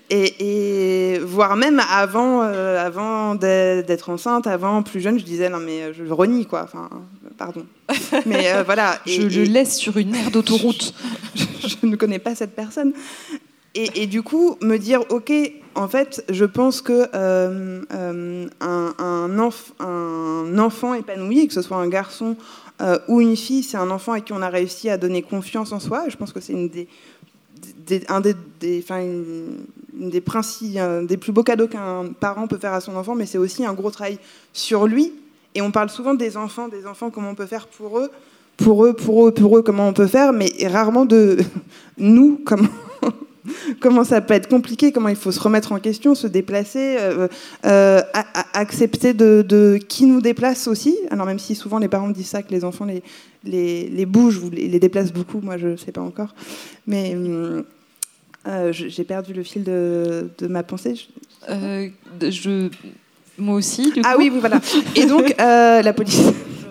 [0.09, 5.59] Et, et, voire même avant, euh, avant d'être enceinte, avant plus jeune, je disais non
[5.59, 6.61] mais je le renie quoi.
[6.65, 6.87] Enfin,
[7.37, 7.65] pardon.
[8.25, 8.99] Mais euh, voilà.
[9.05, 10.93] Et, je le laisse sur une aire d'autoroute.
[11.35, 12.93] je, je, ne connais pas cette personne.
[13.75, 15.33] Et, du coup, me dire ok,
[15.73, 21.63] en fait, je pense que euh, euh un, un, enf un, enfant épanoui, que ce
[21.63, 22.35] soit un garçon
[23.07, 25.79] ou une fille, c'est un enfant à qui on a réussi à donner confiance en
[25.79, 26.03] soi.
[26.09, 26.87] Je pense que c'est une des
[27.85, 29.65] des, un des, des, enfin, une,
[29.99, 33.15] une des principes, un des plus beaux cadeaux qu'un parent peut faire à son enfant,
[33.15, 34.19] mais c'est aussi un gros travail
[34.51, 35.13] sur lui.
[35.55, 38.09] Et on parle souvent des enfants, des enfants, comment on peut faire pour eux,
[38.57, 41.37] pour eux, pour eux, pour eux, comment on peut faire, mais rarement de
[41.97, 42.69] nous, comment,
[43.79, 46.97] comment ça peut être compliqué, comment il faut se remettre en question, se déplacer,
[48.53, 50.97] accepter de, qui nous déplace aussi.
[51.11, 53.03] Alors même si souvent les parents disent ça, que les enfants les,
[53.89, 56.33] les, bougent ou les, déplacent beaucoup, moi je ne sais pas encore.
[56.87, 57.63] Mais hum,
[58.71, 60.95] j'ai perdu le fil de, de ma pensée.
[61.47, 62.69] je
[63.37, 64.09] moi aussi, du ah coup.
[64.11, 64.59] Ah oui, oui, voilà.
[64.95, 66.21] Et donc, euh, la police.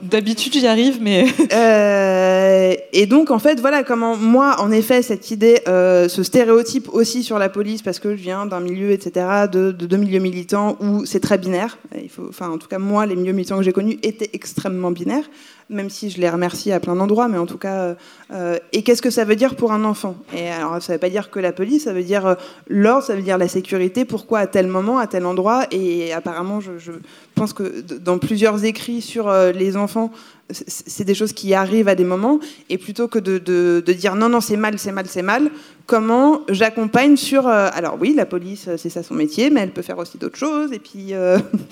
[0.02, 1.24] D'habitude, j'y arrive, mais.
[1.52, 6.88] Euh, et donc, en fait, voilà comment moi, en effet, cette idée, euh, ce stéréotype
[6.92, 10.18] aussi sur la police, parce que je viens d'un milieu, etc., de, de deux milieux
[10.18, 11.78] militants où c'est très binaire.
[12.00, 14.90] Il faut, enfin, en tout cas, moi, les milieux militants que j'ai connus étaient extrêmement
[14.90, 15.30] binaires
[15.72, 17.94] même si je les remercie à plein d'endroits, mais en tout cas, euh,
[18.32, 20.16] euh, et qu'est-ce que ça veut dire pour un enfant?
[20.36, 22.34] Et alors, ça ne veut pas dire que la police, ça veut dire euh,
[22.68, 26.60] l'ordre, ça veut dire la sécurité, pourquoi à tel moment, à tel endroit, et apparemment,
[26.60, 26.92] je,
[27.34, 30.12] pense que dans plusieurs écrits sur les enfants,
[30.50, 34.40] c'est des choses qui arrivent à des moments, et plutôt que de, dire non, non,
[34.40, 35.50] c'est mal, c'est mal, c'est mal,
[35.86, 37.48] comment j'accompagne sur...
[37.48, 40.72] alors oui, la police, c'est ça son métier, mais elle peut faire aussi d'autres choses,
[40.72, 41.14] et puis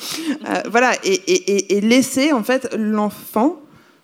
[0.71, 3.61] voilà, et, laisser en fait l'enfant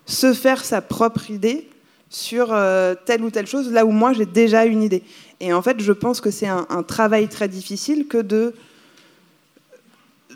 [0.06, 1.68] se faire sa propre idée
[2.08, 5.02] sur euh, telle ou telle chose, là où moi j'ai déjà une idée.
[5.40, 8.54] Et en fait, je pense que c'est un, travail très difficile que de,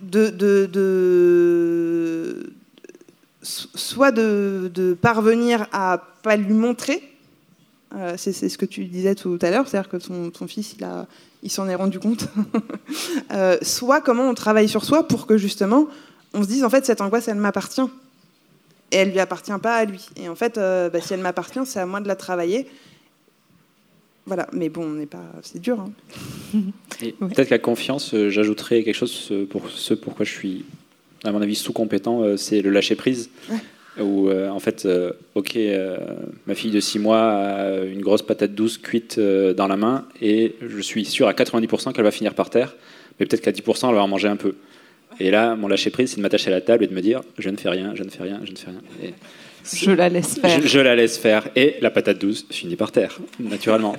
[0.02, 2.52] de, de,
[3.42, 7.02] soit de, parvenir à pas lui montrer,
[7.96, 10.86] euh, c'est ce que tu disais tout à l'heure, c'est-à-dire que son, fils, il,
[11.42, 12.28] il s'en est rendu compte,
[13.32, 15.86] euh, soit comment on travaille sur soi pour que justement
[16.34, 17.80] on se dise en fait cette angoisse, elle m'appartient
[18.92, 20.06] et elle lui appartient pas à lui.
[20.16, 22.66] Et en fait, euh, bah, si elle m'appartient, c'est à moi de la travailler.
[24.26, 25.80] Voilà, mais bon, on n'est pas, c'est dur.
[25.80, 25.92] Hein.
[26.98, 30.64] Peut-être qu'à confiance, euh, j'ajouterais quelque chose euh, pour ce pourquoi je suis,
[31.24, 33.30] à mon avis, sous-compétent, c'est le lâcher prise.
[33.98, 34.88] Où en fait,
[35.34, 35.58] ok,
[36.46, 40.54] ma fille de 6 mois a une grosse patate douce cuite dans la main et
[40.62, 42.76] je suis sûr à 90% qu'elle va finir par terre,
[43.18, 44.54] mais peut-être qu'à 10% elle va en manger un peu.
[45.20, 47.20] Et là, mon lâcher prise, c'est de m'attacher à la table et de me dire
[47.38, 48.80] je ne fais rien, je ne fais rien, je ne fais rien.
[49.02, 49.14] Et
[49.72, 50.66] je la laisse faire.
[50.66, 51.48] Je, la laisse faire.
[51.54, 53.96] Et la patate douce finit par terre, naturellement.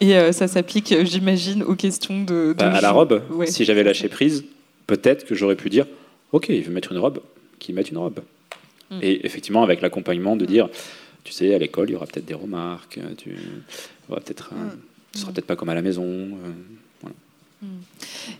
[0.00, 2.54] Et euh, ça s'applique, j'imagine, aux questions de.
[2.56, 3.22] Bah, à la robe.
[3.46, 4.44] Si j'avais lâché prise,
[4.86, 5.86] peut-être que j'aurais pu dire
[6.32, 7.20] ok, il veut mettre une robe,
[7.58, 8.20] qu'il mette une robe.
[8.90, 8.98] Mm.
[9.02, 10.68] Et effectivement, avec l'accompagnement de dire
[11.22, 15.18] tu sais, à l'école, il y aura peut-être des remarques, tu ne peut-être, mm.
[15.18, 16.04] sera peut-être pas comme à la maison.
[16.04, 16.50] Euh,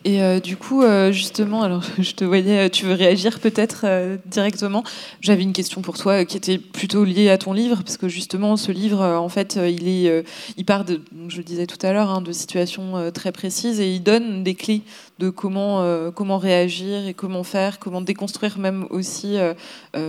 [0.05, 4.17] et euh, du coup, euh, justement, alors je te voyais, tu veux réagir peut-être euh,
[4.27, 4.85] directement.
[5.21, 8.57] J'avais une question pour toi qui était plutôt liée à ton livre, parce que justement,
[8.57, 10.25] ce livre, en fait, il, est,
[10.57, 13.93] il part, de, je le disais tout à l'heure, hein, de situations très précises et
[13.95, 14.83] il donne des clés
[15.19, 19.37] de comment, comment réagir et comment faire, comment déconstruire même aussi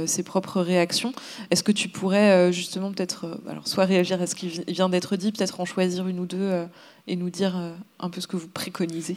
[0.06, 1.14] ses propres réactions.
[1.52, 5.32] Est-ce que tu pourrais justement peut-être, alors soit réagir à ce qui vient d'être dit,
[5.32, 6.66] peut-être en choisir une ou deux
[7.08, 9.16] et nous dire euh, un peu ce que vous préconisez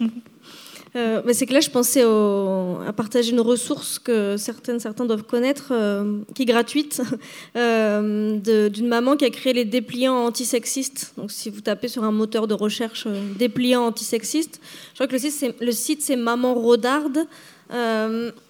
[0.96, 5.68] euh, c'est que là, je pensais à partager une ressource que certaines, certains doivent connaître,
[5.70, 7.02] euh, qui est gratuite,
[7.54, 11.12] d'une maman qui a créé les dépliants antisexistes.
[11.16, 13.06] Donc, si vous tapez sur un moteur de recherche
[13.38, 14.60] dépliants antisexistes,
[14.90, 17.26] je crois que le site, c'est Maman Rodarde.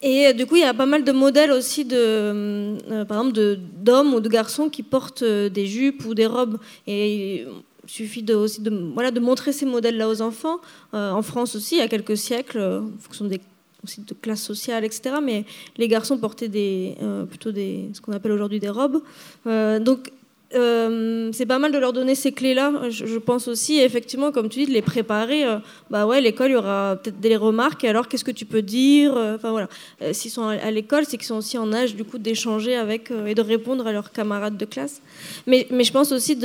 [0.02, 4.14] et du coup, il y a pas mal de modèles aussi de, par exemple, d'hommes
[4.14, 6.58] ou de garçons qui portent des jupes ou des robes.
[6.86, 7.46] Et
[7.86, 10.58] suffit de, aussi de, voilà, de montrer ces modèles-là aux enfants.
[10.94, 13.40] Euh, en France aussi, il y a quelques siècles, euh, en fonction des
[13.84, 15.16] aussi de classe sociale, etc.
[15.22, 15.44] Mais
[15.76, 19.00] les garçons portaient des, euh, plutôt des, ce qu'on appelle aujourd'hui des robes.
[19.44, 20.10] donc
[20.54, 22.88] euh, c'est pas mal de leur donner ces clés-là.
[22.90, 25.44] Je, pense aussi, effectivement, comme tu dis, de les préparer.
[25.44, 25.58] Euh,
[25.90, 27.84] bah ouais, l'école, il y aura peut-être des remarques.
[27.84, 29.68] Alors, qu'est-ce que tu peux dire euh, Enfin voilà.
[30.12, 33.34] S'ils sont à, l'école, c'est qu'ils sont aussi en âge, du coup, d'échanger avec et
[33.34, 35.02] de répondre à leurs camarades de classe.
[35.46, 36.38] Mais, je pense aussi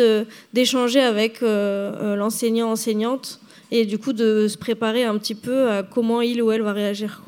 [0.54, 3.40] d'échanger avec l'enseignant, enseignante,
[3.72, 6.74] et du coup de se préparer un petit peu à comment il ou elle va
[6.74, 7.22] réagir.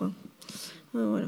[0.93, 1.27] Voilà.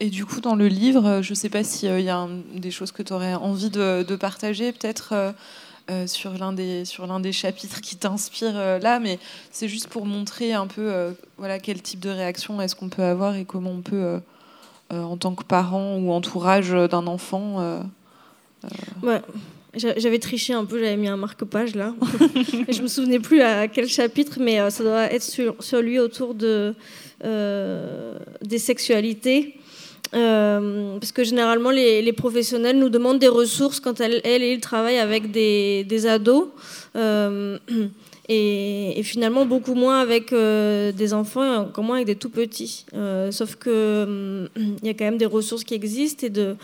[0.00, 2.28] Et du coup, dans le livre, euh, je ne sais pas s'il euh, y a
[2.54, 5.14] des choses que tu aurais envie de, partager, peut-être
[5.90, 9.18] euh, sur l'un des, chapitres qui t'inspire là, mais
[9.50, 13.36] c'est juste pour montrer un peu voilà, quel type de réaction est-ce qu'on peut avoir
[13.36, 14.20] et comment on peut,
[14.90, 17.82] en tant que parent ou entourage d'un enfant.
[19.02, 19.20] Ouais.
[19.76, 21.94] J'avais triché un peu, j'avais mis un marque-page là.
[22.68, 26.74] je me souvenais plus à quel chapitre, mais ça doit être sur lui autour de,
[27.24, 29.56] des sexualités.
[30.14, 34.98] Euh, parce que généralement, les, professionnels nous demandent des ressources quand elles, et ils travaillent
[34.98, 36.48] avec des, ados.
[36.96, 37.58] Euh,
[38.28, 42.86] et, finalement, beaucoup moins avec euh, des enfants, encore moins avec des tout petits.
[43.30, 46.56] sauf qu'il il y a quand même des ressources qui existent et de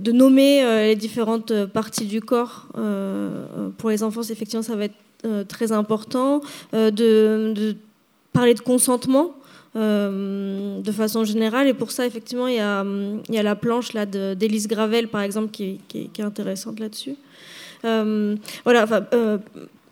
[0.00, 2.66] de nommer les différentes parties du corps.
[3.78, 6.42] pour les enfants, effectivement, ça va être très important.
[6.72, 7.76] de,
[8.32, 9.34] parler de consentement.
[9.74, 11.66] de façon générale.
[11.66, 12.84] Et pour ça, effectivement, il y a,
[13.30, 17.16] y a la planche là d'Élise Gravel, par exemple, qui, est intéressante là-dessus.
[17.82, 19.06] voilà, enfin,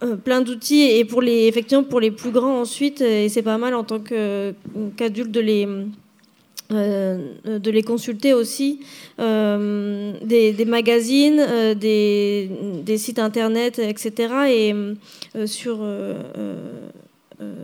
[0.03, 3.59] euh, plein d'outils et pour les effectivement pour les plus grands ensuite et c'est pas
[3.59, 5.69] mal en tant qu'adulte de les
[6.73, 8.81] euh, de les consulter aussi
[9.19, 11.45] euh, des, magazines
[11.79, 12.51] des,
[12.83, 14.75] des, sites internet etc et
[15.47, 15.85] sur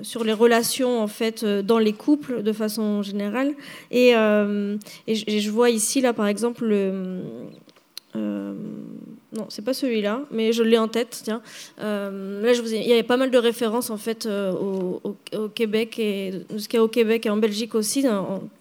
[0.02, 3.54] sur les relations en fait dans les couples de façon générale
[3.90, 7.22] et, et, je vois ici là par exemple le,
[9.36, 11.20] non, c'est pas celui-là, mais je l'ai en tête.
[11.24, 11.42] Tiens,
[11.80, 15.48] euh, là, je vous il y avait pas mal de références en fait euh, au,
[15.54, 16.32] Québec et
[16.78, 18.04] au Québec et en Belgique aussi,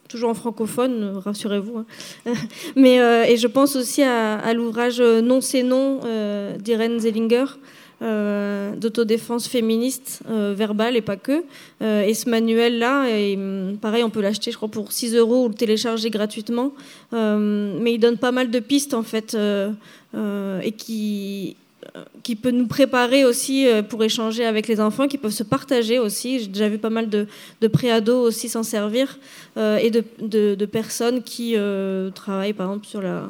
[0.10, 1.86] toujours en francophone, rassurez-vous.
[2.26, 2.34] Hein.
[2.76, 6.00] mais euh, et je pense aussi à, à l'ouvrage Non c'est non
[6.58, 7.46] d'Irène Zellinger.
[8.01, 11.45] Euh, d'autodéfense féministe euh, verbale et pas que.
[11.81, 13.05] Euh, et ce manuel-là,
[13.35, 16.73] hum, pareil, on peut l'acheter, je crois, pour 6 euros ou le télécharger gratuitement.
[17.13, 19.38] mais il donne pas mal de pistes, en fait,
[20.13, 21.55] et qui,
[22.41, 26.39] peut nous préparer aussi pour échanger avec les enfants, qui peuvent se partager aussi.
[26.39, 27.27] J'ai déjà vu pas mal de,
[27.61, 29.19] de préados aussi s'en servir,
[29.57, 31.55] et de, personnes qui
[32.13, 33.30] travaillent, par exemple, sur la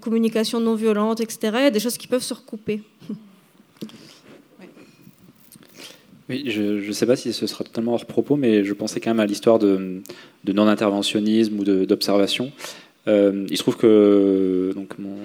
[0.00, 1.38] communication non violente, etc.
[1.58, 2.82] Il y a des choses qui peuvent se recouper.
[6.28, 9.10] Oui, je ne sais pas si ce sera totalement hors propos, mais je pensais quand
[9.10, 10.02] même à l'histoire de,
[10.46, 12.52] non-interventionnisme ou d'observation.
[13.06, 15.16] Euh, il se trouve que donc mon,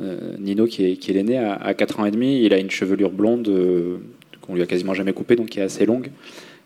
[0.00, 3.48] euh, Nino, qui est, l'aîné, à, 4 ans et demi, il a une chevelure blonde
[3.48, 3.96] euh,
[4.40, 6.10] qu'on lui a quasiment jamais coupée, donc qui est assez longue.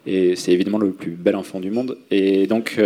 [0.07, 1.97] Et c'est évidemment le plus bel enfant du monde.
[2.11, 2.79] Et donc,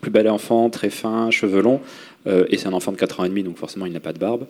[0.00, 1.80] plus bel enfant, très fin, cheveux longs.
[2.26, 4.18] et c'est un enfant de 4 ans et demi, donc forcément, il n'a pas de
[4.18, 4.46] barbe.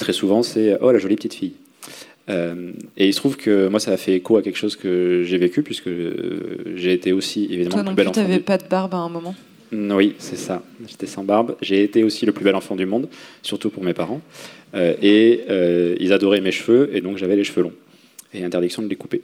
[0.00, 1.52] très souvent, c'est Oh, la jolie petite fille.
[2.30, 5.22] Euh, et il se trouve que moi, ça a fait écho à quelque chose que
[5.24, 8.20] j'ai vécu, puisque euh, j'ai été aussi évidemment Toi le plus bel enfant.
[8.20, 9.34] Tu n'avais pas de barbe à un moment?
[9.72, 10.62] Oui, c'est ça.
[10.86, 11.56] J'étais sans barbe.
[11.62, 13.08] J'ai été aussi le plus bel enfant du monde,
[13.42, 14.20] surtout pour mes parents.
[14.74, 15.40] Euh, et
[16.00, 17.72] ils adoraient mes cheveux, et donc j'avais les cheveux longs.
[18.34, 19.22] Et interdiction de les couper.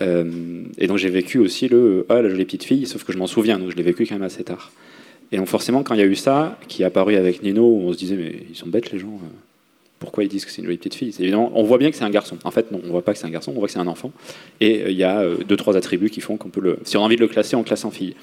[0.00, 3.26] et donc j'ai vécu aussi le Ah, la jolie petite fille, sauf que je m'en
[3.26, 4.72] souviens, donc je l'ai vécu quand même assez tard.
[5.32, 7.92] Et donc forcément, quand il y a eu ça, qui est apparu avec Nino, on
[7.92, 9.20] se disait, mais ils sont bêtes les gens
[9.98, 12.04] pourquoi ils disent que c'est une jolie petite fille évidemment, on voit bien que c'est
[12.04, 12.38] un garçon.
[12.44, 13.86] En fait, non, on voit pas que c'est un garçon, on voit que c'est un
[13.86, 14.12] enfant.
[14.60, 16.78] Et euh, il y a euh, deux, trois attributs qui font qu'on peut le.
[16.84, 18.14] Si on a envie de le classer, on classe en fille.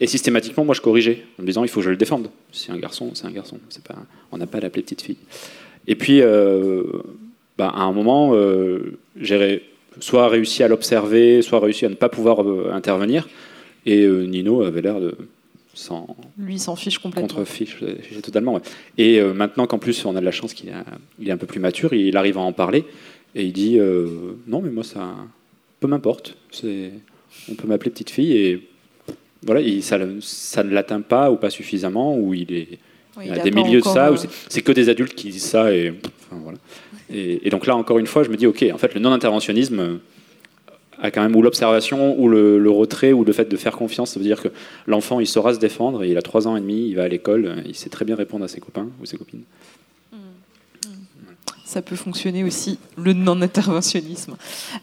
[0.00, 2.28] Et systématiquement, moi, je corrigeais en me disant, il faut que je le défende.
[2.52, 3.58] C'est un garçon, c'est un garçon.
[4.32, 5.16] On n'a pas à l'appeler petite fille.
[5.86, 6.82] Et puis, euh,
[7.56, 8.34] bah, à un moment,
[9.18, 9.62] j'ai
[10.00, 13.28] soit réussi à l'observer, soit réussi à ne pas pouvoir intervenir.
[13.86, 15.16] Et Nino avait l'air de
[16.38, 17.28] lui s'en fiche complètement.
[17.28, 17.76] Contre-fiche
[18.22, 18.60] totalement.
[18.98, 21.60] Et euh, maintenant qu'en plus on a de la chance qu'il est un peu plus
[21.60, 22.84] mature, il arrive à en parler
[23.34, 25.14] et il dit euh, non mais moi ça
[25.80, 26.36] peu m'importe.
[26.62, 28.68] On peut m'appeler petite fille et
[29.42, 32.78] voilà, ça, ça, ne l'atteint pas ou pas suffisamment ou il est
[33.20, 34.16] il y a des milieux de ça euh,
[34.48, 35.94] c'est que des adultes qui disent ça et,
[36.32, 36.58] voilà.
[37.12, 39.12] et, et, donc là encore une fois je me dis ok en fait le non
[41.00, 44.12] a quand même ou l'observation ou le, retrait ou le fait de faire confiance.
[44.12, 44.48] Ça veut dire que
[44.86, 47.08] l'enfant il saura se défendre et il a 3 ans et demi, il va à
[47.08, 49.42] l'école, il sait très bien répondre à ses copains ou ses copines.
[50.12, 50.16] Mmh.
[51.64, 54.36] Ça peut fonctionner aussi le non-interventionnisme.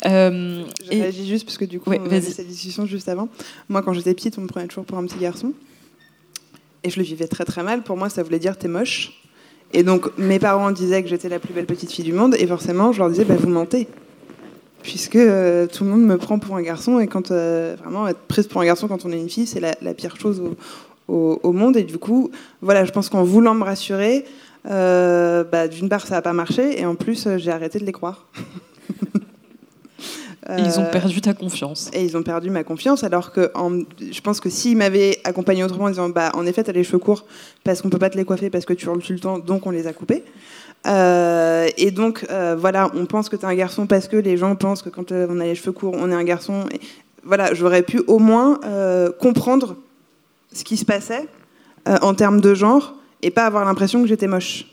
[0.05, 3.29] Euh, je réagis juste parce que du coup, on avait cette discussion juste avant.
[3.69, 5.53] Moi, quand j'étais petite, on me prenait toujours pour un petit garçon.
[6.83, 7.83] Et je le vivais très très mal.
[7.83, 9.21] Pour moi, ça voulait dire t'es moche.
[9.73, 12.35] Et donc, mes parents disaient que j'étais la plus belle petite fille du monde.
[12.37, 13.87] Et forcément, je leur disais, bah, vous mentez
[14.81, 18.19] puisque euh, tout le monde me prend pour un garçon et quand euh, vraiment être
[18.27, 20.41] prise pour un garçon quand on est une fille, c'est la, pire chose
[21.07, 21.77] au, monde.
[21.77, 22.31] Et du coup,
[22.61, 24.25] voilà, je pense qu'en voulant me rassurer,
[24.69, 27.91] euh, bah, d'une part, ça n'a pas marché et en plus, j'ai arrêté de les
[27.91, 28.27] croire.
[30.57, 31.89] ils ont perdu ta confiance.
[31.93, 33.51] Et ils ont perdu ma confiance, alors que
[33.99, 36.83] je pense que s'ils m'avaient accompagné autrement en disant, bah, en effet, tu as les
[36.83, 37.25] cheveux courts
[37.63, 39.65] parce qu'on peut pas te les coiffer parce que tu hurles tout le temps, donc
[39.65, 40.23] on les a coupés.
[40.87, 44.37] Euh, et donc, euh, voilà, on pense que tu es un garçon parce que les
[44.37, 46.65] gens pensent que quand euh, on a les cheveux courts, on est un garçon.
[47.23, 48.59] Voilà, j'aurais pu au moins
[49.19, 49.75] comprendre
[50.51, 51.27] ce qui se passait
[51.85, 54.65] en termes de genre et pas avoir l'impression que j'étais moche.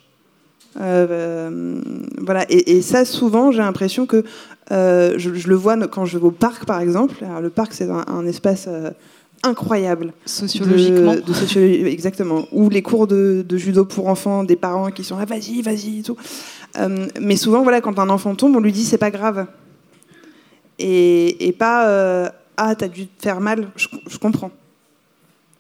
[0.74, 4.24] voilà, et, ça, souvent, j'ai l'impression que
[4.70, 7.16] je, le vois quand je vais au parc, par exemple.
[7.38, 8.66] le parc, c'est un, espace
[9.42, 10.12] incroyable.
[10.24, 11.14] Sociologiquement.
[11.56, 12.46] exactement.
[12.52, 16.02] Ou les cours de, judo pour enfants, des parents qui sont là, vas-y, vas-y, et
[16.02, 16.16] tout.
[16.76, 19.46] Euh, mais souvent, voilà, quand un enfant tombe, on lui dit, c'est pas grave.
[20.78, 24.50] Et, pas, euh, ah, t'as dû te faire mal, je, comprends.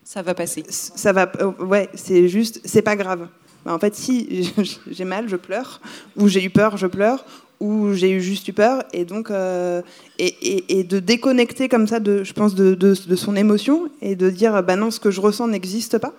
[0.04, 0.64] Ça va passer.
[0.68, 3.28] Ça va, euh, ouais, c'est juste, c'est pas grave.
[3.64, 4.52] Bah, en fait, si
[4.90, 5.80] j'ai mal, je pleure,
[6.16, 7.24] ou j'ai eu peur, je pleure,
[7.60, 9.82] ou j'ai eu juste eu peur, et donc euh,
[10.18, 14.76] et, de déconnecter comme ça, de, je pense, de, son émotion et de dire, bah
[14.76, 16.12] non, ce que je ressens n'existe pas,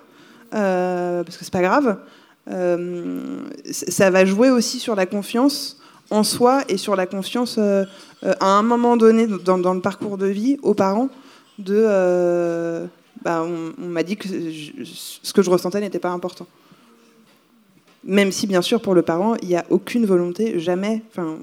[0.54, 1.98] euh, parce que c'est pas grave.
[2.50, 5.78] Euh, ça va jouer aussi sur la confiance
[6.10, 10.26] en soi et sur la confiance à un moment donné dans, dans, le parcours de
[10.26, 11.08] vie aux parents
[11.58, 12.88] de
[13.22, 16.46] bah, on, m'a dit que ce que je ressentais n'était pas important.
[18.04, 21.36] Même si, bien sûr, pour le parent, il n'y a aucune volonté, jamais, enfin,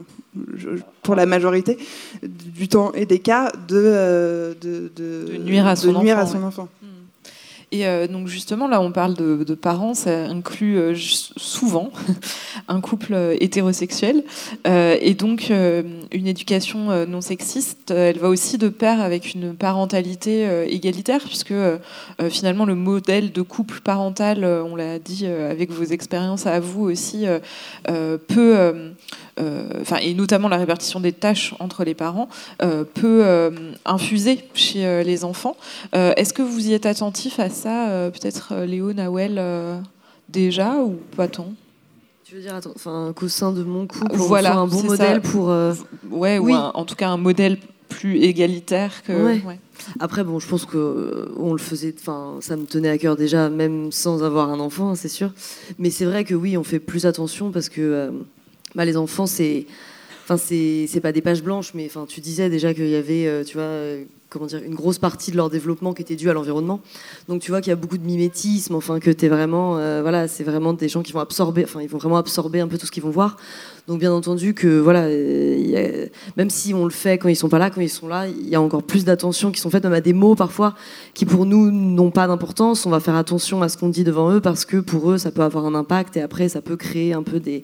[1.03, 1.77] pour la majorité
[2.23, 6.17] du temps et des cas, de, euh, de, nuire à son enfant.
[6.17, 6.67] À son enfant.
[7.71, 11.91] Et euh, donc justement, là, on parle de, parents, ça inclut euh, souvent
[12.69, 14.23] un couple euh, hétérosexuel.
[14.65, 21.21] et donc, une éducation non sexiste, elle va aussi de pair avec une parentalité égalitaire,
[21.21, 21.53] puisque
[22.29, 27.25] finalement, le modèle de couple parental, on l'a dit avec vos expériences à vous aussi,
[28.27, 28.93] peut
[29.81, 32.29] enfin, et notamment la répartition des tâches entre les parents,
[32.61, 33.51] euh, peut euh,
[33.85, 35.55] infuser chez les enfants.
[35.93, 39.41] Est-ce que vous y êtes attentif à ça, peut-être Léo, Nawel,
[40.29, 41.53] déjà, ou pas tant?
[42.23, 45.53] Tu veux dire enfin, qu'au sein de mon couple, voilà, un bon modèle pour.
[46.09, 47.57] Ouais, ou en tout cas un modèle
[47.87, 49.37] plus égalitaire que.
[49.99, 51.93] Après, bon, je pense que on le faisait.
[51.99, 55.31] Enfin, ça me tenait à cœur déjà, même sans avoir un enfant, hein, c'est sûr.
[55.77, 58.11] Mais c'est vrai que oui, on fait plus attention parce que
[58.75, 59.65] bah, les enfants, c'est.
[60.29, 63.45] Enfin, c'est pas des pages blanches, mais enfin, tu disais déjà qu'il y avait, euh,
[63.45, 66.33] tu vois, euh, comment dire, une grosse partie de leur développement qui était due à
[66.33, 66.81] l'environnement.
[67.29, 70.27] Donc, tu vois qu'il y a beaucoup de mimétisme, enfin, que es vraiment, euh, voilà,
[70.27, 72.85] c'est vraiment des gens qui vont absorber, enfin, ils vont vraiment absorber un peu tout
[72.85, 73.37] ce qu'ils vont voir.
[73.87, 75.07] Donc, bien entendu que, voilà,
[76.35, 78.49] même si on le fait quand ils sont pas là, quand ils sont là, il
[78.49, 80.75] y a encore plus d'attention qui sont faites, même à des mots parfois
[81.13, 82.85] qui pour nous n'ont pas d'importance.
[82.85, 85.31] On va faire attention à ce qu'on dit devant eux parce que pour eux, ça
[85.31, 87.63] peut avoir un impact et après, ça peut créer un peu des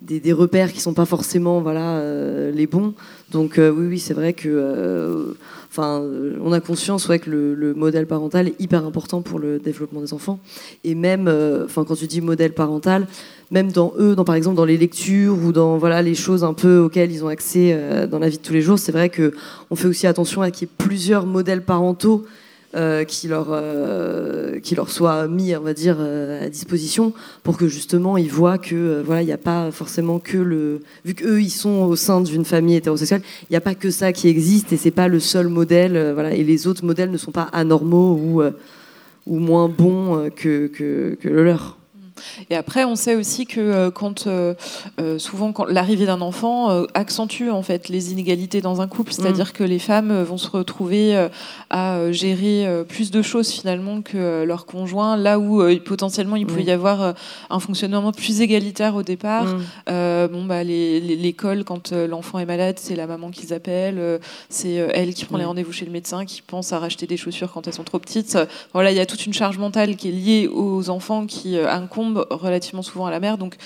[0.00, 2.94] des, repères qui sont pas forcément voilà euh, les bons.
[3.30, 5.34] Donc euh, oui, oui, c'est vrai que, euh,
[5.70, 6.02] enfin,
[6.42, 10.14] on a conscience ouais, que le, modèle parental est hyper important pour le développement des
[10.14, 10.38] enfants.
[10.84, 11.28] Et même,
[11.64, 13.06] enfin, quand tu dis modèle parental,
[13.50, 16.54] même dans eux, dans par exemple dans les lectures ou dans voilà les choses un
[16.54, 19.32] peu auxquelles ils ont accès dans la vie de tous les jours, c'est vrai que
[19.70, 22.24] on fait aussi attention à qu'il y ait plusieurs modèles parentaux
[22.74, 27.56] euh, qui, leur, euh, qui leur soit mis, on va dire, euh, à disposition pour
[27.56, 30.80] que justement ils voient que voilà, il n'y a pas forcément que le.
[31.02, 34.12] Vu qu'eux, ils sont au sein d'une famille hétérosexuelle, il n'y a pas que ça
[34.12, 36.12] qui existe et c'est pas le seul modèle.
[36.12, 38.42] voilà, et les autres modèles ne sont pas anormaux ou,
[39.26, 41.78] ou moins bons que, que, que le leur.
[42.50, 44.54] Et après, on sait aussi que euh, quand euh,
[45.00, 49.48] euh, souvent quand l'arrivée d'un enfant accentue en fait les inégalités dans un couple, c'est-à-dire
[49.48, 49.52] mm.
[49.52, 51.28] que les femmes vont se retrouver
[51.70, 56.70] à gérer plus de choses finalement que leur conjoint, là où potentiellement il peut y
[56.70, 57.14] avoir
[57.50, 59.44] un fonctionnement plus égalitaire au départ.
[59.44, 60.28] Mm.
[60.30, 65.24] bon bah l'école quand l'enfant est malade, c'est la maman qu'ils appellent, c'est elle qui
[65.24, 67.84] prend les rendez-vous chez le médecin, qui pense à racheter des chaussures quand elles sont
[67.84, 68.38] trop petites.
[68.72, 72.07] Voilà, il y a toute une charge mentale qui est liée aux enfants qui incombe
[72.30, 73.38] relativement souvent à la mer.
[73.38, 73.56] Donc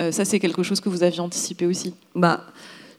[0.00, 1.94] euh, ça, c'est quelque chose que vous aviez anticipé aussi.
[2.14, 2.40] Bah,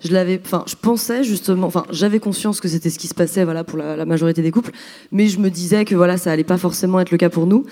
[0.03, 3.43] je l'avais, enfin, je pensais justement, enfin, j'avais conscience que c'était ce qui se passait,
[3.45, 4.71] voilà, pour la, majorité des couples,
[5.11, 7.65] mais je me disais que voilà, ça allait pas forcément être le cas pour nous.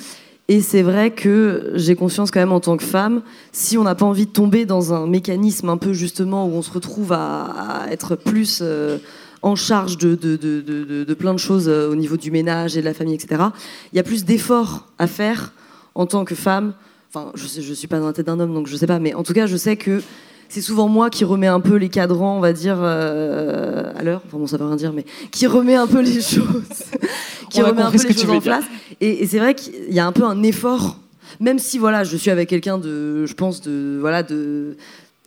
[0.48, 3.22] Et c'est vrai que j'ai conscience quand même en tant que femme,
[3.52, 6.62] si on n'a pas envie de tomber dans un mécanisme un peu justement où on
[6.62, 8.98] se retrouve à, être plus euh,
[9.42, 10.62] en charge de, de, de,
[11.04, 13.44] de, plein de choses euh, au niveau du ménage et de la famille, etc.,
[13.94, 15.54] il y a plus d'efforts à faire
[15.96, 16.74] en tant que femme
[17.14, 18.98] Enfin, je ne suis pas dans la tête d'un homme, donc je sais pas.
[18.98, 20.02] Mais en tout cas, je sais que
[20.48, 24.22] c'est souvent moi qui remets un peu les cadrans, on va dire, euh, à l'heure.
[24.26, 26.86] Enfin bon, ça veut rien dire, mais qui remet un peu les choses,
[27.50, 28.64] qui remet un peu les choses en place.
[29.02, 31.00] Et, et c'est vrai qu'il y a un peu un effort,
[31.42, 34.78] même si voilà, je suis avec quelqu'un de, je pense de, voilà, de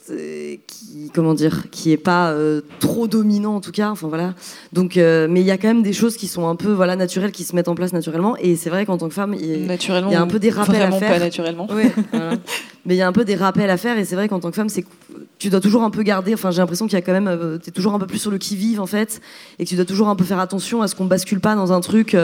[0.06, 4.34] qui comment dire qui est pas euh, trop dominant en tout cas enfin voilà.
[4.72, 6.94] Donc euh, mais il y a quand même des choses qui sont un peu voilà
[6.94, 8.36] naturelles qui se mettent en place naturellement.
[8.36, 10.90] Et c'est vrai qu'en tant que femme il y, a un peu des rappels à
[10.92, 11.12] faire.
[11.12, 11.68] pas naturellement.
[12.86, 13.96] Mais il y a un peu des rappels à faire.
[13.96, 14.84] Et c'est vrai qu'en tant que femme c'est
[15.38, 17.58] tu dois toujours un peu garder enfin j'ai l'impression qu'il y a quand même euh,
[17.58, 19.22] tu es toujours un peu plus sur le qui vive en fait.
[19.58, 21.72] Et que tu dois toujours un peu faire attention à ce qu'on bascule pas dans
[21.72, 22.14] un truc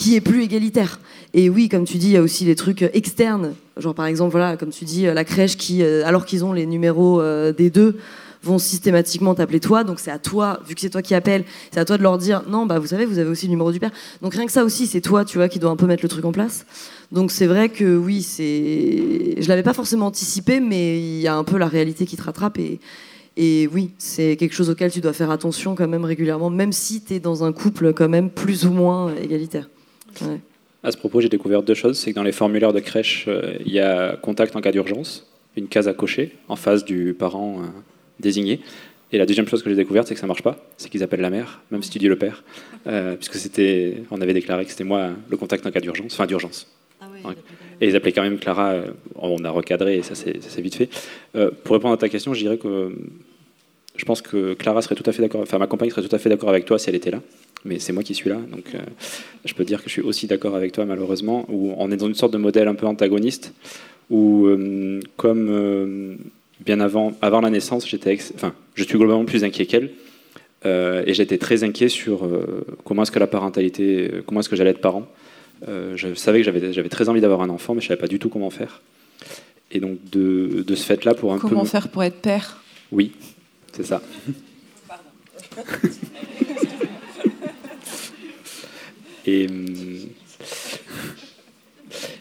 [0.00, 0.98] qui est plus égalitaire.
[1.34, 4.32] Et oui, comme tu dis, il y a aussi les trucs externes, genre par exemple,
[4.32, 7.68] voilà, comme tu dis, la crèche qui, euh, alors qu'ils ont les numéros euh, des
[7.68, 7.98] deux,
[8.42, 9.84] vont systématiquement t'appeler toi.
[9.84, 12.16] Donc c'est à toi, vu que c'est toi qui appelles, c'est à toi de leur
[12.16, 13.90] dire non, bah vous savez, vous avez aussi le numéro du père.
[14.22, 16.08] Donc rien que ça aussi, c'est toi, tu vois, qui dois un peu mettre le
[16.08, 16.64] truc en place.
[17.12, 21.36] Donc c'est vrai que oui, c'est, je l'avais pas forcément anticipé, mais il y a
[21.36, 22.80] un peu la réalité qui te rattrape et
[23.36, 27.00] et oui, c'est quelque chose auquel tu dois faire attention quand même régulièrement, même si
[27.00, 29.68] tu es dans un couple quand même plus ou moins égalitaire.
[30.82, 31.98] À ce propos, j'ai découvert deux choses.
[31.98, 35.26] C'est que dans les formulaires de crèche, euh, il y a contact en cas d'urgence,
[35.56, 37.66] une case à cocher en face du parent euh,
[38.18, 38.60] désigné.
[39.12, 40.56] Et la deuxième chose que j'ai découverte, c'est que ça marche pas.
[40.76, 42.44] C'est qu'ils appellent la mère, même si tu dis le père,
[42.86, 46.26] euh, puisque c'était, on avait déclaré que c'était moi le contact en cas d'urgence, enfin
[46.26, 46.68] d'urgence.
[47.24, 47.34] Ouais.
[47.80, 48.76] Et ils appelaient quand même Clara.
[49.16, 50.88] on a recadré et ça s'est vite fait.
[51.64, 52.94] Pour répondre à ta question, je dirais que
[53.96, 55.40] je pense que Clara serait tout à fait d'accord.
[55.42, 57.20] Enfin, ma compagne serait tout à fait d'accord avec toi si elle était là.
[57.64, 58.78] Mais c'est moi qui suis là, donc euh,
[59.44, 61.44] je peux dire que je suis aussi d'accord avec toi, malheureusement.
[61.48, 63.52] Où on est dans une sorte de modèle un peu antagoniste,
[64.08, 66.14] où euh, comme euh,
[66.64, 69.90] bien avant, avant la naissance, j'étais, enfin, je suis globalement plus inquiet qu'elle.
[70.64, 72.28] Et j'étais très inquiet sur
[72.84, 75.06] comment est-ce que la parentalité, comment est-ce que j'allais être parent.
[75.66, 78.28] Je savais que j'avais, très envie d'avoir un enfant, mais je savais pas du tout
[78.28, 78.82] comment faire.
[79.70, 82.62] Et donc de, de ce fait-là, pour un peu, Comment me- faire pour être père?
[82.92, 83.12] Oui,
[83.72, 84.02] c'est ça.
[89.32, 89.66] Et hum,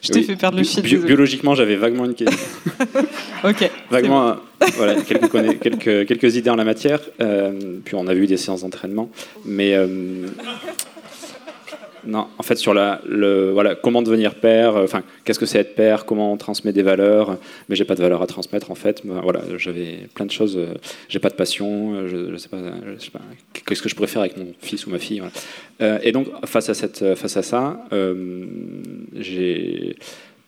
[0.01, 0.81] Je t'ai oui, fait perdre le fil.
[0.81, 2.37] bi- biologiquement, j'avais vaguement une question.
[3.43, 3.69] Ok.
[3.91, 4.33] vaguement, euh,
[4.75, 6.99] voilà, quelques, conna- quelques, quelques idées en la matière.
[7.21, 7.51] euh,
[7.85, 9.09] puis on a vu des séances d'entraînement,
[9.45, 9.87] mais euh,
[12.05, 14.75] non, en fait sur le, voilà, comment devenir père.
[14.75, 17.95] euh, Enfin, qu'est-ce que c'est être père Comment on transmet des valeurs Mais j'ai pas
[17.95, 19.01] de valeurs à transmettre en fait.
[19.05, 20.57] Ben, voilà, j'avais plein de choses.
[20.57, 20.73] euh,
[21.07, 21.93] j'ai pas de passion.
[21.95, 22.57] euh, Je, je sais pas,
[23.11, 23.19] pas.
[23.65, 25.21] Qu'est-ce que je faire avec mon fils ou ma fille.
[25.81, 28.45] Euh, Et donc face à cette, face à ça, euh,
[29.15, 29.95] j'ai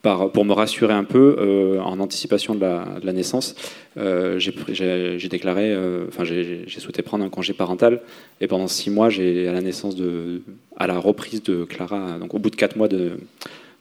[0.02, 3.56] pour me rassurer un peu, euh, en anticipation de la, naissance,
[3.98, 8.02] euh, j'ai déclaré, euh, enfin j'ai souhaité prendre un congé parental.
[8.40, 10.42] Et pendant six mois, j'ai à la naissance de,
[10.78, 13.20] à la reprise de Clara, donc au bout de quatre mois de,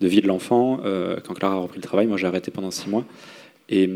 [0.01, 0.80] vie de l'enfant,
[1.26, 3.05] quand Clara a repris le travail, moi j'ai arrêté pendant six mois.
[3.68, 3.88] Et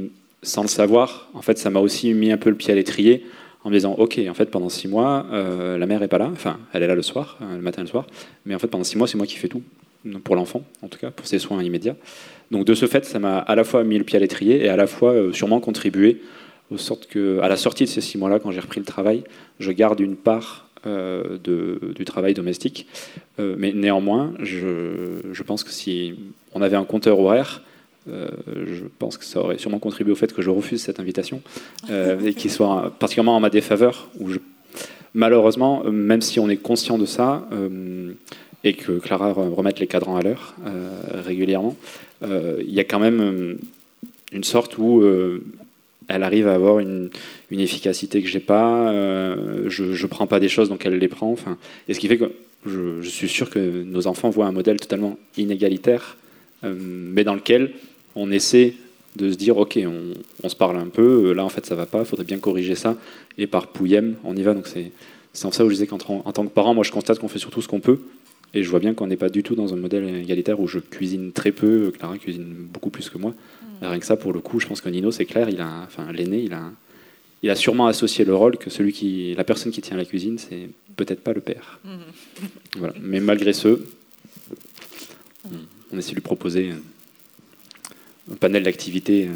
[0.43, 3.25] sans le savoir, en fait, ça m'a aussi mis un peu le pied à l'étrier
[3.65, 6.59] en me disant, ok, en fait, pendant six mois, la mère est pas là, enfin,
[6.73, 8.07] elle est là le soir, le matin et le soir,
[8.47, 9.63] mais en fait, pendant six mois, c'est moi qui fais tout
[10.25, 11.97] pour l'enfant, en tout cas, pour ses soins immédiats.
[12.51, 14.69] Donc de ce fait, ça m'a à la fois mis le pied à l'étrier et
[14.69, 16.21] à la fois euh, sûrement contribué
[16.71, 19.25] aux sortes que, à la sortie de ces six mois-là, quand j'ai repris le travail,
[19.61, 22.87] je garde une part euh, du travail domestique.
[23.39, 26.15] Euh, mais néanmoins, je, pense que si
[26.55, 27.63] on avait un compteur horaire,
[28.07, 31.41] je pense que ça aurait sûrement contribué au fait que je refuse cette invitation
[31.91, 34.11] et qu'il soit particulièrement en ma défaveur.
[35.15, 37.49] Malheureusement, même si on est conscient de ça,
[38.65, 40.89] et que Clara re- remette les cadrans à l'heure euh,
[41.25, 41.77] régulièrement,
[42.23, 43.55] euh, il y a quand même euh,
[44.33, 45.05] une sorte où
[46.09, 47.11] elle arrive à avoir une,
[47.53, 48.93] efficacité que j'ai pas.
[49.69, 51.31] je ne prends pas des choses donc elle les prend.
[51.31, 52.33] Enfin, et ce qui fait que
[52.67, 56.17] je, suis sûr que nos enfants voient un modèle totalement inégalitaire,
[56.65, 57.75] mais dans lequel
[58.17, 58.75] on essaie
[59.15, 59.79] de se dire ok,
[60.43, 61.33] on, se parle un peu.
[61.33, 62.97] Là en fait ça va pas, faudrait bien corriger ça.
[63.39, 64.55] Et par pouillem, on y va.
[64.55, 66.91] Donc c'est en ça où je disais qu'en tant en tant que parent, moi je
[66.91, 68.01] constate qu'on fait surtout ce qu'on peut.
[68.55, 70.79] Et je vois bien qu'on n'est pas du tout dans un modèle égalitaire où je
[70.79, 73.35] cuisine très peu, Clara cuisine beaucoup plus que moi.
[73.83, 75.83] Et Rien que ça, pour le coup, je pense que Nino, c'est clair, il a,
[75.85, 76.71] enfin, l'aîné, il a,
[77.43, 80.39] il a sûrement associé le rôle que celui qui, la personne qui tient la cuisine,
[80.39, 81.81] c'est peut-être pas le père.
[82.79, 82.95] Voilà.
[83.01, 83.81] Mais malgré ce,
[85.93, 86.73] on essaie de lui proposer
[88.31, 89.29] un panel d'activités.
[89.29, 89.33] euh,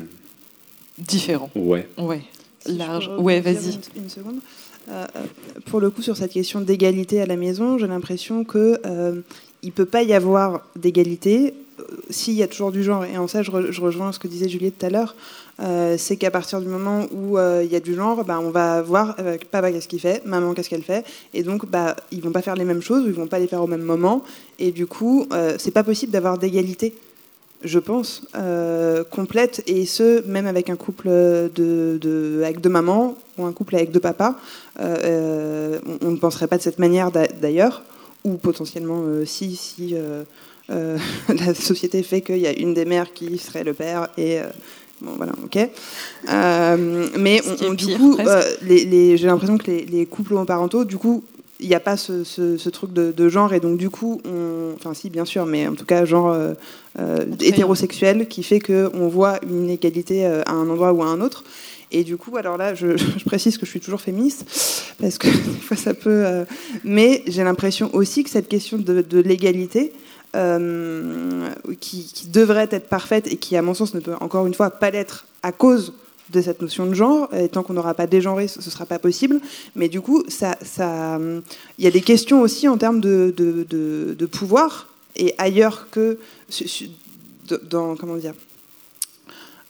[0.99, 1.51] Différent.
[1.55, 1.87] Ouais.
[1.97, 2.23] Ouais.
[2.61, 3.11] Si Large.
[3.19, 3.75] Ouais, vas-y.
[3.97, 4.41] Une, une seconde.
[4.91, 5.07] Euh,
[5.67, 9.21] pour le coup, sur cette question d'égalité à la maison, j'ai l'impression que euh,
[9.63, 13.05] il peut pas y avoir d'égalité euh, s'il y a toujours du genre.
[13.05, 15.15] Et en ça, je, re- je rejoins ce que disait Juliette tout à l'heure.
[15.97, 19.17] C'est qu'à partir du moment où il y a du genre, bah, on va voir
[19.19, 21.05] euh, papa qu'est-ce qu'il fait, maman qu'est-ce qu'elle fait,
[21.35, 23.49] et donc bah, ils vont pas faire les mêmes choses, ou ils vont pas les
[23.49, 24.23] faire au même moment,
[24.61, 25.27] et du coup,
[25.59, 26.95] c'est pas possible d'avoir d'égalité
[27.65, 33.17] je pense, euh, complète, et ce, même avec un couple de, de- avec deux mamans
[33.37, 34.37] ou un couple avec deux papas.
[34.81, 37.83] Euh, euh, on, on ne penserait pas de cette manière d'a- d'ailleurs,
[38.25, 39.95] ou potentiellement euh, si, si
[40.69, 44.39] la société fait qu'il y a une des mères qui serait le père et.
[45.01, 45.57] Bon, voilà, ok.
[47.17, 48.59] Mais on- on- du pire, coup, presque.
[48.63, 51.23] les- les- j'ai l'impression que les, les couples homoparentaux, du coup,
[51.61, 54.21] il n'y a pas ce, ce- ce truc de, de genre, et donc du coup,
[54.25, 56.55] on, enfin si, bien sûr, mais en tout cas, genre euh,
[56.99, 61.21] euh, hétérosexuel, qui fait qu'on voit une inégalité euh, à un endroit ou à un
[61.21, 61.43] autre.
[61.91, 64.45] Et du coup, alors là, je, je précise que je suis toujours féministe,
[65.01, 66.25] parce que des fois ça peut.
[66.27, 66.45] euh,
[66.85, 69.93] mais j'ai l'impression aussi que cette question de, de l'égalité,
[71.81, 74.71] qui, qui devrait être parfaite et qui, à mon sens, ne peut encore une fois
[74.71, 75.93] pas l'être à cause
[76.31, 77.33] de cette notion de genre.
[77.35, 79.41] Et tant qu'on n'aura pas dégenré, ce ne sera pas possible.
[79.75, 81.19] Mais du coup, ça, ça,
[81.79, 86.19] il y a des questions aussi en termes de, pouvoir et ailleurs que
[87.71, 88.35] dans comment dire.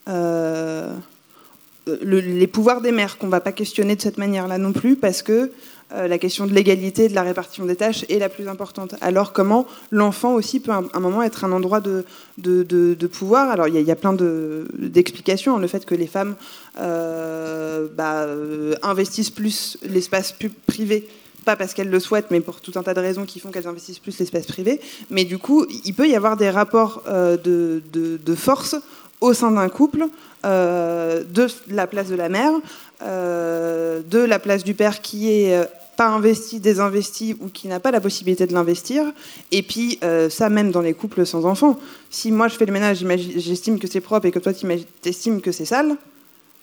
[0.09, 0.95] Euh,
[2.03, 5.51] les pouvoirs des mères qu'on va pas questionner de cette manière-là non plus, parce que
[5.91, 8.95] la question de l'égalité, de la répartition des tâches est la plus importante.
[9.01, 12.05] Alors comment l'enfant aussi peut à un moment être un endroit de,
[13.07, 13.51] pouvoir?
[13.51, 15.59] Alors il y, a plein d'explications.
[15.59, 16.37] le fait que les femmes
[16.79, 20.35] euh, bah, euh, investissent plus l'espace
[20.67, 21.09] privé
[21.45, 23.69] pas parce qu'elles le souhaitent, mais pour tout un tas de raisons qui font qu'elles
[23.69, 24.83] investissent plus l'espace privé.
[25.09, 28.77] Mais du coup, il peut y avoir des rapports de, force
[29.23, 30.09] au sein d'un couple,
[30.45, 32.53] de la place de la mère,
[33.01, 35.69] de la place du père qui est
[35.99, 39.03] pas investi, désinvesti ou qui n'a pas la possibilité de l'investir.
[39.51, 41.77] Et puis, euh, ça même dans les couples sans enfants.
[42.09, 43.05] Si moi je fais le ménage,
[43.37, 44.65] j'estime que c'est propre et que toi tu
[45.05, 45.97] estimes que c'est sale,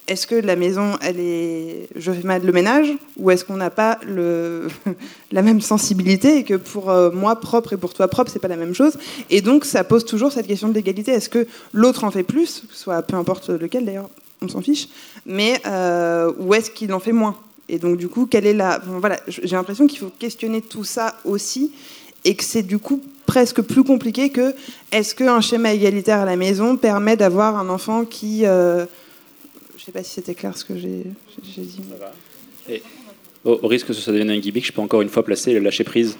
[0.08, 3.72] est-ce que la maison, elle est, je fais mal le ménage, ou est-ce qu'on n'a
[3.72, 4.00] pas
[5.32, 8.48] la même sensibilité et que pour euh, moi propre et pour toi propre, c'est pas
[8.48, 8.98] la même chose?
[9.30, 11.12] Et donc, ça pose toujours cette question de l'égalité.
[11.12, 14.10] Est-ce que l'autre en fait plus, soit peu importe lequel d'ailleurs,
[14.42, 14.88] on s'en fiche,
[15.26, 17.36] mais euh, ou est-ce qu'il en fait moins?
[17.68, 18.80] Et donc, du coup, quelle est la.
[18.86, 21.72] voilà, j'ai l'impression qu'il faut questionner tout ça aussi
[22.24, 24.54] et que c'est du coup presque plus compliqué que
[24.92, 28.46] est-ce qu'un schéma égalitaire à la maison permet d'avoir un enfant qui.
[28.46, 28.86] Euh,
[29.76, 31.06] je ne sais pas si c'était clair ce que j'ai
[31.58, 31.82] dit.
[32.70, 32.82] Et
[33.44, 35.84] au, risque que ça devienne un gimmick, je peux encore une fois placer le lâcher
[35.84, 36.18] prise.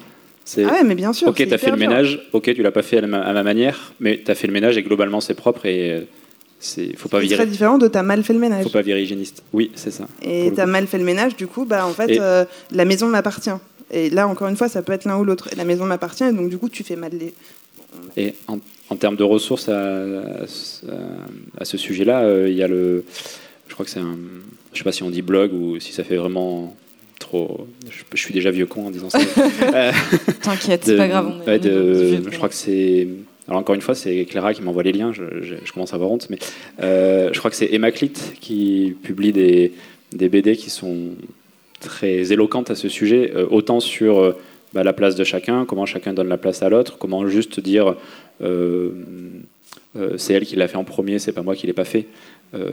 [0.58, 1.28] Ah ouais, mais bien sûr.
[1.28, 4.22] Ok, tu as fait le ménage, ok, tu l'as pas fait à, ma, manière, mais
[4.24, 6.00] tu as fait le ménage et globalement c'est propre et euh,
[6.58, 7.34] c'est faut pas virer.
[7.34, 8.64] très différent de t'as mal fait le ménage.
[8.64, 9.42] Faut pas virer hygiéniste.
[9.52, 10.06] Oui, c'est ça.
[10.22, 13.50] Et t'as mal fait le ménage, du coup, bah en fait, euh, la maison m'appartient.
[13.90, 15.50] Et là, encore une fois, ça peut être l'un ou l'autre.
[15.56, 17.34] La maison m'appartient, et donc du coup, tu fais mal les.
[18.16, 18.58] Et en,
[18.88, 20.02] en termes de ressources à,
[21.58, 23.04] à, ce sujet-là, euh, il y a le.
[23.68, 24.16] Je crois que c'est un.
[24.72, 26.74] Je sais pas si on dit blog ou si ça fait vraiment
[27.18, 27.66] trop.
[28.12, 29.18] Je, suis déjà vieux con en disant ça.
[30.42, 31.32] T'inquiète, c'est pas grave.
[31.46, 33.08] je crois que c'est
[33.48, 36.28] alors encore une fois, c'est Clara qui m'envoie les liens, je, commence à avoir honte,
[36.30, 36.38] mais
[36.82, 39.72] euh, je crois que c'est Hémaclite qui publie des,
[40.12, 41.10] BD qui sont
[41.80, 44.32] très éloquentes à ce sujet, euh, autant sur euh,
[44.72, 47.94] bah, la place de chacun, comment chacun donne la place à l'autre, comment juste dire
[50.18, 52.06] c'est elle qui l'a fait en premier, c'est pas moi qui l'ai pas fait.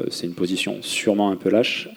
[0.10, 1.88] c'est une position sûrement un peu lâche,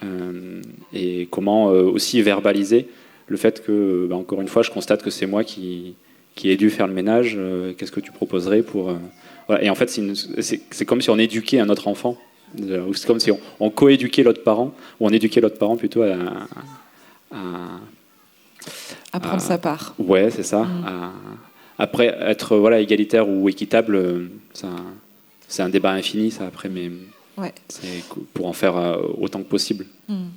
[0.93, 2.87] et comment aussi verbaliser
[3.27, 5.95] le fait que, bah, encore une fois, je constate que c'est moi qui,
[6.37, 8.91] qui ait dû faire le ménage, euh, qu'est-ce que tu proposerais pour...
[8.91, 12.15] Euh, Et en fait, c'est comme si on éduquait un autre enfant.
[12.57, 16.15] C'est comme si on, coéduquait l'autre parent, ou on éduquait l'autre parent plutôt à...
[19.11, 19.95] à, prendre sa part.
[19.99, 20.63] Ouais, c'est ça.
[20.63, 21.11] Mm.
[21.77, 24.29] après, être voilà, égalitaire ou équitable, euh,
[25.47, 26.89] c'est un, débat infini, ça, après, mais
[27.37, 27.53] ouais.
[27.67, 28.03] c'est
[28.33, 28.75] pour en faire
[29.19, 29.85] autant que possible.
[30.07, 30.27] Mm.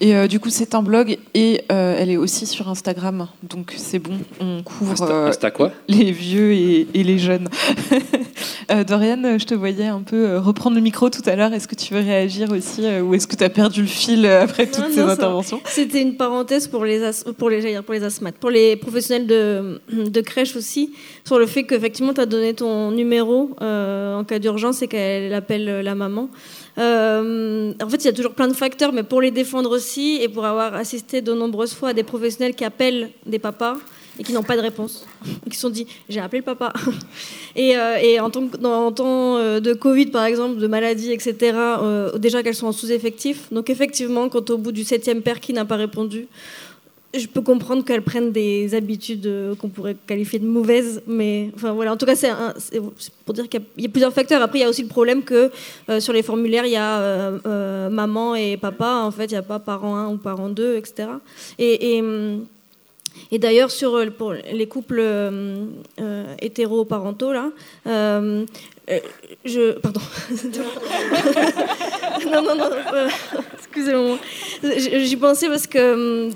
[0.00, 3.28] Et euh, du coup, c'est un blog et euh, elle est aussi sur Instagram.
[3.42, 7.48] Donc c'est bon, on couvre Insta, quoi euh, les vieux et, les jeunes.
[8.86, 11.52] Dorian, je te voyais un peu reprendre le micro tout à l'heure.
[11.52, 14.66] Est-ce que tu veux réagir aussi ou est-ce que tu as perdu le fil après
[14.66, 15.60] toutes ces interventions?
[15.66, 20.20] C'était une parenthèse pour les, pour les, pour les asthmates, pour les professionnels de, de
[20.22, 24.88] crèche aussi, sur le fait qu'effectivement, tu as donné ton numéro en cas d'urgence et
[24.88, 26.30] qu'elle appelle la maman.
[26.78, 30.18] Euh, en fait, il y a toujours plein de facteurs, mais pour les défendre aussi,
[30.20, 33.76] et pour avoir assisté de nombreuses fois à des professionnels qui appellent des papas
[34.18, 35.06] et qui n'ont pas de réponse,
[35.50, 36.72] qui se sont dit j'ai appelé le papa.
[37.56, 41.56] et, euh, et en, temps, euh, de Covid, par exemple, de maladie, etc.,
[42.16, 43.52] déjà qu'elles sont en sous-effectif.
[43.52, 46.28] Donc effectivement, quand au bout du septième père qui n'a pas répondu,
[47.16, 51.72] je peux comprendre qu'elles prennent des habitudes euh, qu'on pourrait qualifier de mauvaises, mais enfin
[51.72, 51.92] voilà.
[51.92, 52.32] En tout cas, c'est
[53.24, 54.42] pour dire qu'il y, a plusieurs facteurs.
[54.42, 55.50] Après, il y a aussi le problème que
[55.88, 59.02] euh, sur les formulaires, il y a euh, maman et papa.
[59.04, 61.08] En fait, il n'y a pas parent 1 ou parent 2, etc.
[61.58, 62.02] Et,
[63.38, 65.02] d'ailleurs, sur pour les couples
[66.40, 67.50] hétéroparentaux, là,
[69.44, 70.00] je pardon.
[72.32, 72.70] non, non, non.
[73.74, 74.18] Excusez-moi.
[74.62, 76.30] J'y pensais parce que,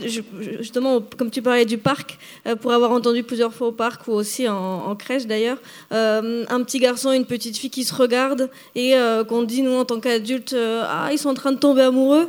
[0.59, 4.13] justement, comme tu parlais du parc, euh, pour avoir entendu plusieurs fois au parc ou
[4.13, 5.59] aussi en, crèche d'ailleurs,
[5.93, 9.63] euh, un petit garçon et une petite fille qui se regardent et euh, qu'on dit,
[9.63, 12.29] nous, en tant qu'adultes, ah, ils sont en train de tomber amoureux.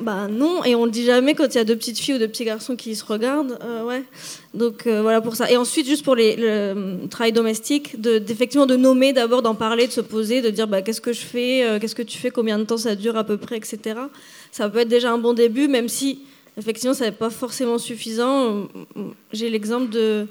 [0.00, 2.18] bah non, et on le dit jamais quand il y a deux petites filles ou
[2.18, 3.60] deux petits garçons qui se regardent.
[3.84, 4.02] ouais.
[4.54, 5.50] Donc voilà pour ça.
[5.50, 10.00] Et ensuite, juste pour le travail domestique, d'effectivement de, nommer d'abord, d'en parler, de se
[10.00, 12.78] poser, de dire bah, qu'est-ce que je fais, qu'est-ce que tu fais, combien de temps
[12.78, 13.96] ça dure à peu près, etc
[14.50, 16.20] ça peut être déjà un bon début, même si
[16.56, 18.68] effectivement ça n'est pas forcément suffisant.
[19.32, 20.26] J'ai l'exemple de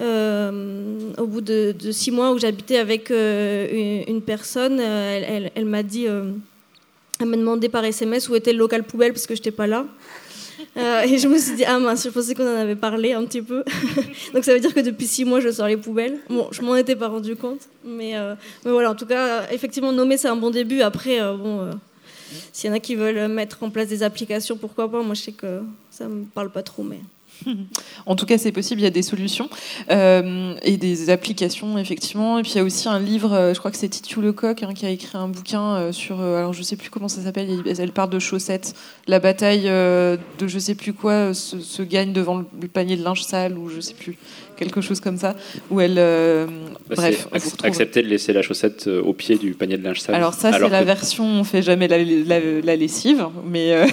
[0.00, 5.82] euh, au bout de, six mois où j'habitais avec euh, une, personne, euh, elle, m'a
[5.82, 9.50] dit, elle m'a demandé par SMS où était le local poubelle parce que je n'étais
[9.50, 9.86] pas là.
[10.76, 13.42] Et je me suis dit, ah mince, je pensais qu'on en avait parlé un petit
[13.42, 13.64] peu.
[14.34, 16.18] Donc ça veut dire que depuis six mois, je sors les poubelles.
[16.28, 17.68] Bon, je m'en étais pas rendu compte.
[17.84, 18.14] Mais,
[18.64, 20.80] mais voilà, en tout cas, effectivement, nommer, c'est un bon début.
[20.80, 21.70] Après, bon,
[22.52, 25.02] s'il y en a qui veulent mettre en place des applications, pourquoi pas.
[25.02, 27.00] Moi, je sais que ça me parle pas trop, mais.
[28.06, 29.48] En tout cas, c'est possible, il y a des solutions
[29.90, 32.38] euh, et des applications, effectivement.
[32.38, 34.62] Et puis, il y a aussi un livre, euh, je crois que c'est Titu Lecoq
[34.62, 36.20] hein, qui a écrit un bouquin euh, sur.
[36.20, 38.74] alors, je sais plus comment ça s'appelle, elle parle de chaussettes.
[39.06, 43.58] La bataille de je sais plus quoi se, gagne devant le panier de linge sale
[43.58, 44.16] ou je sais plus,
[44.62, 45.36] quelque chose comme ça.
[45.70, 45.94] Où elle.
[46.88, 47.28] Bah, bref.
[47.62, 50.14] accepter de laisser la chaussette au pied du panier de linge sale.
[50.14, 51.98] Alors, ça, c'est la version on fait jamais la,
[52.60, 53.86] la lessive, mais.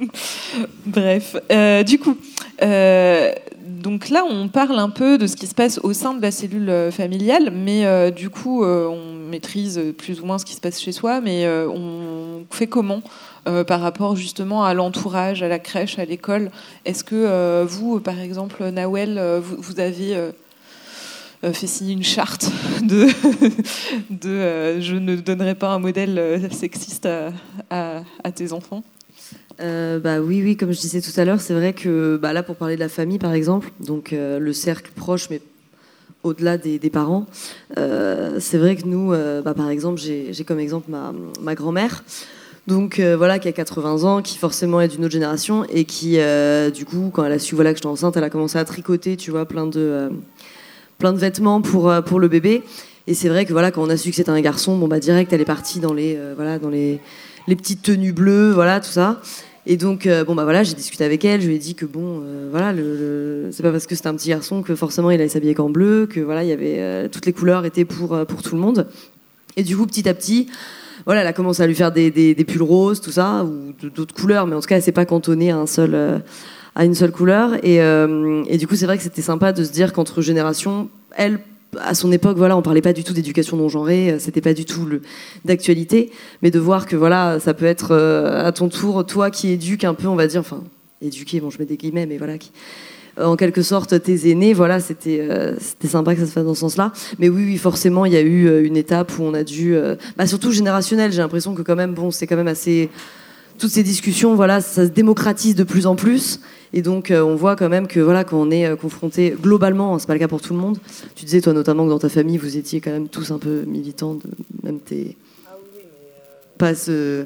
[0.86, 1.36] bref.
[1.86, 2.16] du coup.
[2.62, 3.32] Euh,
[3.62, 6.30] donc là, on parle un peu de ce qui se passe au sein de la
[6.30, 10.60] cellule euh, familiale, mais euh, du coup, on maîtrise plus ou moins ce qui se
[10.60, 13.02] passe chez soi, mais on fait comment
[13.66, 16.50] par rapport justement à l'entourage, à la crèche, à l'école.
[16.84, 20.32] Est-ce que vous, par exemple, Nawel, vous, avez
[21.42, 22.50] fait signer une charte
[22.82, 23.06] de,
[24.80, 27.08] je ne donnerai pas un modèle sexiste
[27.70, 28.82] à tes enfants?
[29.60, 32.42] Euh, bah oui, oui, comme je disais tout à l'heure, c'est vrai que bah là,
[32.42, 35.40] pour parler de la famille, par exemple, donc euh, le cercle proche, mais
[36.22, 37.26] au-delà des, parents,
[37.78, 39.10] euh, c'est vrai que nous,
[39.44, 40.90] bah, par exemple, j'ai comme exemple
[41.40, 42.02] ma grand-mère,
[42.66, 46.18] donc voilà, qui a 80 ans, qui forcément est d'une autre génération et qui,
[46.74, 49.16] du coup, quand elle a su voilà que j'étais enceinte, elle a commencé à tricoter,
[49.16, 50.10] tu vois, plein de
[50.98, 52.62] plein de vêtements pour pour le bébé.
[53.06, 54.98] Et c'est vrai que voilà, quand on a su que c'était un garçon, bon bah
[54.98, 57.00] direct, elle est partie dans les voilà dans les
[57.46, 59.20] les petites tenues bleues, voilà tout ça.
[59.68, 61.86] Et donc, euh, bon, bah voilà, j'ai discuté avec elle, je lui ai dit que
[61.86, 65.14] bon, euh, voilà, le, c'est pas parce que c'était un petit garçon que forcément il
[65.14, 68.24] allait s'habiller qu'en bleu, que voilà, il y avait euh, toutes les couleurs étaient pour
[68.26, 68.86] pour tout le monde.
[69.56, 70.48] Et du coup, petit à petit,
[71.06, 74.14] voilà, elle a commencé à lui faire des, des, pulls roses, tout ça, ou d'autres
[74.14, 76.22] couleurs, mais en tout cas, elle s'est pas cantonnée à un seul
[76.74, 77.54] à une seule couleur.
[77.64, 81.38] Et, et du coup, c'est vrai que c'était sympa de se dire qu'entre générations, elle
[81.80, 84.54] à son époque, voilà, on parlait pas du tout d'éducation non genrée, euh, c'était pas
[84.54, 84.88] du tout
[85.44, 86.10] d'actualité,
[86.42, 89.84] mais de voir que voilà, ça peut être euh, à ton tour toi qui éduques
[89.84, 90.62] un peu, on va dire, enfin,
[91.02, 92.60] éduquer, bon, je mets des guillemets, mais voilà, qui, euh,
[93.18, 95.26] en quelque sorte tes aînés, voilà, c'était
[95.58, 96.92] c'était sympa que ça se fasse dans ce sens-là.
[97.18, 99.76] Mais oui, oui, forcément, il y a eu une étape où on a dû,
[100.16, 101.12] bah, surtout générationnel.
[101.12, 102.90] J'ai l'impression que quand même, bon, c'est quand même assez
[103.58, 106.40] toutes ces discussions, voilà, ça se démocratise de plus en plus.
[106.72, 109.94] Et donc, euh, on voit quand même que voilà, quand on est euh, confronté globalement,
[109.94, 110.78] hein, c'est pas le cas pour tout le monde.
[111.14, 113.62] Tu disais toi notamment que dans ta famille, vous étiez quand même tous un peu
[113.66, 114.30] militants, de,
[114.62, 115.16] même tes.
[115.46, 117.24] Ah oui, mais euh, Pas ce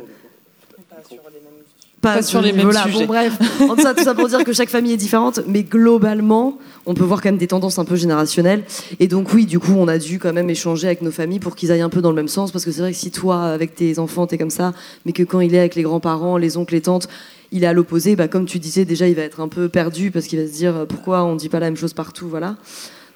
[2.01, 2.99] pas, sur les mêmes sujets.
[3.01, 3.37] Bon, bref,
[3.69, 6.95] en tout ça, tout ça pour dire que chaque famille est différente, mais globalement, on
[6.95, 8.65] peut voir quand même des tendances un peu générationnelles.
[8.99, 11.57] Et donc oui, du coup, on a dû quand même échanger avec nos familles pour
[11.57, 13.45] qu'ils aillent un peu dans le même sens, parce que c'est vrai que si toi,
[13.45, 14.73] avec tes enfants, t'es comme ça,
[15.05, 17.09] mais que quand il est avec les grands-parents, les oncles, les tantes,
[17.53, 20.11] il est à l'opposé, bah, comme tu disais, déjà, il va être un peu perdu,
[20.11, 22.57] parce qu'il va se dire euh, pourquoi on dit pas la même chose partout, voilà.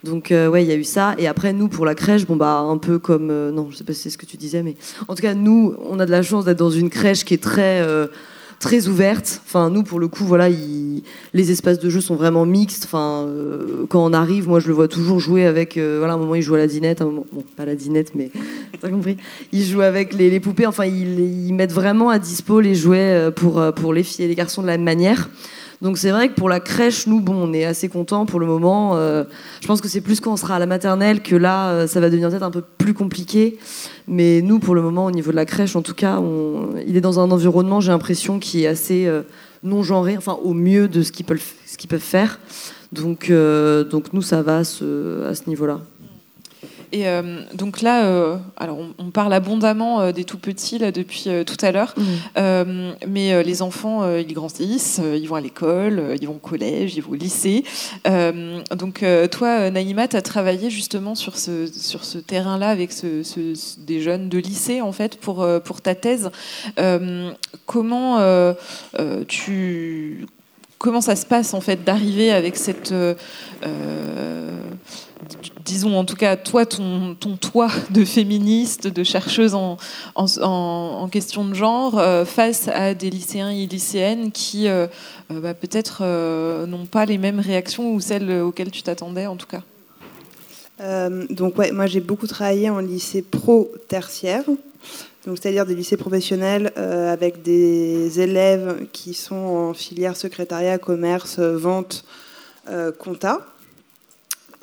[0.02, 1.14] Donc euh, ouais, il y a eu ça.
[1.16, 3.84] Et après, nous, pour la crèche, bon bah un peu comme euh, non, je sais
[3.84, 4.76] pas si c'est ce que tu disais, mais
[5.08, 7.42] en tout cas, nous, on a de la chance d'être dans une crèche qui est
[7.42, 7.82] très
[8.64, 9.42] très ouverte.
[9.46, 12.84] Enfin, nous, pour le coup, voilà, les espaces de jeu sont vraiment mixtes.
[12.86, 15.76] Enfin, euh, quand on arrive, moi, je le vois toujours jouer avec.
[15.76, 18.14] Euh, voilà, un moment, il joue à la dinette, un moment, bon, pas la dinette,
[18.14, 18.30] mais
[18.80, 19.18] t'as compris.
[19.52, 20.66] Il joue avec les, poupées.
[20.66, 24.34] Enfin, ils, mettent vraiment à dispo les jouets euh, pour pour les filles et les
[24.34, 25.28] garçons de la même manière.
[25.84, 28.46] Donc c'est vrai que pour la crèche, nous, bon, on est assez contents pour le
[28.46, 28.96] moment.
[28.96, 29.24] Euh,
[29.60, 32.00] je pense que c'est plus quand on sera à la maternelle que là, euh, ça
[32.00, 33.58] va devenir peut-être un peu plus compliqué.
[34.08, 36.22] Mais nous, pour le moment, au niveau de la crèche, en tout cas,
[36.86, 39.24] il est dans un environnement, j'ai l'impression, qui est assez euh,
[39.62, 42.40] non genré, enfin au mieux de ce qu'ils peuvent, ce peuvent faire.
[42.92, 43.30] Donc,
[43.90, 45.80] donc nous, ça va à ce niveau-là.
[46.94, 51.26] Et euh, donc là, euh, alors on, parle abondamment euh, des tout petits là depuis
[51.44, 52.92] tout à l'heure, mmh.
[53.08, 57.10] mais les enfants, ils grandissent, ils vont à l'école, ils vont au collège, ils vont
[57.12, 57.64] au lycée.
[58.04, 63.24] donc toi, Naïma, tu as travaillé justement sur ce, sur ce terrain-là avec ce,
[63.80, 66.30] des jeunes de lycée en fait pour, pour ta thèse.
[67.66, 68.54] comment
[69.26, 70.26] tu
[70.78, 72.94] comment ça se passe en fait d'arriver avec cette
[75.64, 79.76] disons en tout cas, toi, ton, ton toit de féministe, de chercheuse en,
[80.14, 84.86] en, question de genre, euh, face à des lycéens et lycéennes qui euh,
[85.30, 86.04] euh, bah, peut-être
[86.66, 89.62] n'ont pas les mêmes réactions ou celles auxquelles tu t'attendais en tout cas
[91.30, 94.42] donc ouais, moi j'ai beaucoup travaillé en lycée pro-tertiaire,
[95.24, 102.04] donc c'est-à-dire des lycées professionnels avec des élèves qui sont en filière secrétariat, commerce, vente,
[102.98, 103.53] compta.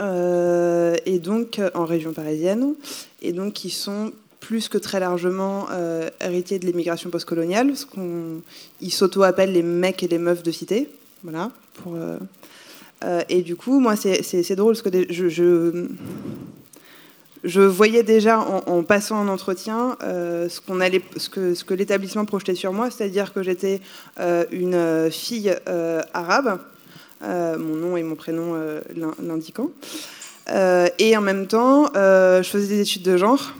[0.01, 2.73] Euh, et donc euh, en région parisienne,
[3.21, 8.93] et donc qui sont plus que très largement euh, héritiers de l'immigration postcoloniale, parce qu'ils
[8.93, 10.89] s'auto-appellent les mecs et les meufs de cité.
[11.23, 11.51] Voilà.
[13.29, 15.87] Et du coup, moi, c'est drôle, parce que je,
[17.43, 22.25] je voyais déjà en, passant un entretien ce, qu'on allait, ce que, ce que l'établissement
[22.25, 23.81] projetait sur moi, c'est-à-dire que j'étais
[24.51, 25.55] une fille
[26.13, 26.59] arabe,
[27.23, 28.55] mon nom et mon prénom
[29.21, 29.69] l'indiquant.
[30.49, 33.53] et en même temps, je faisais des études de genre.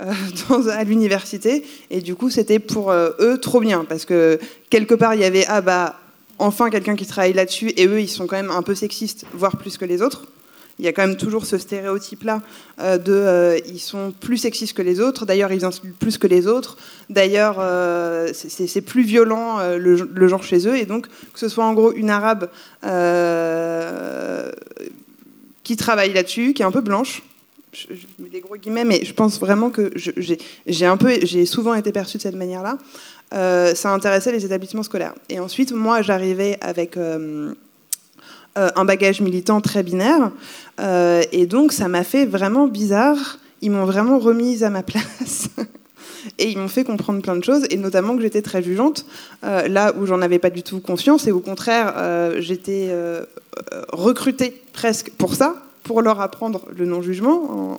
[0.70, 4.40] à l'université et du coup c'était pour eux trop bien parce que
[4.70, 6.00] quelque part il y avait ah bah
[6.40, 9.56] enfin quelqu'un qui travaille là-dessus, et eux, ils sont quand même un peu sexistes, voire
[9.56, 10.24] plus que les autres.
[10.80, 12.40] Il y a quand même toujours ce stéréotype-là
[12.80, 15.26] euh, de euh, ils sont plus sexistes que les autres.
[15.26, 16.78] D'ailleurs, ils insultent plus que les autres.
[17.10, 20.76] D'ailleurs, euh, c'est plus violent le, genre chez eux.
[20.78, 22.48] Et donc, que ce soit en gros une arabe
[25.62, 27.22] qui travaille là-dessus, qui est un peu blanche,
[27.74, 27.86] je,
[28.18, 29.92] mets des gros guillemets, mais je pense vraiment que
[30.66, 32.78] j'ai un peu, j'ai souvent été perçue de cette manière-là.
[33.74, 35.14] Ça intéressait les établissements scolaires.
[35.28, 36.96] Et ensuite, moi, j'arrivais avec
[38.56, 40.30] un bagage militant très binaire,
[41.32, 43.38] et donc ça m'a fait vraiment bizarre.
[43.62, 45.48] Ils m'ont vraiment remise à ma place.
[46.38, 49.06] et ils m'ont fait comprendre plein de choses, et notamment que j'étais très jugeante,
[49.42, 51.94] là où j'en avais pas du tout conscience, et au contraire,
[52.38, 52.90] j'étais
[53.92, 57.78] recrutée presque pour ça, pour leur apprendre le non-jugement.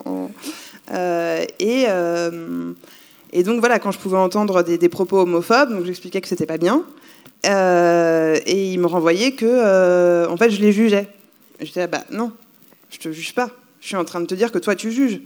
[3.33, 6.57] et donc voilà, quand je pouvais entendre des, propos homophobes, donc j'expliquais que c'était pas
[6.57, 6.83] bien.
[7.45, 11.07] Euh, et il me renvoyait que, euh, en fait, je les jugeais.
[11.59, 12.31] Je disais, bah non,
[12.89, 13.49] je te juge pas.
[13.79, 15.21] Je suis en train de te dire que toi, tu juges.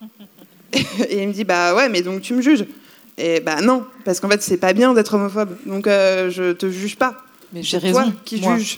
[1.08, 2.66] et il me dit, bah ouais, mais donc tu me juges.
[3.18, 5.56] Et bah non, parce qu'en fait, c'est pas bien d'être homophobe.
[5.64, 7.22] Donc euh, je te juge pas.
[7.52, 8.02] Mais j'ai raison.
[8.02, 8.76] Toi qui juge.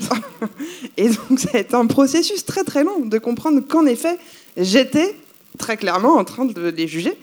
[0.96, 4.16] et donc ça a été un processus très très long de comprendre qu'en effet,
[4.56, 5.16] j'étais
[5.58, 7.18] très clairement en train de les juger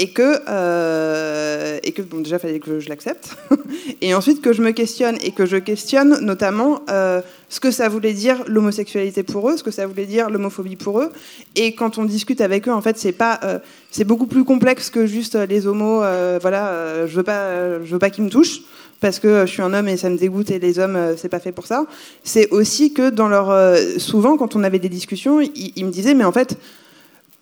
[0.00, 1.78] et que, euh,
[2.22, 3.36] déjà, il fallait que je l'accepte,
[4.00, 7.20] et ensuite que je me questionne, et que je questionne notamment euh,
[7.50, 11.00] ce que ça voulait dire l'homosexualité pour eux, ce que ça voulait dire l'homophobie pour
[11.00, 11.10] eux,
[11.54, 13.58] et quand on discute avec eux, en fait, c'est euh,
[14.06, 15.98] beaucoup plus complexe que juste les homos,
[16.40, 18.62] voilà, je veux pas, je veux pas qu'ils me touchent,
[19.00, 21.40] parce que je suis un homme et ça me dégoûte et les hommes c'est pas
[21.40, 21.84] fait pour ça.
[22.22, 26.24] C'est aussi que dans leur souvent quand on avait des discussions, ils me disaient mais
[26.24, 26.58] en fait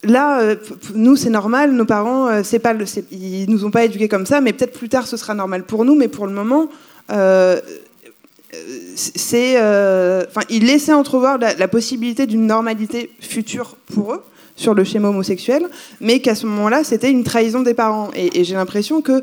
[0.03, 0.57] là, euh,
[0.95, 2.63] nous, c'est normal, nos parents, euh, c'est
[3.11, 5.85] ils nous ont pas éduqués comme ça, mais peut-être plus tard, ce sera normal pour
[5.85, 6.69] nous, mais pour le moment,
[7.11, 7.61] euh,
[10.29, 14.23] enfin, ils laissaient entrevoir la, possibilité d'une normalité future pour eux
[14.57, 15.67] sur le schéma homosexuel,
[16.01, 18.11] mais qu'à ce moment-là, c'était une trahison des parents.
[18.15, 19.23] Et, j'ai l'impression que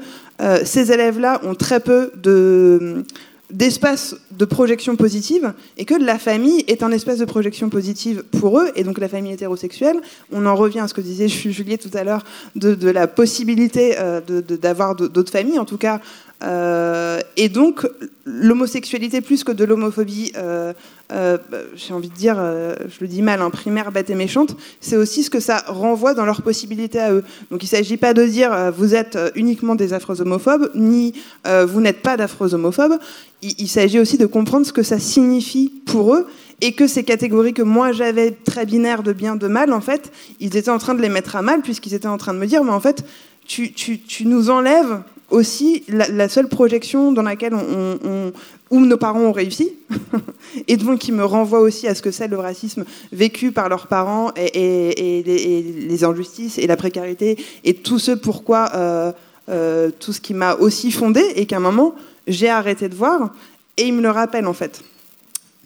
[0.63, 3.03] ces élèves-là ont très peu de
[3.51, 8.59] d'espace de projection positive et que la famille est un espace de projection positive pour
[8.59, 9.97] eux et donc la famille hétérosexuelle
[10.31, 12.23] on en revient à ce que disait Juliette tout à l'heure
[12.55, 16.01] de, la possibilité euh, d'avoir d'autres familles en tout cas
[16.43, 17.87] euh, et donc,
[18.25, 20.73] l'homosexualité plus que de l'homophobie, euh,
[21.11, 21.37] euh,
[21.75, 25.23] j'ai envie de dire, je le dis mal, hein, primaire, bête et méchante, c'est aussi
[25.23, 27.23] ce que ça renvoie dans leurs possibilités à eux.
[27.51, 31.13] Donc, il ne s'agit pas de dire vous êtes uniquement des affreux homophobes, ni
[31.45, 32.97] vous n'êtes pas d'affreux homophobes.
[33.41, 36.27] Il, s'agit aussi de comprendre ce que ça signifie pour eux
[36.61, 40.11] et que ces catégories que moi j'avais très binaires de bien, de mal, en fait,
[40.39, 42.47] ils étaient en train de les mettre à mal puisqu'ils étaient en train de me
[42.47, 43.03] dire, mais en fait,
[43.45, 48.31] tu, tu, tu nous enlèves aussi la, seule projection dans laquelle on,
[48.69, 49.73] où nos parents ont réussi,
[50.67, 53.87] et donc qui me renvoie aussi à ce que c'est le racisme vécu par leurs
[53.87, 59.11] parents et, les, injustices et la précarité et tout ce pourquoi euh,
[59.49, 61.95] euh, tout ce qui m'a aussi fondé et qu'à un moment
[62.27, 63.31] j'ai arrêté de voir
[63.77, 64.83] et il me le rappelle en fait.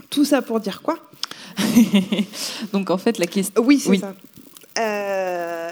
[0.10, 0.98] Tout ça pour dire quoi?
[2.74, 3.62] Donc en fait la question.
[3.64, 4.14] Oui, c'est ça.
[4.78, 5.72] Euh,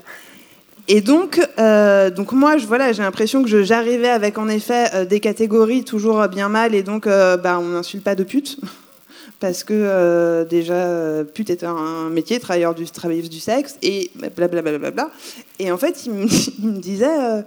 [0.90, 5.06] et donc, euh, donc moi, je, voilà, j'ai l'impression que j'arrivais avec en effet euh,
[5.06, 8.58] des catégories toujours bien mal, et donc euh, bah, on n'insulte pas de pute,
[9.42, 14.62] parce que déjà, pute est un métier, travailleur du, travailleuse du sexe, et blablabla.
[14.62, 15.12] Bla, bla, bla,
[15.60, 16.26] et en fait, il me,
[16.60, 17.44] il me disait,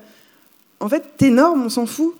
[0.78, 2.14] en fait, t'es norme, on s'en fout.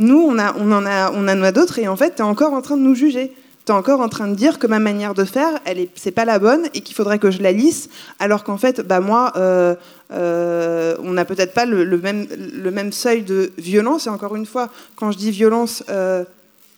[0.00, 2.76] Nous, on, a, on en a, on d'autres, et en fait, t'es encore en train
[2.76, 3.32] de nous juger
[3.70, 6.38] encore en train de dire que ma manière de faire, elle est, c'est pas la
[6.38, 9.74] bonne et qu'il faudrait que je la lisse, alors qu'en fait, bah moi, euh,
[10.12, 14.06] euh, on n'a peut-être pas le, même, seuil de violence.
[14.06, 16.24] Et encore une fois, quand je dis violence, euh,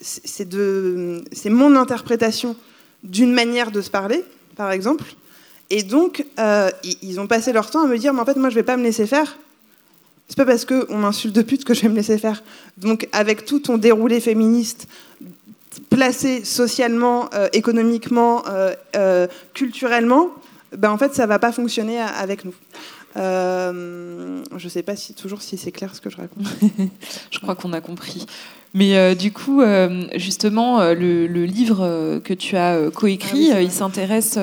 [0.00, 2.56] c'est, de, c'est mon interprétation
[3.02, 4.24] d'une manière de se parler,
[4.56, 5.04] par exemple.
[5.70, 6.26] Et donc,
[7.02, 8.76] ils ont passé leur temps à me dire, mais en fait, moi, je vais pas
[8.76, 9.38] me laisser faire.
[10.32, 12.42] C'est pas parce qu'on m'insulte de pute que je vais me laisser faire.
[12.78, 14.88] Donc, avec tout ton déroulé féministe,
[15.90, 20.30] placé socialement, euh, économiquement, euh, euh, culturellement,
[20.74, 22.54] ben en fait, ça va pas fonctionner avec nous.
[23.14, 26.46] je ne sais pas si toujours si c'est clair ce que je raconte.
[27.30, 28.24] je crois qu'on a compris.
[28.74, 33.60] Mais euh, du coup, euh, justement, euh, le, le, livre que tu as coécrit, ah
[33.60, 34.38] il s'intéresse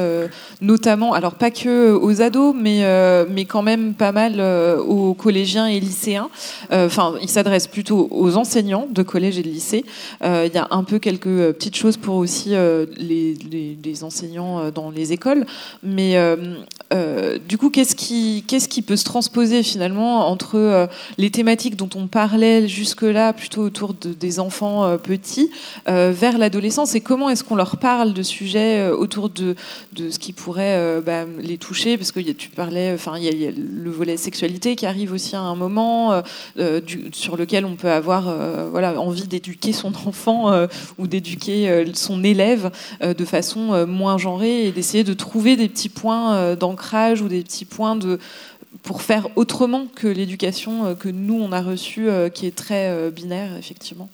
[0.62, 2.84] notamment, alors pas que aux ados, mais,
[3.30, 6.30] mais quand même pas mal aux collégiens et lycéens.
[6.72, 9.86] Enfin, il s'adresse plutôt aux enseignants de collège et de lycée.
[10.24, 14.92] Il y a un peu quelques petites choses pour aussi les, les, les, enseignants dans
[14.92, 15.46] les écoles.
[15.82, 16.18] Mais
[17.48, 23.34] du coup, qu'est-ce qui, peut se transposer finalement entre les thématiques dont on parlait jusque-là,
[23.34, 25.50] plutôt autour de des enfants euh, petits
[25.88, 26.96] euh, vers l'adolescence?
[26.96, 29.56] Et comment est-ce qu'on leur parle de sujets euh, autour de,
[29.98, 31.98] ce qui pourrait bah, les toucher?
[31.98, 35.42] Parce que tu parlais, enfin il y, a le volet sexualité qui arrive aussi à
[35.42, 36.22] un moment
[37.12, 38.28] sur lequel on peut avoir
[38.98, 40.52] envie d'éduquer son enfant
[40.98, 42.72] ou d'éduquer son élève
[43.02, 46.56] de façon moins genrée et d'essayer de trouver des petits points
[47.22, 48.20] ou des petits points de
[48.84, 54.10] pour faire autrement que l'éducation que nous on a reçue, qui est très binaire effectivement.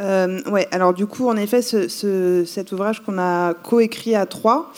[0.00, 4.72] Euh, ouais, alors du coup, en effet, cet ouvrage qu'on a coécrit à trois,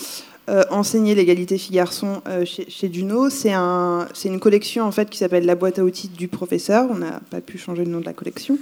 [0.48, 5.46] euh, Enseigner l'égalité filles-garçons euh, chez, Duno, c'est un, une collection en fait qui s'appelle
[5.46, 6.88] La boîte à outils du professeur.
[6.90, 8.58] On n'a pas pu changer le nom de la collection.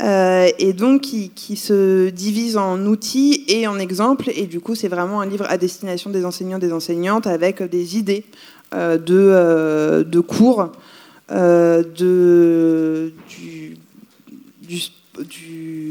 [0.00, 4.30] et donc qui, se divise en outils et en exemples.
[4.34, 7.96] Et du coup, c'est vraiment un livre à destination des enseignants, des enseignantes, avec des
[7.96, 8.24] idées
[8.72, 10.72] de, cours,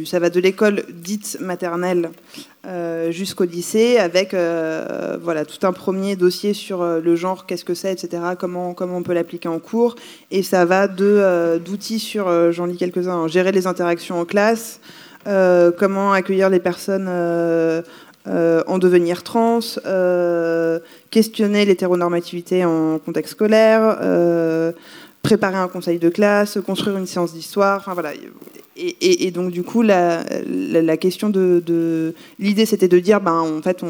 [0.06, 2.10] ça va de l'école dite maternelle
[2.68, 7.64] euh, jusqu'au lycée, avec euh, voilà, tout un premier dossier sur euh, le genre, qu'est-ce
[7.64, 9.96] que c'est, etc., comment, comment on peut l'appliquer en cours.
[10.32, 14.80] Et ça va d'outils sur, j'en lis quelques-uns, hein, gérer les interactions en classe,
[15.78, 19.60] comment accueillir les personnes en devenir trans,
[21.12, 23.98] questionner l'hétéronormativité en contexte scolaire,
[25.22, 28.12] préparer un conseil de classe, construire une séance d'histoire, enfin voilà,
[28.78, 30.24] et, donc du coup, la,
[30.98, 33.84] question de, l'idée, c'était de dire, ben en fait,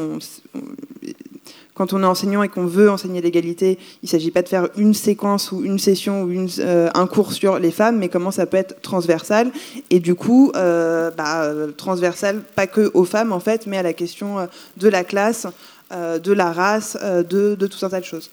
[1.74, 4.68] quand on est enseignant et qu'on veut enseigner l'égalité, il ne s'agit pas de faire
[4.76, 8.30] une séquence ou une session ou une, euh, un cours sur les femmes, mais comment
[8.30, 9.50] ça peut être transversal.
[9.90, 13.92] Et du coup, euh, bah, transversal, pas que aux femmes en fait, mais à la
[13.92, 14.46] question euh,
[14.78, 15.46] de la classe,
[15.92, 18.30] de la race, de tout un tas de choses.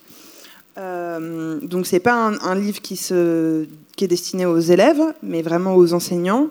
[0.77, 5.75] Euh, donc c'est pas un, livre qui, se, qui est destiné aux élèves, mais vraiment
[5.75, 6.47] aux enseignants.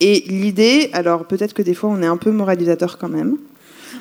[0.00, 3.36] Et l'idée, alors peut-être que des fois on est un peu moralisateur quand même,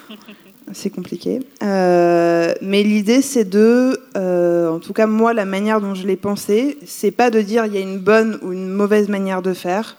[0.73, 5.93] c'est compliqué, euh, mais l'idée c'est de, euh, en tout cas moi la manière dont
[5.93, 9.07] je l'ai pensé, c'est pas de dire il y a une bonne ou une mauvaise
[9.07, 9.97] manière de faire.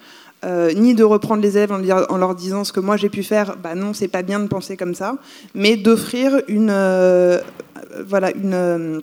[0.77, 3.75] ni de reprendre les élèves en, leur disant ce que moi j'ai pu faire, bah
[3.75, 5.17] non, c'est pas bien de penser comme ça,
[5.55, 6.71] mais d'offrir une,
[8.07, 9.03] voilà, une,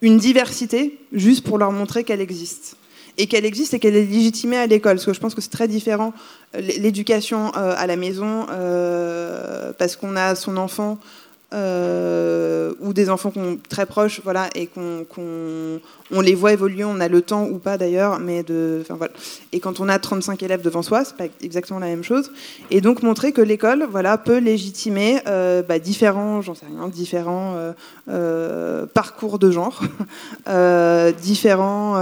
[0.00, 2.76] une diversité juste pour leur montrer qu'elle existe.
[3.20, 4.94] Et qu'elle existe et qu'elle est légitimée à l'école.
[4.94, 6.12] Parce que je pense que c'est très différent
[6.54, 10.98] l'éducation euh, à la maison, euh, parce qu'on a son enfant
[11.54, 13.32] euh, ou des enfants
[13.70, 15.06] très proches, voilà, et qu'on
[16.10, 19.14] on les voit évoluer, on a le temps ou pas d'ailleurs, mais de, voilà.
[19.52, 22.32] Et quand on a 35 élèves devant soi, c'est pas exactement la même chose.
[22.70, 27.54] Et donc montrer que l'école, voilà, peut légitimer euh, bah, différents, j'en sais rien, différents
[28.10, 29.80] euh, parcours de genre,
[31.22, 31.96] différents,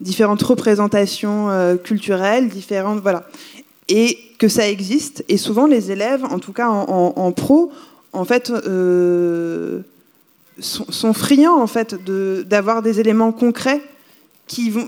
[0.00, 3.28] différentes représentations culturelles, différentes, voilà,
[3.86, 5.24] et que ça existe.
[5.28, 7.70] Et souvent les élèves, en tout cas en pro,
[8.14, 9.80] en fait, euh,
[10.60, 11.94] sont, friands en fait
[12.48, 13.82] d'avoir des éléments concrets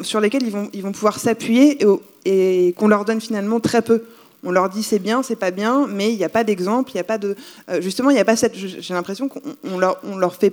[0.02, 1.78] sur lesquels ils vont, ils vont pouvoir s'appuyer
[2.24, 4.04] et, qu'on leur donne finalement très peu.
[4.44, 6.96] On leur dit c'est bien, c'est pas bien, mais il n'y a pas d'exemple, il
[6.96, 7.34] y a pas de,
[7.68, 8.54] euh, justement, il n'y a pas cette.
[8.54, 10.52] J'ai l'impression qu'on leur, leur fait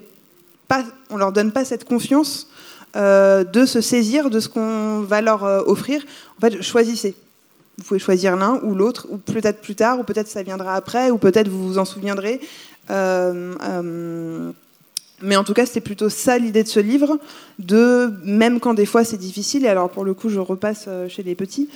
[0.68, 2.48] pas, on leur donne pas cette confiance
[2.96, 6.04] euh, de se saisir de ce qu'on va leur offrir.
[6.38, 7.16] En fait, choisissez.
[7.78, 11.10] Vous pouvez choisir l'un ou l'autre, ou peut-être plus tard, ou peut-être ça viendra après,
[11.10, 12.40] ou peut-être vous vous en souviendrez.
[12.92, 14.52] Euh, euh,
[15.22, 17.18] mais en tout cas, c'est plutôt ça l'idée de ce livre,
[17.58, 21.08] de même quand des fois c'est difficile, et alors pour le coup je repasse euh,
[21.08, 21.70] chez les petits,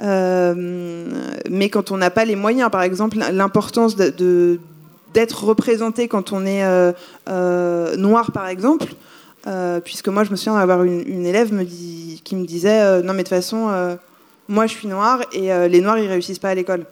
[0.00, 4.58] mais quand on n'a pas les moyens, par exemple l'importance de,
[5.12, 6.64] d'être représenté quand on est
[7.26, 8.94] noir par exemple,
[9.84, 13.24] puisque moi je me souviens d'avoir une, élève me dit, qui me disait non mais
[13.24, 13.98] de toute façon
[14.48, 16.84] moi je suis noire et euh, les noirs ils réussissent pas à l'école.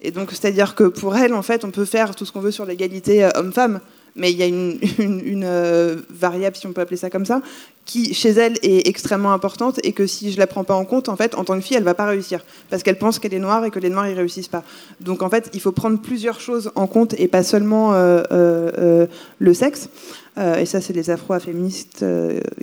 [0.00, 2.50] Et donc c'est-à-dire que pour elle en fait on peut faire tout ce qu'on veut
[2.50, 3.80] sur l'égalité euh, homme-femme,
[4.16, 4.46] mais il y a
[5.02, 7.40] une, euh, variable si on peut appeler ça comme ça
[7.84, 11.08] qui chez elle est extrêmement importante et que si je la prends pas en compte
[11.08, 13.38] en fait en tant que fille elle va pas réussir parce qu'elle pense qu'elle est
[13.38, 14.64] noire et que les noirs ils réussissent pas.
[15.00, 19.88] Donc en fait il faut prendre plusieurs choses en compte et pas seulement le sexe.
[20.38, 22.04] et ça c'est les afro-féministes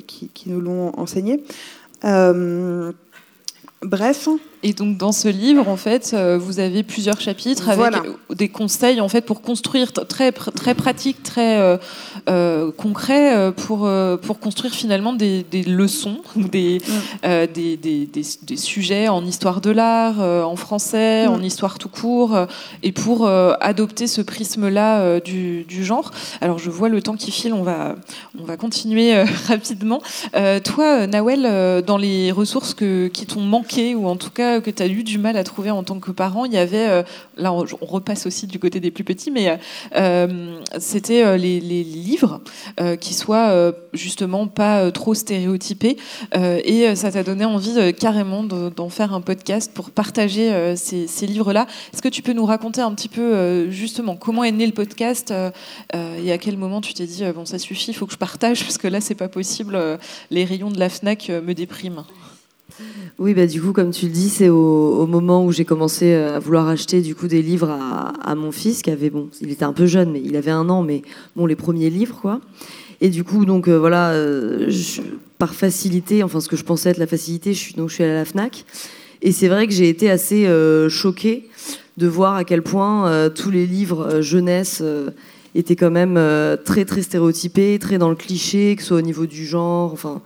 [0.07, 1.43] qui, qui, nous l'ont enseigné.
[3.83, 4.50] Bref.
[4.63, 8.03] Et donc dans ce livre, en fait, euh, vous avez plusieurs chapitres avec Voilà.
[8.29, 11.77] des conseils en fait pour construire très très pratique, très euh,
[12.29, 13.89] euh, concret euh, pour
[14.21, 16.79] pour construire finalement des, des leçons ou des,
[17.25, 21.31] euh, des, des, des, sujets en histoire de l'art, en français, Mm.
[21.31, 22.37] en histoire tout court,
[22.83, 26.11] et pour adopter ce prisme-là du, du genre.
[26.41, 27.95] Alors je vois le temps qui file, on va
[28.39, 30.01] on va continuer rapidement.
[30.63, 34.83] Toi, Nawel, dans les ressources que, qui t'ont manqué, ou en tout cas que tu
[34.83, 37.03] as eu du mal à trouver en tant que parent, il y avait, euh,
[37.37, 39.59] là on, repasse aussi du côté des plus petits, mais
[39.95, 42.41] euh, c'était euh, les, livres
[42.99, 45.97] qui soient justement pas trop stéréotypés.
[46.33, 51.27] Et ça t'a donné envie carrément de- d'en faire un podcast pour partager ces, ces
[51.27, 51.67] livres-là.
[51.93, 55.33] Est-ce que tu peux nous raconter un petit peu justement comment est né le podcast
[55.93, 58.63] et à quel moment tu t'es dit bon ça suffit, il faut que je partage
[58.63, 59.79] parce que là c'est pas possible,
[60.29, 62.03] les rayons de la Fnac me dépriment.
[63.19, 66.37] Oui, bah, du coup, comme tu le dis, c'est au, moment où j'ai commencé euh,
[66.37, 69.65] à vouloir acheter du coup des livres à, mon fils, qui avait, bon, il était
[69.65, 71.01] un peu jeune, mais il avait un an, mais
[71.35, 72.41] bon, les premiers livres, quoi.
[72.99, 74.71] Et du coup, donc euh, voilà, euh,
[75.37, 78.15] par facilité, enfin ce que je pensais être la facilité, je suis donc allée à
[78.15, 78.65] la Fnac.
[79.23, 80.47] Et c'est vrai que j'ai été assez
[80.89, 81.47] choquée
[81.97, 84.81] de voir à quel point tous les livres jeunesse
[85.53, 86.19] étaient quand même
[86.65, 90.23] très très stéréotypés, très dans le cliché, que ce soit au niveau du genre, enfin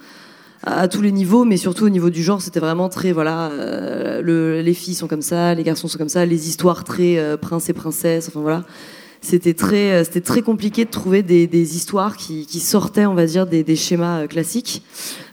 [0.66, 4.22] à tous les niveaux, mais surtout au niveau du genre, c'était vraiment très voilà, euh,
[4.22, 7.38] le, les filles sont comme ça, les garçons sont comme ça, les histoires très euh,
[7.38, 8.64] prince et princesse, enfin voilà.
[9.22, 13.48] C'était très, euh, c'était très compliqué de trouver des, histoires qui, sortaient, on va dire,
[13.48, 14.84] des, schémas euh, classiques.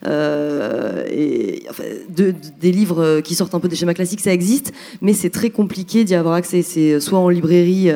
[0.03, 4.73] Enfin, de- de- des livres qui sortent un peu des schémas classiques, ça existe,
[5.03, 6.63] mais c'est très compliqué d'y avoir accès.
[6.63, 7.91] C'est soit en librairie.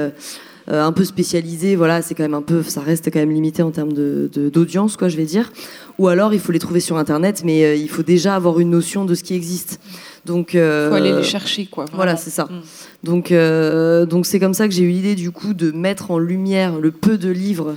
[0.68, 3.62] Euh, un peu spécialisé, voilà, c'est quand même un peu, ça reste quand même limité
[3.62, 5.52] en termes de de- d'audience, quoi, je vais dire.
[5.98, 8.70] Ou alors il faut les trouver sur internet, mais euh, il faut déjà avoir une
[8.70, 9.80] notion de ce qui existe.
[10.24, 11.84] Donc, euh, faut aller les chercher quoi.
[11.93, 12.44] voilà, c'est ça.
[12.47, 12.60] Mm.
[13.05, 16.18] Donc, euh, donc c'est comme ça que j'ai eu l'idée du coup de mettre en
[16.18, 17.76] lumière le peu de livres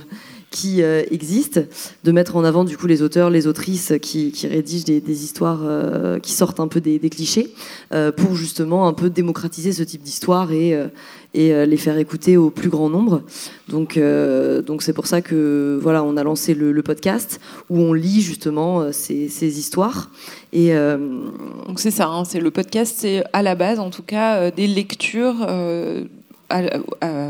[0.50, 1.60] qui euh, existent,
[2.02, 5.24] de mettre en avant du coup les auteurs, les autrices qui, qui rédigent des, des
[5.24, 7.54] histoires euh, qui sortent un peu des, des clichés,
[7.92, 10.88] euh, pour justement un peu démocratiser ce type d'histoire et, euh,
[11.34, 13.22] et euh, les faire écouter au plus grand nombre.
[13.68, 17.78] Donc, euh, donc c'est pour ça que voilà, on a lancé le, le podcast où
[17.78, 20.10] on lit justement ces, ces histoires
[20.52, 20.72] et
[21.68, 24.66] Donc c'est ça, hein, c'est le podcast, c'est à la base en tout cas des
[24.66, 25.46] lectures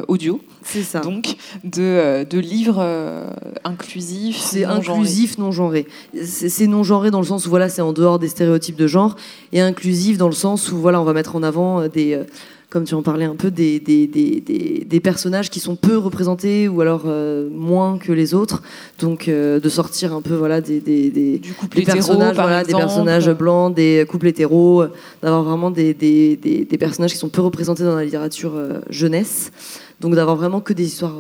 [0.09, 1.01] audio, c'est ça.
[1.01, 3.31] donc de, euh, de livres euh,
[3.65, 4.39] inclusifs.
[4.39, 5.87] C'est inclusif, non genré.
[6.25, 9.17] C'est non genré dans le sens où voilà, c'est en dehors des stéréotypes de genre,
[9.53, 12.19] et inclusif dans le sens où voilà, on va mettre en avant euh, des,
[12.71, 14.41] comme tu en parlais un peu, des, des, des,
[14.87, 18.63] des, personnages qui sont peu représentés ou alors euh, moins que les autres.
[19.01, 24.07] Donc euh, de sortir un peu voilà des, hétéro, personnages, voilà, des personnages blancs, des
[24.09, 24.85] couples hétéros,
[25.21, 28.81] d'avoir vraiment des, des, des, des personnages qui sont peu représentés dans la littérature euh,
[28.89, 29.51] jeunesse.
[30.01, 31.17] Donc d'avoir vraiment que des histoires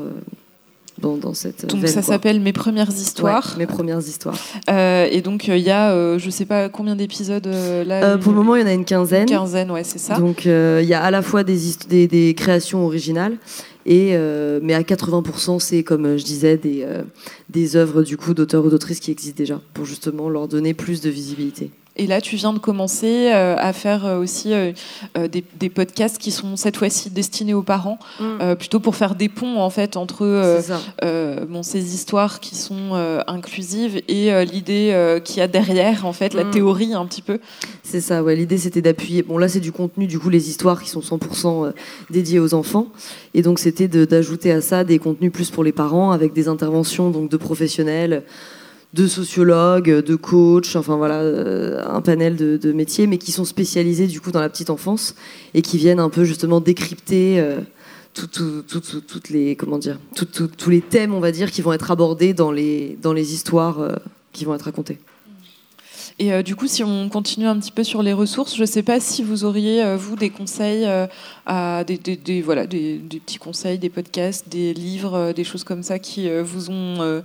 [1.01, 3.55] dans, dans cette Donc veine, ça s'appelle Mes premières histoires.
[3.57, 4.37] Ouais, mes premières histoires.
[4.69, 8.05] Euh, et donc euh, il y a, euh, je sais pas combien d'épisodes euh, là.
[8.05, 9.23] Euh, pour le moment, il y en a une quinzaine.
[9.23, 10.17] une quinzaine, ouais, c'est ça.
[10.19, 13.37] Donc euh, il y a à la fois des, hist- des, des créations originales,
[13.87, 17.03] et, euh, mais à 80%, c'est comme euh, je disais, des, euh,
[17.49, 21.01] des œuvres du coup d'auteurs ou d'autrices qui existent déjà, pour justement leur donner plus
[21.01, 21.71] de visibilité.
[22.01, 24.73] Et là, tu viens de commencer euh, à faire euh, aussi euh,
[25.31, 29.29] des, des podcasts qui sont cette fois-ci destinés aux parents, euh, plutôt pour faire des
[29.29, 30.25] ponts en fait entre
[31.47, 32.95] bon, ces histoires qui sont
[33.27, 36.51] inclusives et l'idée qu'il y a derrière, en fait, la Mm.
[36.53, 37.39] théorie un petit peu.
[37.83, 38.35] C'est ça, ouais.
[38.35, 39.23] L'idée c'était d'appuyer.
[39.23, 41.73] Bon, là c'est du contenu, du coup, les histoires qui sont 100% euh,
[42.09, 42.87] dédiées aux enfants.
[43.35, 47.11] Et donc c'était d'ajouter à ça des contenus plus pour les parents avec des interventions
[47.11, 48.23] donc de professionnels,
[48.93, 54.07] de sociologues, de coachs, enfin voilà, euh, un panel de, métiers, mais qui sont spécialisés
[54.09, 55.15] du coup dans la petite enfance
[55.55, 57.39] et qui viennent un peu justement décrypter.
[57.41, 57.61] euh,
[58.13, 61.63] tout- tout- tout- tout- toutes les comment dire tous les thèmes on va dire qui
[61.63, 63.95] vont être abordés dans les dans les histoires euh,
[64.33, 64.99] qui vont être racontées
[66.21, 68.67] Et euh, du coup, si on continue un petit peu sur les ressources, je ne
[68.67, 73.79] sais pas si vous auriez, euh, vous, des conseils, euh, des, voilà, des, petits conseils,
[73.79, 77.23] des podcasts, des livres, des choses comme ça qui vous ont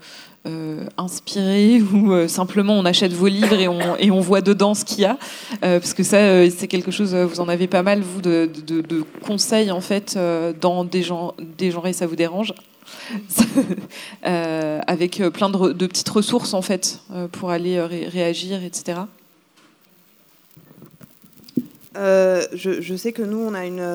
[0.98, 3.68] inspiré ou simplement on achète vos livres et
[4.12, 5.18] on, voit dedans ce qu'il y a.
[5.60, 9.72] Parce que ça, c'est quelque chose, vous en avez pas mal, vous, de, de- conseils,
[9.72, 10.18] en fait,
[10.62, 12.54] dans des, gens, des genres et ça vous dérange?
[14.26, 19.02] Euh, avec euh, plein de, petites ressources en fait euh, pour aller ré- réagir, etc.
[21.96, 23.86] Je, sais que nous, on a une,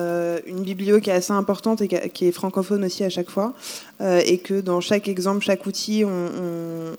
[0.47, 3.53] une biblio qui est assez importante et qui, est francophone aussi à chaque fois.
[4.01, 6.91] Et que dans chaque exemple, chaque outil, on,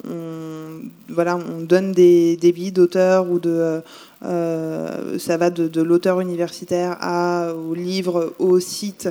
[1.09, 3.83] voilà, on donne des, des billes d'auteur ou de
[4.23, 9.09] ça va de, de l'auteur universitaire à, au livre, au site.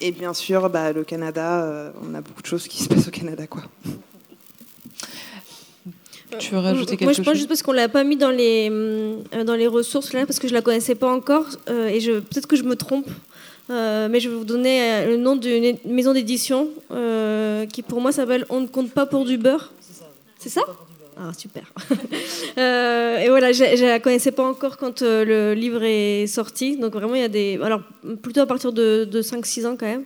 [0.00, 3.10] Et bien sûr, bah, le Canada, on a beaucoup de choses qui se passent au
[3.10, 3.46] Canada.
[3.46, 3.62] Quoi.
[6.38, 7.36] Tu veux rajouter quelque Moi, je pense chose?
[7.36, 10.48] juste parce qu'on l'a pas mis dans les, euh, dans les ressources, là, parce que
[10.48, 11.46] je la connaissais pas encore.
[11.70, 13.08] euh, et je, peut-être que je me trompe.
[13.70, 18.00] euh, mais je vais vous donner euh, le nom d'une maison d'édition euh, qui, pour
[18.00, 19.72] moi, s'appelle On ne compte pas pour du beurre.
[20.38, 20.62] C'est ça
[21.18, 21.72] Ah, super.
[22.58, 26.78] Euh, et voilà, je je la connaissais pas encore quand euh, le livre est sorti.
[26.78, 27.58] Donc, vraiment, il y a des.
[27.62, 27.82] Alors,
[28.22, 30.04] plutôt à partir de, de 5-6 ans, quand même.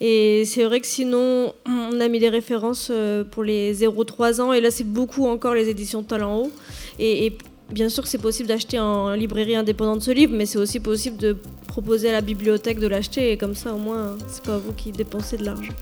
[0.00, 4.54] Et c'est vrai que sinon, on a mis des références euh, pour les 0-3 ans.
[4.54, 6.52] Et là, c'est beaucoup encore les éditions Talent Haut.
[6.98, 7.38] Et, et
[7.70, 11.18] bien sûr que c'est possible d'acheter en librairie indépendante ce livre, mais c'est aussi possible
[11.18, 13.32] de proposer à la bibliothèque de l'acheter.
[13.32, 15.74] Et comme ça, au moins, c'est pas vous qui dépensez de l'argent.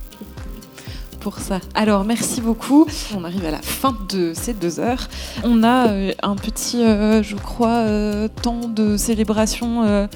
[1.19, 1.61] Pour ça.
[1.74, 2.86] Alors, merci beaucoup.
[3.16, 5.09] On arrive à la fin de ces deux heures.
[5.45, 10.09] On a euh, un petit, euh, je crois, euh, temps de célébration.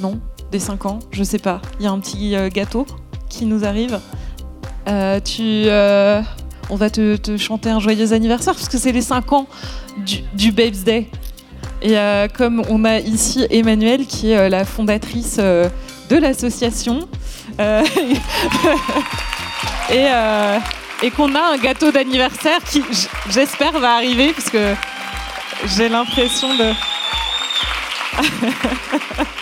[0.00, 1.60] non, des 5 ans, je sais pas.
[1.78, 2.86] Il y a un petit gâteau
[3.28, 3.98] qui nous arrive.
[5.24, 5.66] Tu,
[6.70, 9.46] on va te, te chanter un joyeux anniversaire parce que c'est les 5 ans
[10.04, 11.08] du, du Babes Day.
[11.82, 11.96] Et
[12.36, 17.08] comme on a ici Emmanuelle qui est la fondatrice de l'association.
[19.90, 20.58] euh,
[21.02, 22.82] et, qu'on a un gâteau d'anniversaire qui,
[23.30, 24.74] j'espère, va arriver parce que
[25.76, 26.72] j'ai l'impression de.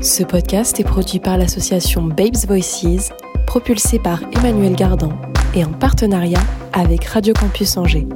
[0.00, 3.10] Ce podcast est produit par l'association Babes Voices,
[3.46, 5.18] propulsé par Emmanuel Gardan
[5.54, 6.42] et en partenariat
[6.72, 8.06] avec Radio Campus Angers.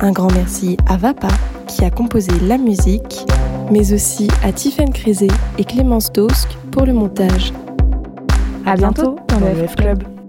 [0.00, 1.28] Un grand merci à Vapa
[1.68, 3.24] qui a composé la musique,
[3.70, 5.28] mais aussi à Tiffaine Crisé
[5.58, 7.52] et Clémence Dosque pour le montage.
[8.66, 10.19] À bientôt dans le F Club.